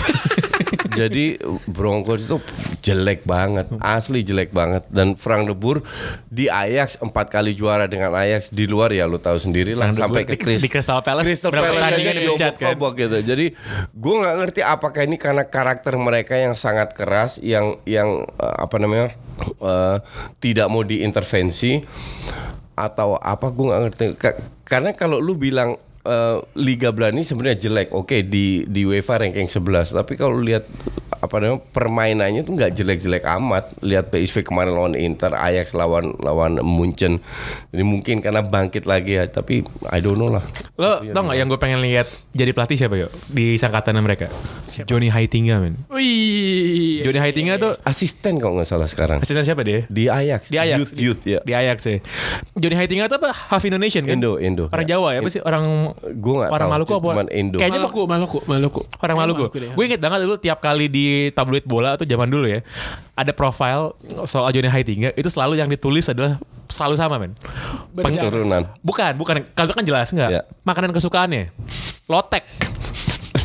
Jadi 0.92 1.38
Broncos 1.68 2.28
itu 2.28 2.36
jelek 2.82 3.24
banget, 3.24 3.68
asli 3.80 4.22
jelek 4.26 4.50
banget. 4.52 4.84
Dan 4.90 5.14
Frank 5.14 5.48
de 5.48 5.54
Boer 5.56 5.80
di 6.28 6.46
Ajax 6.48 7.00
empat 7.00 7.32
kali 7.32 7.56
juara 7.56 7.88
dengan 7.88 8.12
Ajax 8.12 8.52
di 8.52 8.64
luar 8.68 8.92
ya 8.92 9.08
lu 9.08 9.18
tahu 9.18 9.36
sendiri 9.36 9.72
lah 9.72 9.92
sampai 9.92 10.24
ke 10.24 10.36
Chris, 10.36 10.60
di 10.60 10.68
Crystal 10.68 11.00
Palace 11.00 11.28
Crystal 11.28 11.52
Palace 11.52 11.80
aja 11.80 12.12
dipecat, 12.12 12.54
kan? 12.58 12.76
gitu. 12.76 13.18
Jadi 13.22 13.46
gue 13.92 14.14
nggak 14.16 14.36
ngerti 14.42 14.60
apakah 14.60 15.02
ini 15.04 15.16
karena 15.16 15.44
karakter 15.46 15.94
mereka 15.96 16.34
yang 16.36 16.56
sangat 16.58 16.92
keras, 16.92 17.38
yang 17.40 17.80
yang 17.88 18.24
eh, 18.26 18.56
apa 18.58 18.76
namanya 18.80 19.14
eh, 19.60 19.96
tidak 20.40 20.66
mau 20.68 20.82
diintervensi 20.84 21.82
atau 22.72 23.20
apa 23.20 23.52
gue 23.52 23.64
nggak 23.68 23.82
ngerti 23.84 24.04
Ka- 24.16 24.38
karena 24.64 24.96
kalau 24.96 25.20
lu 25.20 25.36
bilang 25.36 25.76
eh, 26.04 26.36
Liga 26.58 26.90
Belanda 26.90 27.18
ini 27.18 27.24
sebenarnya 27.24 27.58
jelek 27.58 27.88
oke 27.90 28.22
di 28.22 28.66
di 28.66 28.82
UEFA 28.82 29.22
ranking 29.22 29.46
11 29.46 29.94
tapi 29.94 30.14
kalau 30.14 30.38
lihat 30.38 30.66
apa 31.22 31.38
namanya 31.38 31.62
permainannya 31.70 32.42
tuh 32.42 32.58
nggak 32.58 32.74
jelek-jelek 32.74 33.22
amat 33.38 33.70
lihat 33.78 34.10
PSV 34.10 34.42
kemarin 34.42 34.74
lawan 34.74 34.94
Inter 34.98 35.30
Ajax 35.30 35.70
lawan 35.70 36.18
lawan 36.18 36.58
Munchen 36.66 37.22
jadi 37.70 37.84
mungkin 37.86 38.18
karena 38.18 38.42
bangkit 38.42 38.90
lagi 38.90 39.22
ya 39.22 39.30
tapi 39.30 39.62
I 39.86 40.02
don't 40.02 40.18
know 40.18 40.34
lah 40.34 40.42
Lo 40.74 40.98
tau 41.14 41.30
gak 41.30 41.38
yang 41.38 41.46
gue 41.46 41.60
pengen 41.62 41.78
lihat 41.78 42.10
jadi 42.34 42.50
pelatih 42.50 42.74
siapa 42.74 42.98
yuk 42.98 43.10
di 43.30 43.54
sangkatan 43.54 43.94
mereka? 44.02 44.26
Johnny 44.88 45.12
Heitinga 45.12 45.60
men. 45.60 45.76
Wih. 45.92 47.04
Johnny 47.04 47.20
Heitinga 47.20 47.60
tuh 47.60 47.76
asisten 47.84 48.40
kalau 48.40 48.58
nggak 48.58 48.66
salah 48.66 48.88
sekarang 48.88 49.20
asisten 49.22 49.44
siapa 49.44 49.62
dia? 49.62 49.84
di 49.86 50.08
Ajax 50.08 50.48
Di 50.48 50.58
Ajax. 50.58 50.78
youth 50.80 50.92
youth 50.96 51.22
ya 51.22 51.38
Di 51.44 51.52
Ajax 51.54 51.78
ya. 51.86 52.00
Johnny 52.58 52.74
Heitinga 52.74 53.06
tuh 53.06 53.20
apa? 53.22 53.30
Half 53.30 53.62
Indonesian 53.62 54.08
kan? 54.08 54.18
Indo 54.18 54.40
Indo 54.42 54.66
Orang 54.72 54.88
Jawa 54.88 55.14
ya? 55.14 55.20
Apa 55.22 55.30
sih? 55.30 55.44
Orang 55.44 55.91
Gue 56.00 56.34
nggak 56.40 56.50
orang 56.50 56.68
tahu, 56.68 56.74
Maluku 56.76 56.92
apa? 56.92 57.08
cuman 57.12 57.28
Indo. 57.32 57.56
Kayaknya 57.60 57.80
Maluku, 57.84 58.02
Maluku, 58.08 58.38
Maluku. 58.48 58.80
Orang 58.98 59.16
Maluku. 59.18 59.44
deh. 59.52 59.70
Gue 59.74 59.84
inget 59.86 60.00
banget 60.00 60.18
dulu 60.24 60.36
tiap 60.40 60.58
kali 60.58 60.86
di 60.88 61.28
tabloid 61.32 61.64
bola 61.68 61.94
atau 61.94 62.04
zaman 62.08 62.28
dulu 62.28 62.46
ya, 62.48 62.60
ada 63.12 63.32
profile 63.36 63.92
soal 64.24 64.48
Johnny 64.50 64.70
Heitinga 64.70 65.12
itu 65.14 65.28
selalu 65.28 65.60
yang 65.60 65.68
ditulis 65.68 66.08
adalah 66.08 66.40
selalu 66.72 66.94
sama 66.96 67.16
men. 67.20 67.32
Keturunan. 67.92 68.62
bukan, 68.80 69.12
bukan. 69.20 69.34
Kalau 69.52 69.66
itu 69.68 69.76
kan 69.76 69.84
jelas 69.84 70.08
nggak. 70.08 70.30
Ya. 70.32 70.42
Makanan 70.64 70.90
kesukaannya, 70.96 71.52
lotek. 72.08 72.44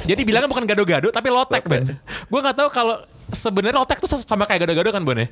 Jadi 0.07 0.23
bilangnya 0.23 0.47
bukan 0.47 0.63
gado-gado 0.63 1.11
tapi 1.11 1.27
lotek 1.27 1.67
men. 1.67 1.99
Gue 2.31 2.39
nggak 2.39 2.55
tahu 2.55 2.69
kalau 2.71 2.95
sebenarnya 3.31 3.75
lotek 3.83 3.99
tuh 3.99 4.07
sama 4.23 4.47
kayak 4.47 4.63
gado-gado 4.67 4.89
kan 4.95 5.03
Bon 5.03 5.19
ya? 5.19 5.27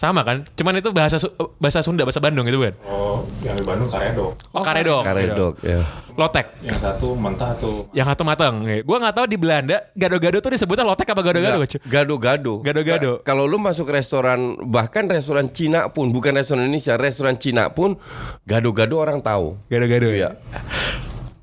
Sama 0.00 0.24
kan? 0.24 0.40
Cuman 0.56 0.80
itu 0.80 0.88
bahasa 0.96 1.20
bahasa 1.60 1.84
Sunda, 1.84 2.08
bahasa 2.08 2.24
Bandung 2.24 2.48
itu 2.48 2.56
kan. 2.56 2.72
Oh, 2.88 3.20
yang 3.44 3.52
di 3.52 3.60
Bandung 3.60 3.84
karedok. 3.84 4.32
Oh, 4.48 4.64
karedok. 4.64 5.04
Karedok 5.04 5.54
ya 5.60 5.84
Lotek. 6.16 6.56
Yang 6.64 6.80
satu 6.80 7.12
mentah 7.12 7.52
tuh 7.54 7.84
Yang 7.92 8.06
satu 8.08 8.22
matang. 8.24 8.64
Gue 8.64 8.96
nggak 8.96 9.12
tahu 9.12 9.26
di 9.28 9.36
Belanda 9.36 9.76
gado-gado 9.92 10.40
tuh 10.40 10.56
disebutnya 10.56 10.88
lotek 10.88 11.04
apa 11.04 11.20
gado-gado. 11.20 11.60
Gado-gado. 11.84 12.52
Gado-gado. 12.64 13.10
Ka- 13.20 13.28
Kalau 13.28 13.44
lu 13.44 13.60
masuk 13.60 13.92
restoran 13.92 14.56
bahkan 14.64 15.04
restoran 15.04 15.52
Cina 15.52 15.92
pun 15.92 16.08
bukan 16.08 16.32
restoran 16.32 16.64
Indonesia, 16.64 16.96
restoran 16.96 17.36
Cina 17.36 17.68
pun 17.68 18.00
gado-gado 18.42 18.96
orang 18.96 19.20
tahu. 19.20 19.60
Gado-gado 19.68 20.08
Iya. 20.08 20.32
ya. 20.40 20.60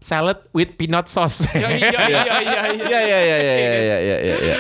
Salad 0.02 0.42
with 0.50 0.74
peanut 0.74 1.06
sauce. 1.06 1.46
Iya, 1.54 1.68
iya, 1.70 1.90
iya, 1.94 2.02
iya, 2.02 2.34
iya. 2.42 2.62
Iya 2.74 3.00
iya 3.00 3.00
iya 3.06 3.20
iya 3.22 3.38
iya 3.38 3.54
iya 3.54 3.98
iya 4.02 4.18
iya. 4.18 4.36
iya. 4.40 4.56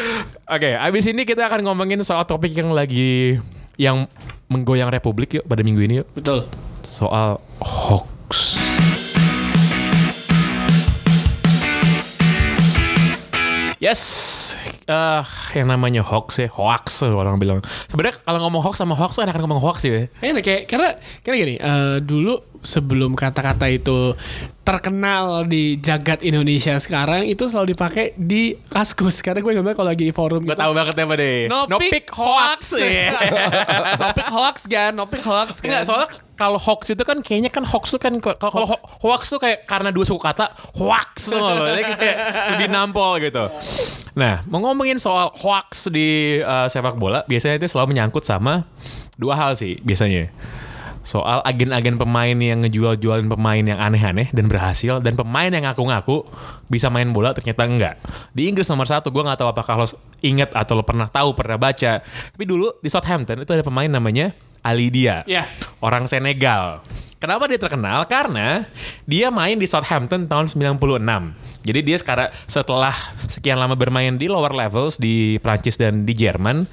Oke, 0.45 0.69
abis 0.71 1.03
ini 1.07 1.25
kita 1.25 1.45
akan 1.45 1.65
ngomongin 1.65 1.97
soal 2.03 2.23
topik 2.23 2.53
yang 2.53 2.69
lagi 2.69 3.41
yang 3.77 4.09
menggoyang 4.49 4.89
Republik 4.89 5.37
yuk 5.37 5.45
pada 5.45 5.61
minggu 5.61 5.81
ini 5.85 6.01
yuk. 6.03 6.07
Betul. 6.17 6.49
Soal 6.81 7.37
hoax. 7.61 8.57
Yes, 13.77 14.57
eh 14.87 15.23
yang 15.53 15.67
namanya 15.67 15.99
hoax 15.99 16.39
ya, 16.39 16.47
hoax 16.47 17.03
orang 17.03 17.35
bilang. 17.35 17.59
Sebenarnya 17.91 18.23
kalau 18.23 18.39
ngomong 18.47 18.63
hoax 18.63 18.75
sama 18.79 18.95
hoax 18.95 19.19
enakan 19.19 19.43
ngomong 19.43 19.59
hoax 19.59 19.83
sih 19.83 19.91
ya. 19.91 20.01
Enak 20.23 20.41
kayak 20.41 20.61
karena 20.65 20.95
karena 21.21 21.35
gini, 21.37 21.55
eh, 21.59 21.97
dulu 21.99 22.39
sebelum 22.57 23.13
kata-kata 23.13 23.67
itu 23.67 24.15
terkenal 24.63 25.47
di 25.47 25.79
jagat 25.79 26.19
Indonesia 26.21 26.75
sekarang 26.75 27.23
itu 27.23 27.47
selalu 27.47 27.71
dipakai 27.71 28.11
di 28.19 28.51
Kaskus 28.67 29.23
karena 29.23 29.39
gue 29.39 29.51
nggak 29.55 29.79
kalau 29.79 29.87
lagi 29.87 30.03
di 30.03 30.11
forum 30.11 30.43
Gue 30.43 30.51
gitu. 30.51 30.59
tahu 30.59 30.71
banget 30.75 30.95
apa 30.99 31.13
deh. 31.15 31.39
No, 31.47 31.63
pick 31.79 32.11
hoax. 32.11 32.75
Iya. 32.75 33.07
no 33.95 34.07
pick 34.11 34.27
hoax 34.27 34.55
kan, 34.67 34.91
no 34.91 35.07
pick 35.07 35.23
hoax 35.23 35.63
kan. 35.63 35.67
Enggak, 35.71 35.83
soalnya 35.87 36.09
kalau 36.35 36.59
hoax 36.59 36.91
itu 36.91 36.99
kan 37.01 37.23
kayaknya 37.23 37.47
kan 37.47 37.63
hoax 37.63 37.95
tuh 37.95 38.01
kan 38.03 38.19
kalau 38.19 38.67
ho- 38.67 38.83
hoax 39.07 39.31
tuh 39.31 39.39
kayak 39.39 39.63
karena 39.63 39.89
dua 39.89 40.03
suku 40.03 40.19
kata 40.19 40.51
hoax 40.75 41.31
tuh 41.31 41.39
loh. 41.39 41.63
Kayak 41.95 42.17
lebih 42.51 42.67
nampol 42.67 43.23
gitu. 43.23 43.47
Nah, 44.19 44.43
mau 44.51 44.59
ngomongin 44.77 45.01
soal 45.01 45.33
hoax 45.33 45.89
di 45.89 46.37
uh, 46.37 46.69
sepak 46.69 47.01
bola, 47.01 47.25
biasanya 47.25 47.57
itu 47.57 47.65
selalu 47.65 47.97
menyangkut 47.97 48.21
sama 48.21 48.69
dua 49.17 49.33
hal 49.33 49.57
sih 49.57 49.81
biasanya. 49.81 50.29
Soal 51.01 51.41
agen-agen 51.41 51.95
pemain 51.95 52.35
yang 52.35 52.61
ngejual-jualin 52.61 53.31
pemain 53.31 53.63
yang 53.63 53.79
aneh-aneh 53.81 54.29
dan 54.35 54.45
berhasil 54.45 54.99
dan 55.01 55.17
pemain 55.17 55.47
yang 55.47 55.63
ngaku-ngaku 55.65 56.27
bisa 56.69 56.91
main 56.93 57.09
bola 57.09 57.33
ternyata 57.33 57.63
enggak. 57.65 57.95
Di 58.35 58.45
Inggris 58.45 58.67
nomor 58.69 58.85
satu 58.85 59.09
gue 59.09 59.23
nggak 59.25 59.39
tahu 59.39 59.49
apakah 59.49 59.81
lo 59.81 59.87
inget 60.21 60.51
atau 60.53 60.77
lo 60.77 60.83
pernah 60.85 61.09
tahu 61.09 61.33
pernah 61.33 61.57
baca. 61.57 62.03
Tapi 62.05 62.43
dulu 62.43 62.75
di 62.83 62.91
Southampton 62.91 63.39
itu 63.41 63.49
ada 63.55 63.63
pemain 63.63 63.89
namanya 63.89 64.35
Ali 64.61 64.91
Dia 64.93 65.23
Iya. 65.23 65.47
orang 65.81 66.05
Senegal. 66.11 66.85
Kenapa 67.17 67.49
dia 67.49 67.57
terkenal? 67.57 68.05
Karena 68.05 68.69
dia 69.09 69.33
main 69.33 69.57
di 69.57 69.65
Southampton 69.65 70.29
tahun 70.29 70.53
96. 70.53 70.77
Jadi 71.67 71.83
dia 71.83 71.99
sekarang 71.99 72.31
setelah 72.47 72.95
sekian 73.27 73.59
lama 73.59 73.75
bermain 73.75 74.15
di 74.15 74.31
lower 74.31 74.55
levels 74.55 74.95
di 74.95 75.35
Prancis 75.43 75.75
dan 75.75 76.07
di 76.07 76.15
Jerman 76.15 76.63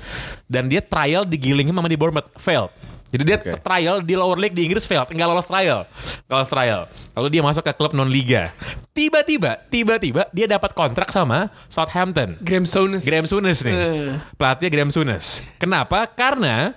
dan 0.46 0.70
dia 0.70 0.78
trial 0.78 1.26
di 1.26 1.34
Gillingham 1.34 1.82
sama 1.82 1.90
di 1.90 1.98
Bournemouth 1.98 2.30
failed. 2.38 2.70
Jadi 3.14 3.22
dia 3.30 3.38
Oke. 3.38 3.62
trial 3.62 4.02
di 4.02 4.14
lower 4.18 4.34
league 4.34 4.58
di 4.58 4.66
Inggris 4.66 4.90
failed, 4.90 5.06
nggak 5.06 5.28
lolos 5.30 5.46
trial. 5.46 5.86
Nggak 6.26 6.34
lolos 6.34 6.50
trial. 6.50 6.80
Lalu 7.14 7.28
dia 7.30 7.42
masuk 7.46 7.62
ke 7.62 7.70
klub 7.74 7.94
non 7.94 8.10
liga. 8.10 8.50
Tiba-tiba, 8.90 9.62
tiba-tiba 9.70 10.26
dia 10.34 10.46
dapat 10.50 10.74
kontrak 10.74 11.14
sama 11.14 11.50
Southampton. 11.70 12.38
Graham 12.42 12.66
Souness. 12.66 13.06
Graham 13.06 13.26
Souness 13.30 13.62
nih. 13.62 13.74
Eh. 13.74 14.18
Pelatih 14.34 14.66
Graham 14.66 14.90
Souness. 14.90 15.46
Kenapa? 15.62 16.10
Karena 16.10 16.74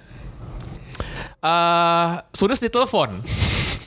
eh 1.41 2.09
Souness 2.37 2.61
ditelepon. 2.61 3.25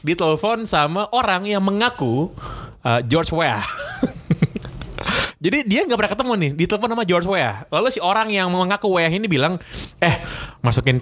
ditelepon 0.03 0.67
sama 0.67 1.07
orang 1.15 1.47
yang 1.47 1.63
mengaku 1.63 2.35
eh, 2.83 2.99
George 3.07 3.31
Weah. 3.31 3.63
Jadi 5.41 5.65
dia 5.65 5.89
nggak 5.89 5.99
pernah 5.99 6.13
ketemu 6.13 6.33
nih, 6.37 6.51
ditelepon 6.57 6.91
sama 6.93 7.05
George 7.09 7.29
Weah. 7.29 7.65
Lalu 7.73 7.89
si 7.89 8.01
orang 8.01 8.29
yang 8.29 8.53
mengaku 8.53 8.93
Weah 8.93 9.09
ini 9.09 9.25
bilang, 9.25 9.57
eh 10.01 10.21
masukin 10.61 11.01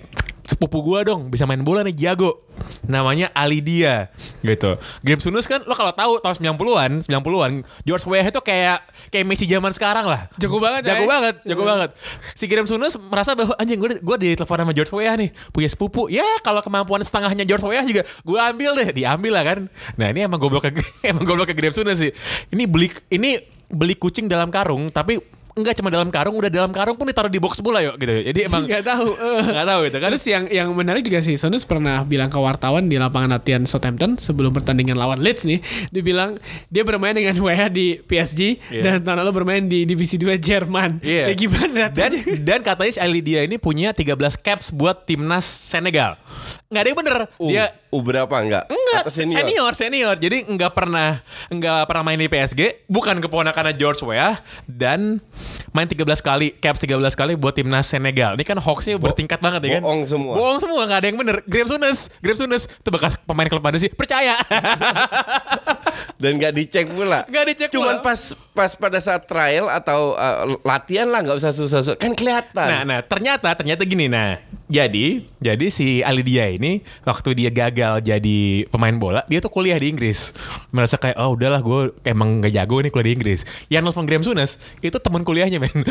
sepupu 0.49 0.80
gua 0.80 1.05
dong, 1.05 1.28
bisa 1.28 1.44
main 1.44 1.61
bola 1.61 1.84
nih 1.84 1.92
jago. 1.92 2.40
Namanya 2.88 3.28
Ali 3.36 3.61
Dia 3.61 4.09
gitu. 4.40 4.80
Graham 5.05 5.20
Souness 5.20 5.46
kan 5.46 5.62
lo 5.62 5.76
kalau 5.76 5.92
tahu 5.92 6.18
tahun 6.24 6.57
90-an, 6.57 6.90
90-an 7.05 7.53
George 7.84 8.05
Weah 8.09 8.26
itu 8.26 8.40
kayak 8.40 8.82
kayak 9.12 9.24
Messi 9.28 9.44
zaman 9.44 9.70
sekarang 9.76 10.09
lah. 10.09 10.26
Jago 10.40 10.59
banget, 10.59 10.88
Jago 10.88 11.05
ya. 11.05 11.09
banget, 11.09 11.34
jago 11.44 11.62
banget. 11.68 11.90
Si 12.32 12.49
Graham 12.49 12.66
Souness 12.66 12.96
merasa 12.96 13.36
bahwa 13.36 13.55
anjing 13.61 13.78
gue 13.78 14.01
gue 14.01 14.16
ditelepon 14.24 14.59
sama 14.64 14.72
George 14.72 14.92
Weah 14.96 15.14
nih, 15.20 15.30
punya 15.53 15.68
sepupu. 15.68 16.09
Ya 16.09 16.26
kalau 16.40 16.64
kemampuan 16.64 17.05
setengahnya 17.05 17.44
George 17.44 17.62
Weah 17.68 17.84
juga 17.84 18.03
gue 18.03 18.38
ambil 18.40 18.70
deh, 18.80 18.88
diambil 19.05 19.32
lah 19.36 19.44
kan. 19.44 19.59
Nah 20.01 20.07
ini 20.11 20.24
emang 20.24 20.40
goblok 20.40 20.66
ke 20.66 20.80
emang 21.12 21.28
goblok 21.28 21.53
ke 21.53 21.55
Graham 21.55 21.76
Souness 21.76 22.01
sih. 22.01 22.11
Ini 22.51 22.64
beli 22.66 22.88
ini 23.12 23.58
beli 23.69 23.95
kucing 23.95 24.27
dalam 24.27 24.49
karung 24.49 24.89
tapi 24.89 25.21
enggak 25.59 25.75
cuma 25.75 25.91
dalam 25.91 26.07
karung, 26.07 26.39
udah 26.39 26.47
dalam 26.47 26.71
karung 26.71 26.95
pun 26.95 27.03
ditaruh 27.03 27.27
di 27.27 27.43
box 27.43 27.59
bola 27.59 27.83
yuk 27.83 27.99
gitu. 27.99 28.31
Jadi 28.31 28.47
emang 28.47 28.62
Nggak 28.62 28.79
tahu. 28.79 29.11
eh. 29.11 29.43
nggak 29.43 29.66
tahu 29.66 29.81
gitu 29.91 29.97
kan. 29.99 30.09
Terus 30.14 30.25
yang 30.31 30.45
yang 30.47 30.69
menarik 30.71 31.03
juga 31.03 31.19
sih 31.19 31.35
Sonus 31.35 31.66
pernah 31.66 32.07
bilang 32.07 32.31
ke 32.31 32.39
wartawan 32.39 32.87
di 32.87 32.95
lapangan 32.95 33.35
latihan 33.35 33.66
Southampton 33.66 34.23
sebelum 34.23 34.55
pertandingan 34.55 34.95
lawan 34.95 35.19
Leeds 35.19 35.43
nih, 35.43 35.59
dia 35.91 35.99
bilang 35.99 36.39
dia 36.71 36.87
bermain 36.87 37.11
dengan 37.11 37.35
WH 37.43 37.75
di 37.75 37.99
PSG 37.99 38.71
Iya. 38.71 38.83
dan 38.87 39.03
tahun 39.03 39.19
lalu 39.27 39.33
bermain 39.35 39.66
di 39.66 39.83
divisi 39.83 40.14
2 40.14 40.39
Jerman. 40.39 41.03
Iya. 41.03 41.27
Ya 41.27 41.35
gimana 41.35 41.91
Dan 41.91 42.11
dan 42.39 42.62
katanya 42.62 43.03
Ali 43.03 43.19
dia 43.19 43.43
ini 43.43 43.59
punya 43.59 43.91
13 43.91 44.14
caps 44.39 44.71
buat 44.71 45.11
timnas 45.11 45.43
Senegal. 45.43 46.23
Nggak 46.71 46.81
ada 46.81 46.87
yang 46.87 46.99
bener. 47.03 47.16
Uh, 47.35 47.51
Dia 47.51 47.64
uh, 47.89 48.03
berapa 48.03 48.30
enggak? 48.30 48.64
Enggak, 48.68 49.03
Atau 49.05 49.12
senior? 49.12 49.36
senior. 49.43 49.72
senior, 49.72 50.14
Jadi 50.16 50.45
enggak 50.49 50.72
pernah 50.76 51.20
enggak 51.49 51.89
pernah 51.89 52.03
main 52.05 52.18
di 52.20 52.28
PSG, 52.28 52.84
bukan 52.89 53.20
keponakannya 53.20 53.74
George 53.76 54.05
Weah 54.05 54.41
dan 54.68 55.20
main 55.72 55.89
13 55.89 56.05
kali, 56.20 56.57
caps 56.59 56.80
13 56.84 56.99
kali 57.16 57.32
buat 57.34 57.57
timnas 57.57 57.89
Senegal. 57.89 58.36
Ini 58.36 58.45
kan 58.45 58.59
hoaxnya 58.61 59.01
bertingkat 59.01 59.41
banget 59.41 59.61
ya 59.64 59.80
kan. 59.80 59.82
bohong 59.84 60.05
semua. 60.05 60.32
Bohong 60.36 60.59
semua, 60.61 60.80
enggak 60.84 60.99
ada 61.05 61.07
yang 61.09 61.18
bener. 61.18 61.36
Graham 61.49 61.68
Souness, 61.68 62.12
Graham 62.20 62.39
Souness 62.39 62.64
itu 62.68 62.89
bekas 62.93 63.16
pemain 63.24 63.49
klub 63.49 63.64
mana 63.64 63.80
sih? 63.80 63.89
Percaya. 63.93 64.36
Dan 66.22 66.39
nggak 66.39 66.53
dicek 66.55 66.86
pula. 66.91 67.22
Nggak 67.30 67.45
dicek 67.55 67.68
Cuman 67.70 68.03
pula. 68.03 68.07
pas 68.11 68.20
pas 68.55 68.70
pada 68.74 68.99
saat 68.99 69.22
trial 69.26 69.70
atau 69.70 70.18
uh, 70.18 70.59
latihan 70.66 71.07
lah 71.07 71.22
nggak 71.22 71.39
usah 71.39 71.55
susah-susah. 71.55 71.99
Kan 71.99 72.14
kelihatan. 72.18 72.66
Nah, 72.66 72.82
nah 72.82 72.99
ternyata 73.03 73.55
ternyata 73.55 73.82
gini 73.86 74.11
nah. 74.11 74.39
Jadi, 74.69 75.25
jadi 75.41 75.66
si 75.69 76.05
Ali 76.05 76.21
Dia 76.21 76.47
ini 76.47 76.85
waktu 77.03 77.33
dia 77.33 77.49
gagal 77.49 78.05
jadi 78.05 78.39
pemain 78.69 78.93
bola, 78.93 79.25
dia 79.25 79.41
tuh 79.41 79.49
kuliah 79.49 79.81
di 79.81 79.89
Inggris. 79.89 80.37
Merasa 80.71 80.95
kayak 80.95 81.16
oh 81.16 81.33
udahlah 81.33 81.59
gue 81.59 81.97
emang 82.05 82.45
gak 82.45 82.53
jago 82.53 82.79
nih 82.79 82.93
kuliah 82.93 83.09
di 83.09 83.14
Inggris. 83.16 83.41
Yang 83.66 83.83
nelfon 83.85 84.05
Graham 84.05 84.21
Souness 84.23 84.61
itu 84.79 85.01
teman 85.01 85.25
kuliahnya 85.25 85.59
men. 85.59 85.73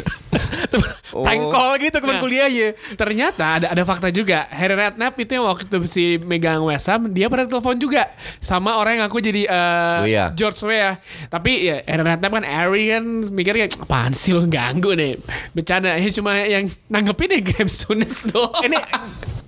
Oh. 1.15 1.23
Prank 1.23 1.49
call 1.49 1.79
gitu 1.79 1.97
teman 1.97 2.19
Nah. 2.19 2.21
kuliahnya. 2.21 2.67
Ternyata 2.93 3.45
ada 3.57 3.67
ada 3.71 3.83
fakta 3.87 4.11
juga. 4.11 4.43
Harry 4.51 4.75
Redknapp 4.75 5.15
itu 5.15 5.31
yang 5.33 5.47
waktu 5.47 5.63
itu 5.65 5.77
si 5.87 6.03
megang 6.19 6.59
West 6.61 6.91
Ham, 6.91 7.07
dia 7.09 7.31
pernah 7.31 7.47
telepon 7.47 7.79
juga 7.79 8.11
sama 8.37 8.75
orang 8.75 8.99
yang 8.99 9.05
aku 9.07 9.23
jadi 9.23 9.47
eh, 9.47 9.97
Weah. 10.03 10.29
George 10.35 10.59
Weah. 10.67 10.99
Tapi 11.31 11.71
ya 11.71 11.79
Harry 11.87 12.03
Redknapp 12.03 12.33
kan 12.33 12.43
Harry 12.43 12.83
kan 12.91 13.03
mikirnya 13.31 13.71
apaan 13.79 14.11
sih 14.11 14.35
lo 14.35 14.43
ganggu 14.45 14.93
nih. 14.93 15.15
Bercanda 15.55 15.95
ya 15.95 16.09
cuma 16.11 16.35
yang 16.43 16.67
nanggepin 16.91 17.31
ya 17.31 17.41
Graham 17.41 17.69
Souness 17.71 18.27
doang. 18.29 18.66
Ini 18.67 18.77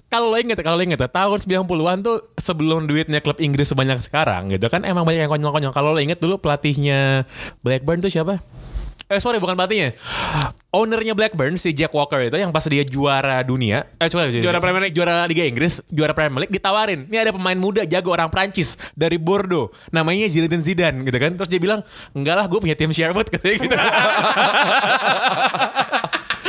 kalau 0.09 0.33
lo 0.33 0.41
inget, 0.41 0.57
kalau 0.65 0.73
lo 0.73 0.81
inget 0.81 0.97
tahun 0.97 1.37
90-an 1.37 2.01
tuh 2.01 2.33
sebelum 2.33 2.89
duitnya 2.89 3.21
klub 3.21 3.37
Inggris 3.37 3.69
sebanyak 3.69 4.01
sekarang 4.01 4.49
gitu 4.49 4.65
kan 4.65 4.81
emang 4.81 5.05
banyak 5.05 5.29
yang 5.29 5.31
konyol-konyol. 5.31 5.69
Kalau 5.69 5.93
lo 5.93 6.01
inget 6.01 6.17
dulu 6.17 6.41
pelatihnya 6.41 7.29
Blackburn 7.61 8.01
tuh 8.01 8.09
siapa? 8.09 8.41
Eh 9.09 9.17
sorry 9.17 9.41
bukan 9.41 9.57
pelatihnya 9.57 9.97
Ownernya 10.69 11.17
Blackburn 11.17 11.57
si 11.57 11.73
Jack 11.73 11.89
Walker 11.97 12.21
itu 12.21 12.37
Yang 12.37 12.53
pas 12.53 12.61
dia 12.69 12.85
juara 12.85 13.41
dunia 13.41 13.89
Eh 13.97 14.05
coba 14.05 14.29
Juara 14.29 14.61
Premier 14.61 14.85
League. 14.85 14.93
Juara 14.93 15.25
Liga 15.25 15.49
Inggris 15.49 15.81
Juara 15.89 16.13
Premier 16.13 16.45
League 16.45 16.53
Ditawarin 16.53 17.09
Ini 17.09 17.25
ada 17.25 17.33
pemain 17.33 17.57
muda 17.57 17.89
jago 17.89 18.13
orang 18.13 18.29
Prancis 18.29 18.77
Dari 18.93 19.17
Bordeaux 19.17 19.73
Namanya 19.89 20.29
Zinedine 20.29 20.61
Zidane 20.61 21.01
gitu 21.09 21.17
kan 21.17 21.33
Terus 21.41 21.49
dia 21.49 21.57
bilang 21.57 21.81
Enggak 22.13 22.37
lah 22.37 22.45
gue 22.45 22.61
punya 22.61 22.77
tim 22.77 22.93
Sherwood 22.93 23.33
Katanya 23.33 23.57
gitu 23.57 23.77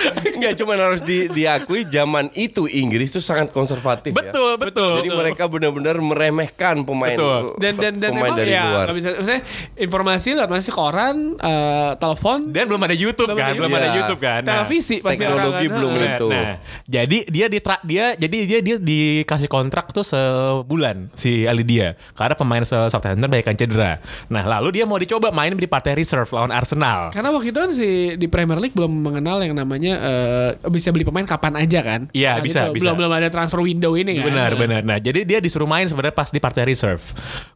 Nggak 0.41 0.55
cuma 0.57 0.73
harus 0.75 1.01
di, 1.01 1.29
diakui 1.29 1.85
zaman 1.87 2.33
itu 2.33 2.65
Inggris 2.67 3.11
itu 3.11 3.21
sangat 3.21 3.51
konservatif 3.51 4.11
ya. 4.11 4.17
Betul 4.17 4.57
betul 4.57 4.93
Jadi 4.99 5.09
mereka 5.11 5.45
benar-benar 5.47 5.97
meremehkan 5.97 6.83
pemain 6.83 7.15
Betul. 7.15 7.43
dan 7.57 7.73
dan 7.77 7.93
dan 7.97 8.11
pemain 8.11 8.25
memang 8.27 8.39
dari 8.39 8.53
ya 8.53 8.65
luar. 8.67 8.87
bisa 8.91 9.09
maksudnya 9.13 9.43
informasi 9.77 10.29
lewat 10.35 10.51
masih 10.51 10.73
koran 10.73 11.17
eh, 11.37 11.91
telepon 11.95 12.39
Dan 12.49 12.65
belum 12.67 12.83
ada 12.83 12.93
YouTube 12.93 13.29
Belum 13.29 13.39
kan 13.39 13.47
ada 13.47 13.57
Belum 13.57 13.71
ada 13.71 13.81
YouTube. 13.87 13.99
YouTube 14.01 14.21
kan 14.23 14.41
Nah, 14.41 14.53
televisi 14.57 14.97
pasti 14.99 15.13
teknologi 15.19 15.49
orang 15.61 15.73
belum 15.73 15.91
Nah, 15.91 16.07
itu. 16.09 16.29
Nah, 16.31 16.51
jadi 16.87 17.19
dia 17.27 17.47
ditra 17.47 17.77
dia 17.83 18.05
jadi 18.15 18.37
dia 18.47 18.61
dia 18.61 18.77
dikasih 18.79 19.47
kontrak 19.47 19.91
tuh 19.91 20.03
sebulan 20.03 21.13
si 21.13 21.45
Ali 21.45 21.63
dia 21.63 21.99
karena 22.13 22.33
pemain 22.33 22.63
se- 22.63 22.89
Southampton 22.89 23.27
banyak 23.27 23.45
yang 23.45 23.59
cedera. 23.59 23.93
Nah, 24.27 24.45
lalu 24.49 24.69
dia 24.73 24.85
mau 24.85 24.97
dicoba 24.97 25.29
main 25.31 25.53
di 25.53 25.67
partai 25.67 25.93
reserve 25.93 26.31
lawan 26.31 26.51
Arsenal. 26.51 27.11
Karena 27.11 27.29
waktu 27.31 27.51
itu 27.51 27.59
kan 27.59 27.71
si 27.71 27.89
di 28.15 28.27
Premier 28.27 28.57
League 28.57 28.73
belum 28.73 28.89
mengenal 28.91 29.43
yang 29.43 29.53
namanya 29.53 29.90
eh, 29.97 30.51
bisa 30.71 30.91
beli 30.95 31.03
pemain 31.03 31.27
kapan 31.27 31.59
aja 31.59 31.81
kan? 31.81 32.01
Iya, 32.15 32.39
Kan 32.39 32.45
bisa, 32.45 32.61
itu. 32.69 32.79
bisa. 32.79 32.83
Belum 32.87 32.95
belum 33.01 33.13
ada 33.13 33.29
transfer 33.33 33.61
window 33.65 33.97
ini 33.99 34.21
kan? 34.21 34.31
Benar, 34.31 34.51
benar. 34.55 34.83
Nah, 34.87 34.99
jadi 35.03 35.25
dia 35.25 35.39
disuruh 35.43 35.67
main 35.67 35.89
sebenarnya 35.89 36.15
pas 36.15 36.29
di 36.31 36.39
partai 36.39 36.67
reserve. 36.69 37.03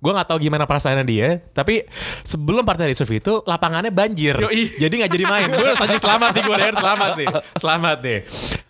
Gue 0.03 0.13
nggak 0.15 0.29
tahu 0.31 0.39
gimana 0.43 0.65
perasaannya 0.65 1.05
dia, 1.07 1.39
tapi 1.55 1.85
sebelum 2.25 2.67
partai 2.67 2.91
reserve 2.91 3.19
itu 3.19 3.45
lapangannya 3.45 3.95
banjir. 3.95 4.37
Yoi. 4.39 4.75
Jadi 4.79 4.95
nggak 5.01 5.11
jadi 5.13 5.25
main. 5.29 5.49
Gue 5.53 5.69
anjing 5.75 6.01
selamat 6.01 6.31
nih 6.35 6.43
gue 6.43 6.57
selamat 6.75 7.11
nih. 7.19 7.29
Selamat 7.61 7.99
nih. 8.03 8.19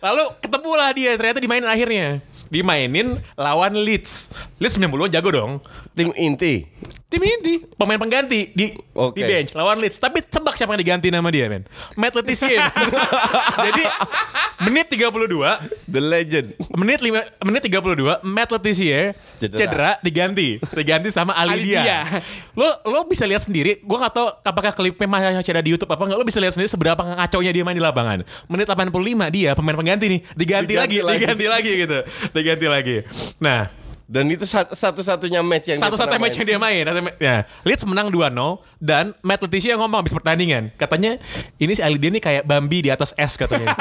Lalu 0.03 0.25
ketemulah 0.43 0.91
dia 0.93 1.11
ternyata 1.17 1.39
dimainin 1.41 1.71
akhirnya. 1.71 2.07
Dimainin 2.53 3.19
lawan 3.35 3.75
Leeds. 3.75 4.31
Leeds 4.62 4.77
90-an 4.79 5.11
jago 5.11 5.31
dong. 5.33 5.53
Tim 5.97 6.12
inti. 6.15 6.67
Tim 7.15 7.23
inti. 7.23 7.55
pemain 7.79 7.95
pengganti 7.95 8.51
di 8.51 8.75
Oke. 8.91 9.15
di 9.15 9.23
bench 9.23 9.55
lawan 9.55 9.79
Leeds. 9.79 9.97
Tapi 9.97 10.19
tebak 10.21 10.59
siapa 10.59 10.75
yang 10.75 10.83
diganti 10.83 11.09
nama 11.09 11.31
dia, 11.31 11.47
men? 11.47 11.62
Matt 11.95 12.19
Letizier. 12.19 12.59
Jadi 13.71 13.85
menit 14.67 14.91
32, 14.91 15.15
The 15.87 16.01
legend. 16.01 16.47
menit 16.75 16.99
5 16.99 17.47
menit 17.47 17.62
32 17.65 18.19
Matt 18.25 18.51
Letizier 18.51 19.15
Cedera. 19.39 19.59
cedera, 19.59 19.91
diganti. 20.01 20.59
Diganti 20.59 21.09
sama 21.09 21.37
Ali, 21.41 21.53
Ali 21.55 21.62
Dia. 21.71 21.83
Dia. 21.83 22.01
Lo 22.53 22.67
lo 22.85 23.07
bisa 23.07 23.23
lihat 23.25 23.43
sendiri, 23.43 23.79
gua 23.81 24.09
gak 24.09 24.15
tahu 24.15 24.27
apakah 24.43 24.73
klipnya 24.73 25.07
masih 25.07 25.53
ada 25.53 25.62
di 25.62 25.71
YouTube 25.71 25.91
apa 25.91 26.03
enggak, 26.03 26.19
lo 26.19 26.27
bisa 26.27 26.43
lihat 26.43 26.53
sendiri 26.53 26.67
seberapa 26.67 26.99
ngaconya 26.99 27.51
dia 27.55 27.62
main 27.62 27.77
di 27.77 27.85
lapangan. 27.85 28.27
Menit 28.47 28.67
85 28.67 28.91
dia 29.31 29.55
pemain 29.55 29.77
pengganti 29.77 30.07
nih, 30.09 30.21
diganti, 30.35 30.75
Diganti 30.75 30.75
lagi, 30.75 30.99
lagi. 30.99 31.19
diganti 31.23 31.47
lagi 31.47 31.71
gitu. 31.79 31.99
Diganti 32.33 32.67
lagi. 32.67 32.97
Nah, 33.39 33.61
Dan 34.05 34.29
itu 34.29 34.45
sat- 34.45 34.69
satu-satunya 34.69 35.41
match 35.41 35.65
yang 35.65 35.81
dia 35.81 35.85
Satu-satu 35.89 36.13
pernah 36.13 36.29
match 36.29 36.37
main. 36.37 36.41
yang 36.45 36.49
dia 36.49 36.61
main. 36.61 36.85
Ya, 37.17 37.37
Leeds 37.65 37.89
menang 37.89 38.13
2-0 38.13 38.37
dan 38.77 39.17
Matt 39.25 39.41
Letitia 39.41 39.81
ngomong 39.81 40.05
habis 40.05 40.13
pertandingan. 40.13 40.69
Katanya 40.77 41.17
ini 41.57 41.73
si 41.73 41.81
Ali 41.81 41.97
dia 41.97 42.13
nih 42.13 42.21
kayak 42.21 42.43
Bambi 42.45 42.85
di 42.85 42.93
atas 42.93 43.17
es 43.17 43.33
katanya. 43.33 43.73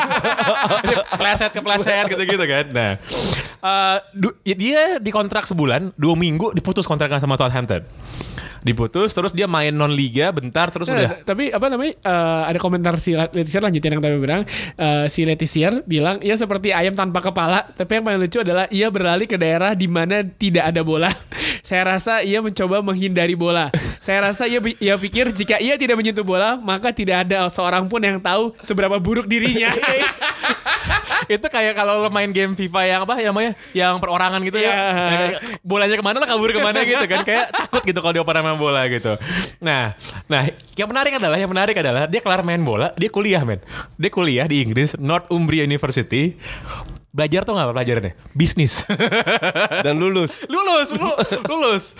kepleset 1.11 1.51
kepleset 1.51 2.05
gitu-gitu 2.07 2.39
kan. 2.39 2.65
Nah, 2.71 2.91
eh, 3.59 3.97
ya 4.43 4.55
dia 4.55 4.81
dikontrak 4.97 5.43
sebulan, 5.43 5.91
dua 5.93 6.15
minggu 6.15 6.55
diputus 6.55 6.87
kontraknya 6.87 7.19
sama 7.19 7.35
Southampton. 7.35 7.83
Diputus 8.63 9.11
terus 9.11 9.35
dia 9.35 9.45
main 9.45 9.75
non 9.75 9.91
liga 9.91 10.31
bentar 10.31 10.71
terus 10.71 10.87
Nah, 10.87 10.95
udah. 10.99 11.11
tapi 11.27 11.51
apa 11.51 11.67
namanya 11.67 11.93
eh, 11.99 12.41
ada 12.47 12.59
komentar 12.59 12.95
si 12.99 13.15
Letizier 13.15 13.63
lanjutin 13.63 13.95
yang 13.95 14.03
tadi 14.03 14.15
bilang 14.15 14.41
eh, 14.79 15.05
si 15.11 15.27
Letizier 15.27 15.83
bilang 15.83 16.19
ia 16.23 16.35
seperti 16.39 16.71
ayam 16.71 16.95
tanpa 16.95 17.19
kepala 17.19 17.67
tapi 17.75 17.99
yang 17.99 18.03
paling 18.07 18.19
lucu 18.23 18.39
adalah 18.39 18.65
ia 18.71 18.87
berlari 18.87 19.27
ke 19.27 19.35
daerah 19.35 19.75
di 19.75 19.87
mana 19.91 20.23
tidak 20.23 20.71
ada 20.71 20.81
bola. 20.81 21.11
Saya 21.67 21.95
rasa 21.95 22.19
ia 22.23 22.43
mencoba 22.43 22.83
menghindari 22.83 23.35
bola. 23.39 23.71
Saya 24.03 24.31
rasa 24.31 24.47
ia 24.47 24.59
ia 24.79 24.95
pikir 24.99 25.31
jika 25.31 25.59
ia 25.63 25.79
tidak 25.79 25.95
menyentuh 25.95 26.23
bola 26.23 26.59
maka 26.59 26.91
tidak 26.91 27.27
ada 27.27 27.47
seorang 27.47 27.87
pun 27.87 28.03
yang 28.03 28.19
tahu 28.19 28.51
seberapa 28.59 28.99
buruk 28.99 29.27
dirinya 29.27 29.71
itu 31.35 31.47
kayak 31.47 31.73
kalau 31.73 32.01
lo 32.01 32.09
main 32.09 32.29
game 32.29 32.53
FIFA 32.53 32.81
yang 32.85 32.99
apa 33.05 33.13
yang 33.19 33.29
namanya 33.33 33.51
yang 33.71 33.93
perorangan 33.97 34.39
gitu 34.45 34.57
Iya. 34.59 34.71
ya 34.71 34.77
Kayak 34.93 35.41
bolanya 35.61 35.95
ke 35.95 36.03
mana 36.03 36.17
lo 36.19 36.27
kabur 36.27 36.49
ke 36.49 36.61
mana 36.61 36.79
gitu 36.83 37.05
kan. 37.05 37.21
Kayak 37.23 37.45
takut 37.51 37.81
gitu 37.83 37.99
kalau 37.99 38.13
dia 38.13 38.23
pernah 38.23 38.43
main 38.45 38.59
bola 38.59 38.81
gitu. 38.87 39.13
Nah 39.59 39.93
nah 40.25 40.43
yang 40.73 40.87
menarik 40.89 41.17
adalah 41.17 41.37
yang 41.37 41.51
menarik 41.51 41.75
adalah 41.77 42.03
dia 42.05 42.21
kelar 42.21 42.41
main 42.41 42.61
bola 42.61 42.91
dia 42.95 43.09
kuliah 43.09 43.43
men. 43.43 43.59
Dia 43.97 44.09
kuliah 44.09 44.45
di 44.47 44.63
Inggris 44.63 44.95
Northumbria 44.97 45.63
University 45.63 46.35
belajar 47.13 47.45
tuh 47.45 47.53
nggak 47.53 47.67
apa 47.69 47.73
pelajarannya? 47.77 48.13
Bisnis. 48.33 48.81
Dan 49.85 50.01
lulus. 50.01 50.41
lulus 50.49 50.97
lu- 50.97 51.19
lulus. 51.45 51.93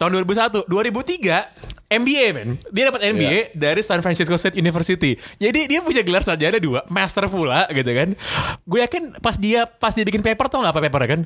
Tahun 0.00 0.10
2001 0.10 0.64
2003 0.66 1.84
MBA 1.94 2.26
men. 2.32 2.48
Dia 2.72 2.88
dapat 2.90 3.12
MBA 3.12 3.54
dari 3.54 3.84
San 3.84 4.00
Francisco 4.00 4.34
State 4.34 4.56
University. 4.56 5.14
Jadi 5.36 5.68
dia 5.68 5.78
punya 5.78 6.00
gelar 6.00 6.24
sarjana 6.24 6.56
dua. 6.56 6.80
Master 6.88 7.28
pula 7.28 7.68
gitu 7.70 7.86
kan. 7.86 8.16
Gue 8.64 8.80
yakin 8.80 9.20
pas 9.20 9.36
dia 9.36 9.68
pas 9.68 9.92
dia 9.92 10.02
bikin 10.02 10.24
paper 10.24 10.48
tau 10.48 10.64
nggak 10.64 10.74
apa 10.74 10.80
paper 10.88 11.02
kan? 11.06 11.20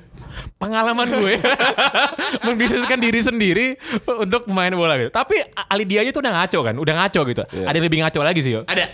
Pengalaman 0.58 1.08
gue. 1.08 1.38
Membisniskan 2.46 2.98
diri 3.00 3.22
sendiri 3.22 3.66
untuk 4.18 4.50
main 4.50 4.74
bola 4.74 4.98
gitu. 4.98 5.14
Tapi 5.14 5.40
Ali 5.70 5.86
Dianya 5.86 6.10
tuh 6.10 6.20
udah 6.20 6.34
ngaco 6.42 6.58
kan? 6.60 6.74
Udah 6.76 6.94
ngaco 7.00 7.20
gitu. 7.24 7.42
Ada 7.64 7.76
yang 7.78 7.86
lebih 7.86 8.00
ngaco 8.02 8.20
lagi 8.20 8.40
sih 8.42 8.52
yo. 8.58 8.66
Ada 8.66 8.90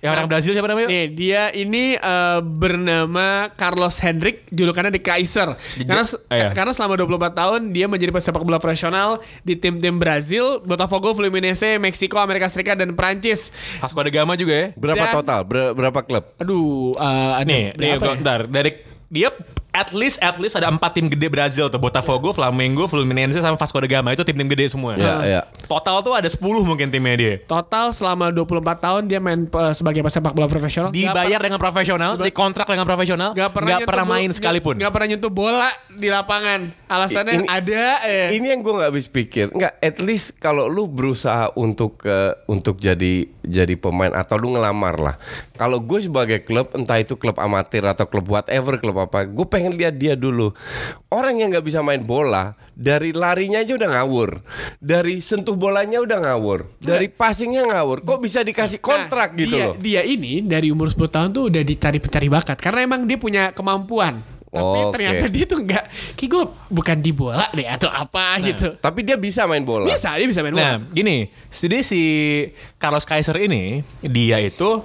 yang 0.00 0.12
orang 0.12 0.26
Brazil 0.26 0.52
siapa 0.52 0.64
namanya 0.64 0.88
Nih, 0.88 1.06
dia 1.08 1.42
ini 1.50 1.94
eh, 1.94 2.40
bernama 2.40 3.26
Carlos 3.52 3.96
Hendrik, 3.98 4.48
julukannya 4.48 4.90
The 4.90 4.98
Kaiser. 4.98 5.52
Karena 5.78 6.02
se- 6.02 6.16
Ah, 6.26 6.36
iya. 6.36 6.48
karena 6.50 6.72
selama 6.72 6.96
24 6.96 7.32
tahun 7.32 7.60
dia 7.70 7.84
menjadi 7.84 8.08
pesepak 8.10 8.40
bola 8.40 8.56
profesional 8.56 9.18
di 9.40 9.54
tim-tim 9.54 9.96
Brazil, 9.96 10.60
Botafogo, 10.60 11.12
Fluminense, 11.12 11.76
Meksiko, 11.76 12.16
Amerika 12.16 12.46
Serikat 12.46 12.74
dan 12.74 12.92
Prancis. 12.92 13.52
Vasco 13.76 13.98
da 13.98 14.08
Gama 14.08 14.34
juga 14.34 14.52
ya 14.52 14.66
Berapa 14.74 15.04
Dan- 15.04 15.16
total? 15.16 15.40
Ber- 15.44 15.72
berapa 15.72 16.00
klub? 16.00 16.24
Aduh, 16.36 16.94
eh, 16.94 17.04
ada 17.36 17.44
Nih, 17.44 17.74
nih 17.74 17.88
ya? 17.94 18.46
dari 18.46 18.70
dia 19.06 19.28
at 19.70 19.94
least 19.94 20.18
at 20.18 20.36
least 20.36 20.58
ada 20.58 20.66
empat 20.70 20.98
tim 20.98 21.06
gede 21.06 21.30
Brazil 21.30 21.70
tuh 21.70 21.78
Botafogo, 21.78 22.34
Flamengo, 22.34 22.90
Fluminense 22.90 23.38
sama 23.38 23.54
Vasco 23.54 23.78
da 23.78 23.88
Gama 23.88 24.14
itu 24.14 24.22
tim-tim 24.26 24.48
gede 24.50 24.70
semua. 24.70 24.98
Ya, 24.98 25.14
ya. 25.22 25.40
Total 25.66 25.96
tuh 26.02 26.14
ada 26.14 26.26
10 26.26 26.42
mungkin 26.66 26.90
timnya 26.90 27.14
dia. 27.14 27.34
Total 27.46 27.94
selama 27.94 28.34
24 28.34 28.60
tahun 28.82 29.02
dia 29.06 29.22
main 29.22 29.46
eh, 29.46 29.74
sebagai 29.74 30.02
pesepak 30.02 30.34
bola 30.34 30.50
profesional. 30.50 30.90
Dibayar 30.90 31.40
dengan 31.40 31.58
profesional, 31.62 32.18
dikontrak 32.18 32.66
dengan 32.66 32.86
profesional, 32.86 33.30
Gak 33.32 33.50
pernah, 33.54 33.78
nyentuh 33.78 33.88
pernah 33.88 34.06
main 34.06 34.30
sekalipun. 34.34 34.74
Nggak 34.76 34.92
pernah 34.92 35.08
nyentuh 35.14 35.32
bola 35.32 35.70
di 35.88 36.08
lapangan. 36.10 36.60
Alasannya 36.90 37.46
Ini- 37.46 37.48
ada 37.48 37.84
eh. 38.06 38.28
Ini 38.34 38.46
yang 38.58 38.60
gue 38.66 38.72
nggak 38.74 38.90
habis 38.90 39.06
pikir. 39.06 39.54
Nggak, 39.54 39.72
at 39.78 39.96
least 40.02 40.36
kalau 40.42 40.66
lu 40.66 40.90
berusaha 40.90 41.54
untuk 41.54 42.02
ke 42.02 42.34
untuk 42.50 42.82
jadi 42.82 43.30
jadi 43.44 43.74
pemain 43.76 44.12
atau 44.12 44.36
lu 44.36 44.56
ngelamar 44.56 44.96
lah. 45.00 45.14
Kalau 45.56 45.80
gue 45.80 46.00
sebagai 46.00 46.40
klub, 46.44 46.72
entah 46.76 47.00
itu 47.00 47.16
klub 47.16 47.36
amatir 47.40 47.84
atau 47.84 48.08
klub 48.08 48.28
whatever 48.28 48.76
klub 48.80 48.96
apa, 49.00 49.24
gue 49.28 49.46
pengen 49.48 49.76
lihat 49.76 49.96
dia 49.96 50.16
dulu. 50.16 50.52
Orang 51.12 51.40
yang 51.40 51.52
nggak 51.52 51.66
bisa 51.66 51.80
main 51.80 52.00
bola, 52.04 52.56
dari 52.76 53.12
larinya 53.12 53.60
aja 53.60 53.76
udah 53.76 53.90
ngawur, 53.92 54.40
dari 54.80 55.20
sentuh 55.20 55.54
bolanya 55.54 56.00
udah 56.00 56.18
ngawur, 56.24 56.68
dari 56.80 57.12
passingnya 57.12 57.68
ngawur. 57.68 58.02
Kok 58.08 58.20
bisa 58.24 58.40
dikasih 58.40 58.80
kontrak 58.80 59.36
Nah, 59.36 59.38
gitu 59.38 59.54
dia, 59.54 59.64
loh? 59.68 59.74
Dia 59.76 60.02
ini 60.02 60.40
dari 60.40 60.72
umur 60.72 60.88
10 60.88 61.12
tahun 61.12 61.28
tuh 61.36 61.52
udah 61.52 61.62
dicari 61.62 61.98
pencari 62.00 62.28
bakat 62.32 62.56
karena 62.56 62.88
emang 62.88 63.04
dia 63.04 63.20
punya 63.20 63.52
kemampuan. 63.52 64.39
Tapi 64.50 64.78
Oke. 64.82 64.98
ternyata 64.98 65.24
dia 65.30 65.44
tuh 65.46 65.62
enggak 65.62 65.86
kayak 66.18 66.30
gue 66.34 66.44
bukan 66.74 66.98
di 66.98 67.14
bola 67.14 67.46
deh 67.54 67.70
atau 67.70 67.86
apa 67.86 68.34
gitu. 68.42 68.74
Tapi 68.82 69.06
dia 69.06 69.14
bisa 69.14 69.46
main 69.46 69.62
bola. 69.62 69.86
Bisa, 69.86 70.10
dia 70.18 70.26
bisa 70.26 70.42
main 70.42 70.50
bola. 70.50 70.74
Nah, 70.74 70.76
gini, 70.90 71.30
jadi 71.54 71.86
si 71.86 72.02
Carlos 72.74 73.06
Kaiser 73.06 73.38
ini 73.38 73.86
dia 74.02 74.42
itu 74.42 74.82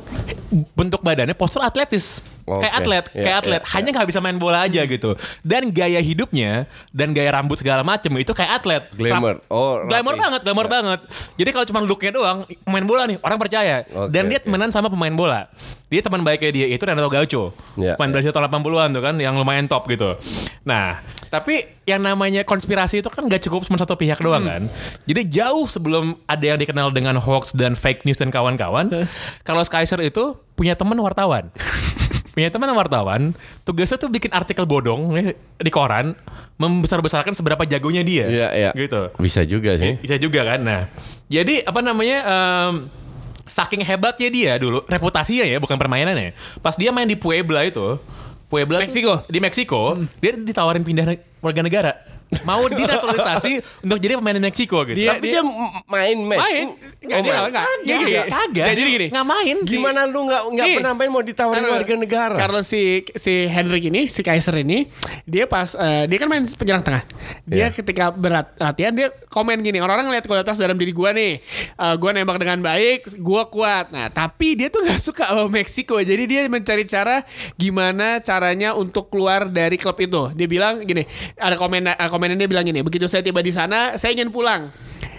bentuk 0.77 1.01
badannya 1.01 1.33
postur 1.33 1.65
atletis. 1.65 2.34
Oke, 2.45 2.61
Kayak 2.61 2.75
atlet, 2.77 3.05
iya, 3.09 3.23
kayak 3.25 3.37
atlet. 3.41 3.61
iya, 3.65 3.69
Hanya 3.73 3.89
nggak 3.89 4.07
bisa 4.13 4.19
main 4.21 4.37
bola 4.37 4.61
aja 4.61 4.85
gitu. 4.85 5.17
Dan 5.41 5.73
gaya 5.73 5.97
hidupnya 5.97 6.69
dan 6.93 7.09
gaya 7.09 7.33
rambut 7.33 7.57
segala 7.57 7.81
macem 7.81 8.13
itu 8.21 8.37
kayak 8.37 8.61
atlet. 8.61 8.83
Glamour. 8.93 9.41
Oh, 9.49 9.81
glamour 9.81 10.13
rapi. 10.13 10.21
banget, 10.21 10.39
glamour 10.45 10.67
banget. 10.69 10.99
Jadi 11.41 11.49
kalau 11.49 11.65
cuma 11.65 11.79
looknya 11.81 12.13
doang, 12.13 12.45
main 12.69 12.85
bola 12.85 13.09
nih 13.09 13.17
orang 13.25 13.41
percaya. 13.41 13.81
Oke, 13.89 14.13
dan 14.13 14.29
dia 14.29 14.37
temenan 14.37 14.69
sama 14.69 14.93
pemain 14.93 15.09
bola. 15.09 15.49
Dia 15.89 16.05
teman 16.05 16.21
baiknya 16.21 16.51
dia 16.53 16.65
itu 16.69 16.81
Renato 16.81 17.09
Gaucho. 17.09 17.53
Iya, 17.77 17.97
Pemain 17.97 18.13
Brazil 18.13 18.29
tahun 18.29 18.45
80-an 18.49 18.89
tuh 18.93 19.01
kan 19.01 19.15
yang 19.17 19.37
lumayan 19.37 19.65
top 19.65 19.85
gitu. 19.85 20.17
Nah, 20.65 20.97
tapi 21.29 21.65
yang 21.85 22.01
namanya 22.01 22.41
konspirasi 22.41 23.01
itu 23.01 23.09
kan 23.09 23.25
gak 23.25 23.41
cukup 23.41 23.65
cuma 23.65 23.77
satu 23.77 23.93
pihak 23.93 24.17
doang 24.17 24.45
kan. 24.45 24.61
Jadi 25.05 25.29
jauh 25.29 25.65
sebelum 25.65 26.17
ada 26.25 26.45
yang 26.45 26.57
dikenal 26.57 26.89
dengan 26.89 27.17
hoax 27.17 27.53
dan 27.53 27.73
fake 27.73 28.05
news 28.05 28.17
dan 28.17 28.29
kawan-kawan, 28.29 28.89
Carlos 29.41 29.69
Kaiser 29.69 30.01
itu 30.01 30.37
punya 30.53 30.73
teman 30.73 30.97
wartawan. 30.97 31.49
punya 32.35 32.51
teman 32.51 32.67
wartawan, 32.69 33.31
tugasnya 33.63 33.95
tuh 33.95 34.11
bikin 34.11 34.29
artikel 34.29 34.67
bodong 34.67 35.15
di 35.55 35.71
koran, 35.71 36.13
membesar-besarkan 36.59 37.31
seberapa 37.31 37.63
jagonya 37.63 38.03
dia. 38.03 38.25
Iya, 38.27 38.47
iya. 38.51 38.69
Gitu. 38.75 39.15
Bisa 39.15 39.47
juga 39.47 39.79
sih. 39.79 39.95
Bisa 39.97 40.19
juga 40.19 40.43
kan. 40.43 40.59
Nah, 40.59 40.81
jadi 41.25 41.63
apa 41.63 41.79
namanya 41.79 42.17
em, 42.21 42.73
saking 43.47 43.81
hebatnya 43.81 44.27
dia 44.27 44.53
dulu 44.59 44.83
reputasinya 44.83 45.47
ya 45.47 45.57
bukan 45.57 45.79
permainannya. 45.79 46.35
Pas 46.59 46.75
dia 46.75 46.91
main 46.91 47.07
di 47.07 47.15
Puebla 47.15 47.63
itu, 47.63 47.95
Puebla 48.45 48.83
tuh- 48.83 48.91
Meksiko. 48.91 49.13
di 49.25 49.39
Meksiko, 49.39 49.81
dia 50.19 50.35
ditawarin 50.35 50.83
pindah 50.83 51.15
warga 51.39 51.61
negara. 51.63 51.91
Mau 52.43 52.65
dinaturalisasi 52.67 53.51
untuk 53.81 53.97
jadi 53.97 54.17
pemain 54.17 54.37
Meksiko 54.37 54.83
gitu. 54.83 54.97
Dia- 54.97 55.15
Tapi 55.15 55.29
dia, 55.29 55.41
main 55.85 56.17
match. 56.19 56.41
main. 56.41 56.67
Enggak, 56.99 57.17
Oh, 57.17 57.21
dia 57.21 57.31
main. 57.31 57.45
enggak. 57.45 57.65
Kagak, 57.65 57.85
Gini, 57.85 58.11
kagak. 58.25 58.65
Nah, 58.65 58.73
jadi 58.73 58.89
gini. 58.91 59.07
Nggak 59.09 59.27
main. 59.27 59.55
Gimana 59.63 59.99
lu 60.03 60.19
nggak 60.25 60.41
nggak 60.47 60.65
Nih. 60.65 60.75
pernah 60.75 60.93
main 60.93 61.09
mau 61.09 61.21
ditawarin 61.21 61.55
Karena- 61.59 61.75
warga 61.75 61.93
negara? 61.95 62.35
Karena 62.35 62.61
si 62.61 62.81
si 63.13 63.33
Hendrik 63.45 63.83
ini, 63.83 64.01
si 64.05 64.21
Kaiser 64.21 64.55
ini, 64.57 64.89
dia 65.23 65.45
pas 65.45 65.73
eh, 65.73 66.05
dia 66.05 66.17
kan 66.17 66.27
main 66.27 66.43
penyerang 66.47 66.81
tengah. 66.81 67.03
Dia 67.43 67.57
Iya. 67.63 67.67
ketika 67.71 68.09
berat 68.09 68.57
latihan 68.57 68.91
dia 68.91 69.07
komen 69.27 69.61
gini, 69.61 69.77
orang-orang 69.77 70.09
ngeliat 70.09 70.25
kualitas 70.25 70.55
dalam 70.55 70.75
diri 70.75 70.91
gua 70.91 71.11
nih. 71.11 71.39
Eh, 71.71 71.95
gua 71.95 72.09
nembak 72.09 72.37
dengan 72.37 72.59
baik, 72.59 73.17
gua 73.17 73.45
kuat. 73.45 73.89
Nah, 73.89 74.09
tapi 74.09 74.53
dia 74.55 74.67
tuh 74.67 74.81
nggak 74.81 74.99
suka 74.99 75.25
sama 75.25 75.45
Meksiko. 75.47 75.97
Jadi 75.97 76.23
dia 76.25 76.41
mencari 76.45 76.83
cara 76.83 77.21
gimana 77.55 78.19
caranya 78.19 78.73
untuk 78.73 79.07
keluar 79.07 79.45
dari 79.45 79.75
klub 79.75 79.95
itu. 79.97 80.33
Dia 80.33 80.47
bilang 80.47 80.81
gini, 80.81 81.05
ada 81.35 81.55
komen 81.55 81.87
eh, 81.87 82.09
komennya 82.15 82.37
dia 82.37 82.47
bilang 82.47 82.63
gini, 82.63 82.79
begitu 82.79 83.05
saya 83.05 83.19
tiba 83.19 83.39
di 83.39 83.51
sana, 83.51 83.95
saya 83.95 84.15
ingin 84.15 84.31
pulang. 84.31 84.71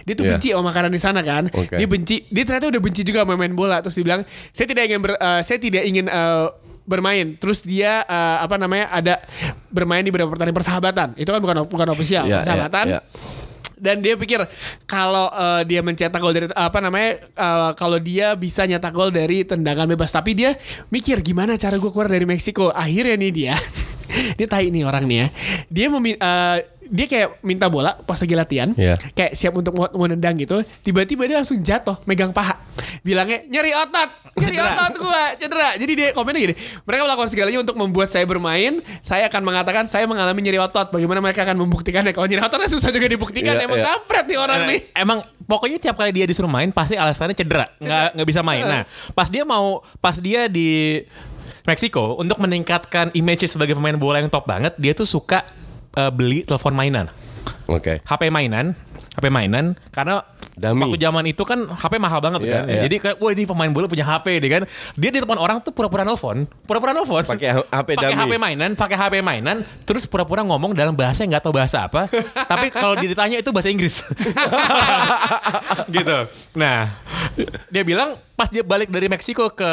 Dia 0.03 0.15
tuh 0.15 0.23
Iya. 0.23 0.33
benci 0.33 0.49
sama 0.51 0.65
makanan 0.65 0.89
di 0.89 0.99
sana 0.99 1.21
kan. 1.21 1.45
Oke. 1.51 1.75
Dia 1.75 1.85
benci, 1.85 2.25
dia 2.27 2.43
ternyata 2.43 2.67
udah 2.69 2.79
benci 2.79 3.03
juga 3.03 3.23
sama 3.23 3.35
main 3.35 3.53
bola. 3.53 3.83
Terus 3.83 3.95
dia 3.95 4.05
bilang, 4.05 4.23
saya 4.49 4.67
tidak 4.67 4.83
ingin 4.85 5.01
ber- 5.01 5.19
eh, 5.19 5.41
saya 5.43 5.59
tidak 5.59 5.83
ingin 5.83 6.07
eh, 6.07 6.47
bermain. 6.83 7.35
Terus 7.35 7.59
dia 7.61 8.01
eh, 8.03 8.37
apa 8.39 8.55
namanya 8.55 8.87
ada 8.89 9.15
bermain 9.67 10.01
di 10.01 10.09
beberapa 10.09 10.31
pertandingan 10.31 10.57
persahabatan. 10.57 11.09
Itu 11.15 11.29
kan 11.29 11.41
bukan 11.41 11.57
bukan 11.67 11.89
official, 11.91 12.23
Iya, 12.23 12.39
persahabatan. 12.41 12.87
iya, 12.89 13.01
iya. 13.03 13.45
Dan 13.77 14.01
dia 14.01 14.15
pikir 14.15 14.41
kalau 14.87 15.27
eh, 15.29 15.67
dia 15.67 15.83
mencetak 15.83 16.17
gol 16.17 16.31
dari 16.31 16.47
apa 16.49 16.79
namanya 16.79 17.11
eh, 17.27 17.71
kalau 17.75 17.99
dia 17.99 18.33
bisa 18.33 18.63
nyetak 18.63 18.89
gol 18.89 19.11
dari 19.11 19.43
tendangan 19.43 19.85
bebas, 19.87 20.09
tapi 20.09 20.33
dia 20.33 20.55
mikir 20.89 21.19
gimana 21.19 21.59
cara 21.59 21.77
gue 21.77 21.91
keluar 21.91 22.07
dari 22.07 22.23
Meksiko. 22.23 22.71
Akhirnya 22.71 23.19
nih 23.19 23.33
dia, 23.35 23.55
dia 24.39 24.47
tai 24.47 24.71
nih 24.71 24.81
orang 24.81 25.05
nih 25.05 25.19
ya. 25.19 25.27
Dia 25.67 25.87
memi- 25.91 26.15
eh, 26.15 26.59
dia 26.89 27.07
kayak 27.07 27.29
minta 27.41 27.67
bola 27.67 27.95
pas 27.99 28.17
lagi 28.17 28.33
latihan, 28.33 28.71
Iya. 28.73 28.95
kayak 29.13 29.33
siap 29.35 29.53
untuk 29.53 29.75
mau, 29.75 29.87
mau 29.93 30.07
nendang 30.07 30.35
gitu. 30.37 30.63
Tiba-tiba 30.81 31.27
dia 31.27 31.37
langsung 31.39 31.59
jatuh, 31.59 31.99
megang 32.05 32.31
paha, 32.31 32.57
bilangnya 33.01 33.43
nyeri 33.47 33.73
otot, 33.73 34.11
nyeri 34.37 34.57
Cedera. 34.57 34.75
otot 34.75 34.93
gua 34.99 35.23
cedera. 35.35 35.69
Jadi 35.75 35.93
dia 35.93 36.09
komennya 36.11 36.41
gini, 36.43 36.55
mereka 36.83 37.01
melakukan 37.05 37.29
segalanya 37.29 37.61
untuk 37.63 37.77
membuat 37.77 38.09
saya 38.09 38.25
bermain. 38.25 38.79
Saya 39.01 39.27
akan 39.27 39.43
mengatakan 39.43 39.85
saya 39.87 40.07
mengalami 40.07 40.41
nyeri 40.41 40.59
otot. 40.59 40.89
Bagaimana 40.91 41.19
mereka 41.19 41.43
akan 41.43 41.57
membuktikannya? 41.61 42.15
Kalau 42.15 42.27
nyeri 42.27 42.43
ototnya 42.43 42.71
susah 42.71 42.91
juga 42.91 43.07
dibuktikan. 43.07 43.59
Iya, 43.59 43.67
Emang 43.67 43.79
iya. 43.81 43.87
kampret 43.97 44.25
nih 44.31 44.39
orang 44.39 44.61
Nah, 44.63 44.71
nih. 44.71 44.81
Emang 44.95 45.19
pokoknya 45.45 45.79
tiap 45.79 45.97
kali 45.99 46.11
dia 46.11 46.27
disuruh 46.27 46.51
main 46.51 46.71
pasti 46.71 46.95
alasannya 46.95 47.35
cedera, 47.35 47.67
nggak 47.79 48.19
nggak 48.19 48.29
bisa 48.29 48.41
main. 48.43 48.63
Nah, 48.63 48.83
pas 49.13 49.27
dia 49.27 49.43
mau 49.43 49.83
pas 49.99 50.17
dia 50.19 50.47
di 50.47 51.03
Meksiko 51.67 52.15
untuk 52.15 52.39
meningkatkan 52.39 53.11
image 53.11 53.51
sebagai 53.51 53.75
pemain 53.75 53.99
bola 53.99 54.23
yang 54.23 54.31
top 54.31 54.47
banget, 54.47 54.79
dia 54.79 54.95
tuh 54.95 55.03
suka 55.03 55.43
eh, 55.97 56.11
beli 56.13 56.45
telepon 56.45 56.77
mainan. 56.77 57.09
Oke. 57.67 57.99
HP 58.07 58.31
mainan, 58.31 58.79
HP 59.19 59.27
mainan 59.27 59.75
karena 59.91 60.23
Dummy. 60.55 60.87
waktu 60.87 60.99
zaman 61.03 61.25
itu 61.27 61.43
kan 61.43 61.67
HP 61.67 61.99
mahal 61.99 62.23
banget 62.23 62.47
Iya, 62.47 62.55
kan. 62.55 62.63
iya. 62.71 62.83
Jadi 62.87 62.97
kayak 63.03 63.17
wah 63.19 63.31
ini 63.35 63.43
pemain 63.43 63.71
bola 63.75 63.91
punya 63.91 64.07
HP 64.07 64.39
nih 64.39 64.51
kan. 64.51 64.63
Dia 64.95 65.11
di 65.11 65.19
depan 65.19 65.35
orang 65.35 65.59
tuh 65.61 65.75
pura-pura 65.75 66.07
nelfon, 66.07 66.47
pura-pura 66.63 66.95
nelfon. 66.95 67.27
Pakai 67.27 67.59
HP 67.67 67.89
pakai 67.99 68.15
dummy. 68.15 68.23
HP 68.23 68.33
mainan, 68.39 68.71
pakai 68.79 68.97
HP 68.97 69.15
mainan, 69.19 69.67
terus 69.83 70.07
pura-pura 70.07 70.47
ngomong 70.47 70.79
dalam 70.79 70.95
bahasa 70.95 71.27
yang 71.27 71.35
nggak 71.35 71.43
tahu 71.43 71.55
bahasa 71.59 71.91
apa. 71.91 72.07
tapi 72.51 72.71
kalau 72.71 72.95
ditanya 72.95 73.43
itu 73.43 73.51
bahasa 73.51 73.69
Inggris. 73.71 73.99
gitu. 75.97 76.19
Nah, 76.55 76.91
dia 77.71 77.83
bilang 77.83 78.19
pas 78.37 78.53
dia 78.53 78.61
balik 78.61 78.93
dari 78.93 79.09
Meksiko 79.09 79.49
ke 79.49 79.71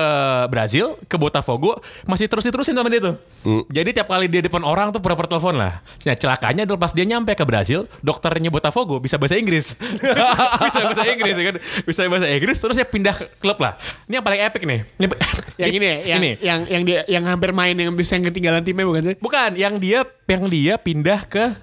Brazil, 0.47 0.95
ke 1.05 1.20
Botafogo, 1.20 1.84
masih 2.07 2.32
terus 2.32 2.47
diterusin 2.47 2.74
sama 2.74 2.88
dia 2.88 3.03
tuh. 3.03 3.16
Hmm. 3.43 3.64
Jadi 3.68 3.89
tiap 3.91 4.07
kali 4.07 4.32
dia 4.32 4.39
depan 4.39 4.64
orang 4.64 4.95
tuh 4.95 5.03
pura-pura 5.03 5.28
telepon 5.28 5.59
lah. 5.59 5.84
Nah, 5.84 6.16
celakanya 6.16 6.64
adalah 6.64 6.80
pas 6.80 6.95
dia 6.95 7.03
nyampe 7.03 7.36
ke 7.36 7.43
Brazil, 7.43 7.86
dokternya 7.99 8.47
Botafogo 8.47 9.03
bisa 9.03 9.20
bahasa 9.20 9.36
Inggris. 9.36 9.76
bisa 10.66 10.80
bahasa 10.80 11.03
Inggris 11.03 11.36
ya 11.36 11.43
kan. 11.51 11.55
Bisa 11.84 12.01
bahasa 12.07 12.28
Inggris 12.32 12.57
terus 12.57 12.76
dia 12.80 12.88
pindah 12.88 13.14
ke 13.14 13.26
klub 13.43 13.59
lah. 13.59 13.76
Ini 14.07 14.24
yang 14.24 14.26
paling 14.26 14.41
epic 14.47 14.64
nih. 14.64 14.80
Ini, 14.95 15.05
Yang 15.53 15.74
ini 15.78 15.86
ya, 15.86 15.97
yang 16.01 16.22
ini. 16.24 16.32
yang 16.41 16.61
yang 16.66 16.84
dia 16.88 16.99
yang 17.05 17.24
hampir 17.30 17.53
main 17.53 17.78
yang 17.78 17.93
bisa 17.93 18.18
yang 18.18 18.26
ketinggalan 18.26 18.66
timnya 18.66 18.89
bukan 18.89 19.03
sih? 19.14 19.16
Bukan, 19.22 19.53
yang 19.53 19.78
dia 19.78 20.01
yang 20.26 20.49
dia 20.49 20.74
pindah 20.82 21.30
ke 21.30 21.53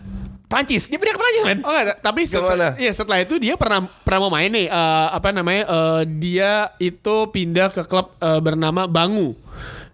Prancis. 0.51 0.91
Dia 0.91 0.99
pindah 0.99 1.15
ke 1.15 1.21
Prancis, 1.23 1.45
men. 1.47 1.59
Oh 1.63 1.71
enggak, 1.71 2.03
tapi 2.03 2.27
setelah, 2.27 2.75
iya, 2.75 2.91
setelah 2.91 3.23
itu 3.23 3.39
dia 3.39 3.55
pernah 3.55 3.87
pernah 4.03 4.27
mau 4.27 4.35
main 4.35 4.51
nih 4.51 4.67
eh, 4.67 5.09
apa 5.15 5.31
namanya? 5.31 5.63
eh, 5.71 6.03
dia 6.19 6.75
itu 6.83 7.31
pindah 7.31 7.71
ke 7.71 7.87
klub 7.87 8.11
eh, 8.19 8.41
bernama 8.43 8.91
Bangu. 8.91 9.39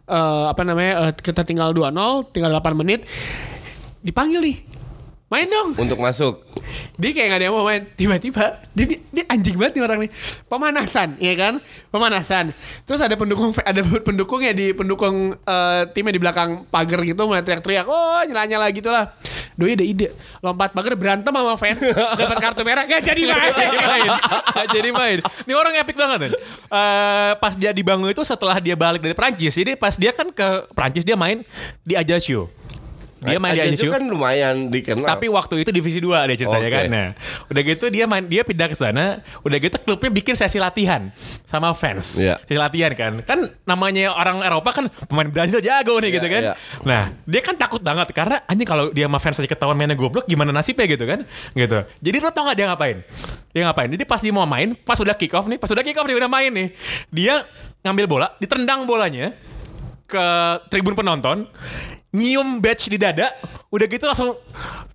Eh, 0.09 0.45
apa 0.49 0.65
namanya? 0.65 0.93
eh, 1.07 1.13
kita 1.13 1.45
tinggal 1.45 1.77
2-0, 1.77 1.93
tinggal 2.33 2.49
8 2.57 2.73
menit. 2.73 3.05
Dipanggil 4.01 4.41
nih. 4.41 4.57
Main 5.27 5.51
dong. 5.51 5.75
Untuk 5.77 5.99
masuk. 5.99 6.41
Dia 6.97 7.11
kayak 7.11 7.29
gak 7.35 7.39
ada 7.43 7.45
yang 7.51 7.55
mau 7.55 7.67
main 7.67 7.83
Tiba-tiba 7.83 8.63
dia, 8.73 8.87
dia, 8.87 8.99
dia 9.11 9.25
anjing 9.27 9.55
banget 9.59 9.79
nih 9.79 9.83
orang 9.85 9.99
nih 10.07 10.11
Pemanasan 10.49 11.09
ya 11.21 11.35
kan 11.39 11.55
Pemanasan 11.93 12.51
Terus 12.83 12.99
ada 13.05 13.15
pendukung 13.15 13.55
Ada 13.63 13.83
pendukungnya 14.03 14.51
di 14.57 14.73
Pendukung 14.73 15.37
eh, 15.37 15.83
timnya 15.95 16.15
di 16.17 16.23
belakang 16.23 16.65
pagar 16.71 17.03
gitu 17.07 17.23
Mulai 17.29 17.43
teriak-teriak 17.45 17.87
Oh 17.87 18.23
nyala-nyala 18.27 18.67
gitu 18.75 18.89
lah 18.91 19.15
Doi 19.57 19.73
ada 19.73 19.85
ide 19.85 20.13
Lompat 20.45 20.77
pagar 20.77 20.95
berantem 20.95 21.33
sama 21.33 21.57
fans 21.57 21.81
Dapat 22.21 22.37
kartu 22.39 22.63
merah 22.63 22.85
Gak 22.85 23.03
jadi 23.03 23.23
main 23.27 23.57
jadi 23.57 23.79
main. 23.83 24.11
Nggak 24.57 24.67
jadi 24.73 24.91
main. 24.93 25.19
Ini 25.47 25.53
orang 25.55 25.75
epic 25.81 25.97
banget 25.97 26.19
kan. 26.19 26.33
Eh, 26.37 27.33
pas 27.39 27.53
dia 27.55 27.71
di 27.73 27.83
Bangu 27.85 28.09
itu 28.09 28.23
setelah 28.23 28.57
dia 28.59 28.75
balik 28.75 29.03
dari 29.03 29.15
Prancis. 29.17 29.55
Jadi 29.55 29.77
pas 29.77 29.95
dia 29.97 30.13
kan 30.13 30.29
ke 30.33 30.49
Prancis 30.73 31.05
dia 31.05 31.17
main 31.19 31.43
di 31.83 31.95
Ajaccio. 31.95 32.49
Dia 33.17 33.41
main 33.41 33.57
di 33.57 33.65
Ajaccio 33.65 33.89
Ajaccio. 33.89 33.97
kan 33.97 34.03
lumayan 34.05 34.69
dikenal. 34.69 35.09
Tapi 35.09 35.27
waktu 35.33 35.65
itu 35.65 35.71
divisi 35.73 36.05
2 36.05 36.29
dia 36.29 36.37
ceritanya 36.37 36.69
Oke. 36.69 36.77
kan. 36.77 36.85
Nah, 36.93 37.09
udah 37.49 37.63
gitu 37.65 37.85
dia 37.89 38.05
main 38.05 38.25
dia 38.29 38.45
pindah 38.45 38.69
ke 38.69 38.77
sana, 38.77 39.25
udah 39.41 39.57
gitu 39.57 39.77
klubnya 39.81 40.11
bikin 40.13 40.37
sesi 40.37 40.61
latihan 40.61 41.09
sama 41.49 41.73
fans. 41.73 42.21
Iya. 42.21 42.37
Sesi 42.45 42.61
latihan 42.61 42.93
kan. 42.93 43.25
Kan 43.25 43.49
namanya 43.65 44.13
orang 44.13 44.45
Eropa 44.45 44.69
kan 44.77 44.85
pemain 45.09 45.33
Brazil 45.33 45.65
jago 45.65 45.97
nih 45.97 46.13
Iya, 46.13 46.17
gitu 46.21 46.29
kan. 46.29 46.43
iya. 46.45 46.53
Nah, 46.85 47.03
dia 47.25 47.41
kan 47.41 47.57
takut 47.57 47.81
banget 47.81 48.13
karena 48.13 48.45
anjing 48.45 48.69
kalau 48.69 48.93
dia 48.93 49.09
sama 49.09 49.17
fans 49.17 49.41
aja 49.41 49.49
ketahuan 49.49 49.77
mainnya 49.81 49.97
goblok 49.97 50.29
gimana 50.29 50.53
nasibnya 50.53 50.85
gitu 50.85 51.09
kan. 51.09 51.25
Gitu. 51.57 51.79
Jadi 52.05 52.17
lo 52.21 52.29
tau 52.29 52.53
gak 52.53 52.57
dia 52.61 52.69
ngapain? 52.69 53.01
Dia 53.57 53.63
ngapain? 53.73 53.89
Jadi 53.89 54.05
pas 54.05 54.21
dia 54.21 54.33
mau 54.35 54.45
main, 54.45 54.77
pas 54.77 55.01
udah 55.01 55.17
kick 55.17 55.33
off 55.33 55.49
nih, 55.49 55.57
pas 55.57 55.73
udah 55.73 55.81
kick 55.81 55.97
off 55.97 56.05
dia 56.05 56.21
udah 56.21 56.29
main 56.29 56.53
nih. 56.53 56.69
Dia 57.09 57.49
ngambil 57.81 58.05
bola, 58.05 58.29
ditendang 58.37 58.85
bolanya 58.85 59.33
ke 60.07 60.27
tribun 60.71 60.95
penonton, 60.95 61.51
nyium 62.17 62.65
badge 62.65 62.89
di 62.89 62.97
dada, 62.97 63.29
udah 63.69 63.87
gitu 63.87 64.05
langsung 64.09 64.33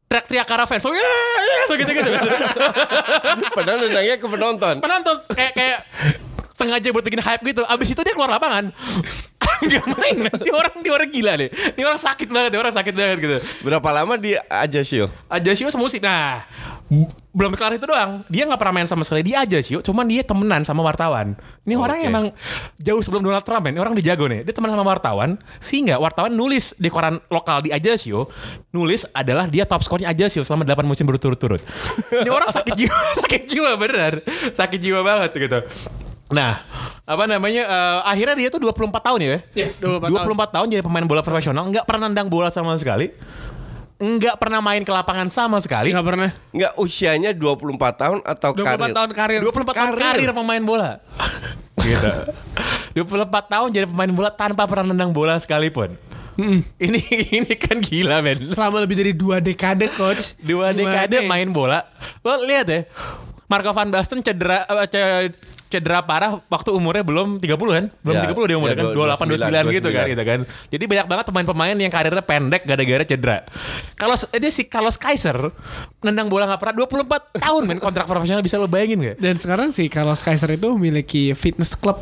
teriak-teriak 0.10 0.46
ke 0.50 0.54
arah 0.58 0.68
fans, 0.68 0.82
langsung, 0.82 0.98
"Yeay, 0.98 1.06
yeay," 1.06 1.58
langsung 1.62 1.78
gitu-gitu. 1.80 2.12
Padahal 3.58 3.78
nendangnya 3.86 4.16
ke 4.18 4.28
penonton. 4.28 4.76
penonton 4.82 5.16
kayak 5.32 5.54
kayak 5.54 5.80
sengaja 6.58 6.88
buat 6.92 7.06
bikin 7.06 7.22
hype 7.22 7.44
gitu. 7.46 7.62
Abis 7.64 7.94
itu 7.94 8.02
dia 8.02 8.14
keluar 8.18 8.34
lapangan. 8.36 8.70
Gak 9.72 9.86
main. 9.94 10.26
Dia 10.26 10.54
orang 10.58 10.76
dia 10.82 10.94
orang 10.94 11.10
gila 11.14 11.34
deh. 11.38 11.50
Dia 11.78 11.86
orang 11.86 12.02
sakit 12.02 12.28
banget, 12.34 12.50
dia 12.50 12.60
orang 12.66 12.74
sakit 12.74 12.94
banget 12.98 13.18
gitu. 13.22 13.38
Berapa 13.62 13.90
lama 13.94 14.18
dia 14.18 14.42
aja 14.50 14.82
sih? 14.82 15.06
Aja 15.30 15.52
sih 15.54 15.70
semusim. 15.70 16.02
Nah, 16.02 16.50
belum 17.32 17.56
kelar 17.56 17.80
itu 17.80 17.88
doang. 17.88 18.28
Dia 18.28 18.44
nggak 18.44 18.60
pernah 18.60 18.84
main 18.84 18.88
sama 18.88 19.08
sekali. 19.08 19.24
Dia 19.24 19.48
aja 19.48 19.56
sih, 19.64 19.80
cuman 19.80 20.04
dia 20.04 20.28
temenan 20.28 20.68
sama 20.68 20.84
wartawan. 20.84 21.40
Ini 21.64 21.80
orang 21.80 22.04
Oke. 22.04 22.10
emang 22.12 22.26
jauh 22.76 23.00
sebelum 23.00 23.24
Donald 23.24 23.48
Trump. 23.48 23.64
Ini 23.72 23.80
orang 23.80 23.96
dijago 23.96 24.28
nih. 24.28 24.44
Dia 24.44 24.52
temenan 24.52 24.76
sama 24.76 24.92
wartawan, 24.92 25.40
sehingga 25.64 25.96
wartawan 26.04 26.36
nulis 26.36 26.76
di 26.76 26.92
koran 26.92 27.24
lokal 27.32 27.64
di 27.64 27.72
Ajaccio, 27.72 28.28
nulis 28.76 29.08
adalah 29.16 29.48
dia 29.48 29.64
top 29.64 29.88
skornya 29.88 30.12
Ajaccio 30.12 30.44
selama 30.44 30.68
8 30.68 30.84
musim 30.84 31.08
berturut-turut. 31.08 31.64
Ini 32.12 32.28
orang 32.28 32.52
sakit 32.52 32.76
jiwa, 32.76 33.00
sakit 33.24 33.42
jiwa 33.48 33.72
beneran. 33.80 34.20
Sakit 34.52 34.80
jiwa 34.84 35.00
banget 35.00 35.32
gitu. 35.40 35.60
Nah, 36.32 36.64
apa 37.08 37.24
namanya? 37.28 37.64
eh, 37.68 38.00
akhirnya 38.08 38.36
dia 38.36 38.50
tuh 38.52 38.60
24 38.68 39.00
tahun 39.00 39.20
ya? 39.20 39.38
Iya, 39.56 39.68
24 39.80 40.28
24 40.28 40.56
tahun 40.60 40.68
jadi 40.72 40.84
pemain 40.84 41.08
bola 41.08 41.24
profesional, 41.24 41.64
nggak 41.72 41.88
pernah 41.88 42.12
nendang 42.12 42.28
bola 42.28 42.52
sama 42.52 42.76
sekali. 42.76 43.16
Nggak 44.02 44.36
pernah 44.42 44.66
main 44.66 44.82
ke 44.82 44.90
lapangan 44.90 45.30
sama 45.30 45.62
sekali. 45.62 45.94
Gak 45.94 46.02
pernah 46.02 46.34
Enggak 46.50 46.74
usianya 46.82 47.38
24 47.38 47.78
tahun 48.02 48.18
atau 48.26 48.50
24 48.58 48.66
karir? 48.66 48.94
tahun 48.98 49.10
karir 49.14 49.40
24 49.46 49.78
tahun 49.78 49.94
karir 49.94 50.30
pemain 50.34 50.64
bola. 50.66 50.92
gitu. 51.86 52.12
24 52.98 53.30
tahun 53.30 53.68
jadi 53.70 53.86
pemain 53.86 54.10
bola 54.10 54.30
tanpa 54.34 54.66
pernah 54.66 54.90
nendang 54.90 55.14
bola 55.14 55.38
sekalipun. 55.38 55.94
Ini 56.82 57.00
ini 57.38 57.54
kan 57.62 57.78
gila 57.78 58.26
men. 58.26 58.50
Selama 58.50 58.82
lebih 58.82 58.98
dari 58.98 59.14
dua 59.14 59.38
dekade 59.38 59.86
coach 59.94 60.34
Dua 60.42 60.74
dekade 60.74 61.22
main 61.30 61.54
bola. 61.54 61.86
Lo 62.26 62.42
lihat 62.42 62.68
ya. 62.74 62.90
Marco 63.46 63.70
van 63.76 63.92
Basten 63.92 64.24
cedera 64.24 64.64
eh, 64.66 65.30
cedera 65.72 66.04
parah 66.04 66.44
waktu 66.46 66.70
umurnya 66.70 67.02
belum 67.02 67.40
30 67.40 67.48
kan? 67.72 67.86
Belum 68.04 68.16
Ya, 68.16 68.28
30 68.28 68.46
dia 68.46 68.58
umurnya 68.60 68.76
ya, 68.76 68.80
kan. 68.84 68.86
dua- 68.92 69.08
28 69.16 69.32
29 69.66 69.72
gitu 69.72 69.90
kan 69.90 70.04
29. 70.04 70.12
gitu 70.12 70.24
kan. 70.24 70.40
Jadi 70.68 70.84
banyak 70.86 71.06
banget 71.08 71.26
pemain-pemain 71.26 71.76
yang 71.78 71.90
karirnya 71.90 72.22
pendek 72.22 72.62
gara-gara 72.64 73.04
cedera. 73.04 73.38
Kalau 73.96 74.14
ini 74.30 74.50
si 74.50 74.64
Carlos 74.64 74.96
Kaiser 74.96 75.38
nendang 76.00 76.28
bola 76.28 76.46
nggak 76.46 76.60
pernah 76.60 76.76
24 76.78 77.08
tahun 77.40 77.64
men 77.64 77.80
kontrak 77.80 78.04
profesional 78.04 78.42
bisa 78.42 78.60
lo 78.60 78.68
bayangin 78.68 79.00
gak? 79.02 79.18
Dan 79.18 79.36
sekarang 79.36 79.72
sih 79.72 79.88
Carlos 79.88 80.20
Kaiser 80.20 80.52
itu 80.52 80.68
memiliki 80.70 81.32
fitness 81.32 81.74
club. 81.74 81.98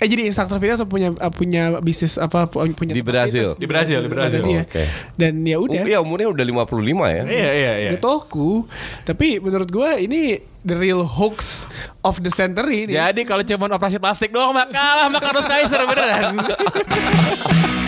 Eh 0.00 0.08
jadi 0.08 0.24
instruktur 0.24 0.56
fitness 0.56 0.80
punya 0.82 1.12
uh, 1.12 1.28
punya 1.28 1.76
bisnis 1.78 2.16
apa 2.16 2.48
pu- 2.48 2.64
punya 2.72 2.96
Di 2.96 3.04
Brazil? 3.04 3.52
fitness 3.52 3.60
Di 3.60 3.66
Brazil, 3.68 3.98
di 4.00 4.08
Brazil. 4.08 4.40
Dia. 4.42 4.64
Oke. 4.64 4.84
Dan 5.14 5.44
ya 5.44 5.60
udah. 5.60 5.84
Iya 5.84 5.98
umurnya 6.00 6.32
udah 6.32 6.44
55 6.64 6.72
ya. 6.80 7.22
Iya 7.22 7.50
iya 7.52 7.72
iya. 7.78 7.90
Udah 7.92 8.00
toku. 8.00 8.64
Tapi 9.04 9.36
menurut 9.38 9.68
gua 9.68 10.00
ini 10.00 10.40
the 10.60 10.72
real 10.72 11.04
hoax 11.04 11.68
of 12.00 12.16
the 12.20 12.32
century 12.32 12.88
ini. 12.88 12.96
Jadi 12.96 13.28
kalau 13.28 13.44
cuma 13.44 13.68
operasi 13.70 14.00
plastik 14.00 14.32
doang 14.32 14.50
mah 14.50 14.64
kalah 14.66 15.06
sama 15.06 15.18
Carlos 15.20 15.44
Kaiser 15.44 15.84
beneran. 15.84 16.36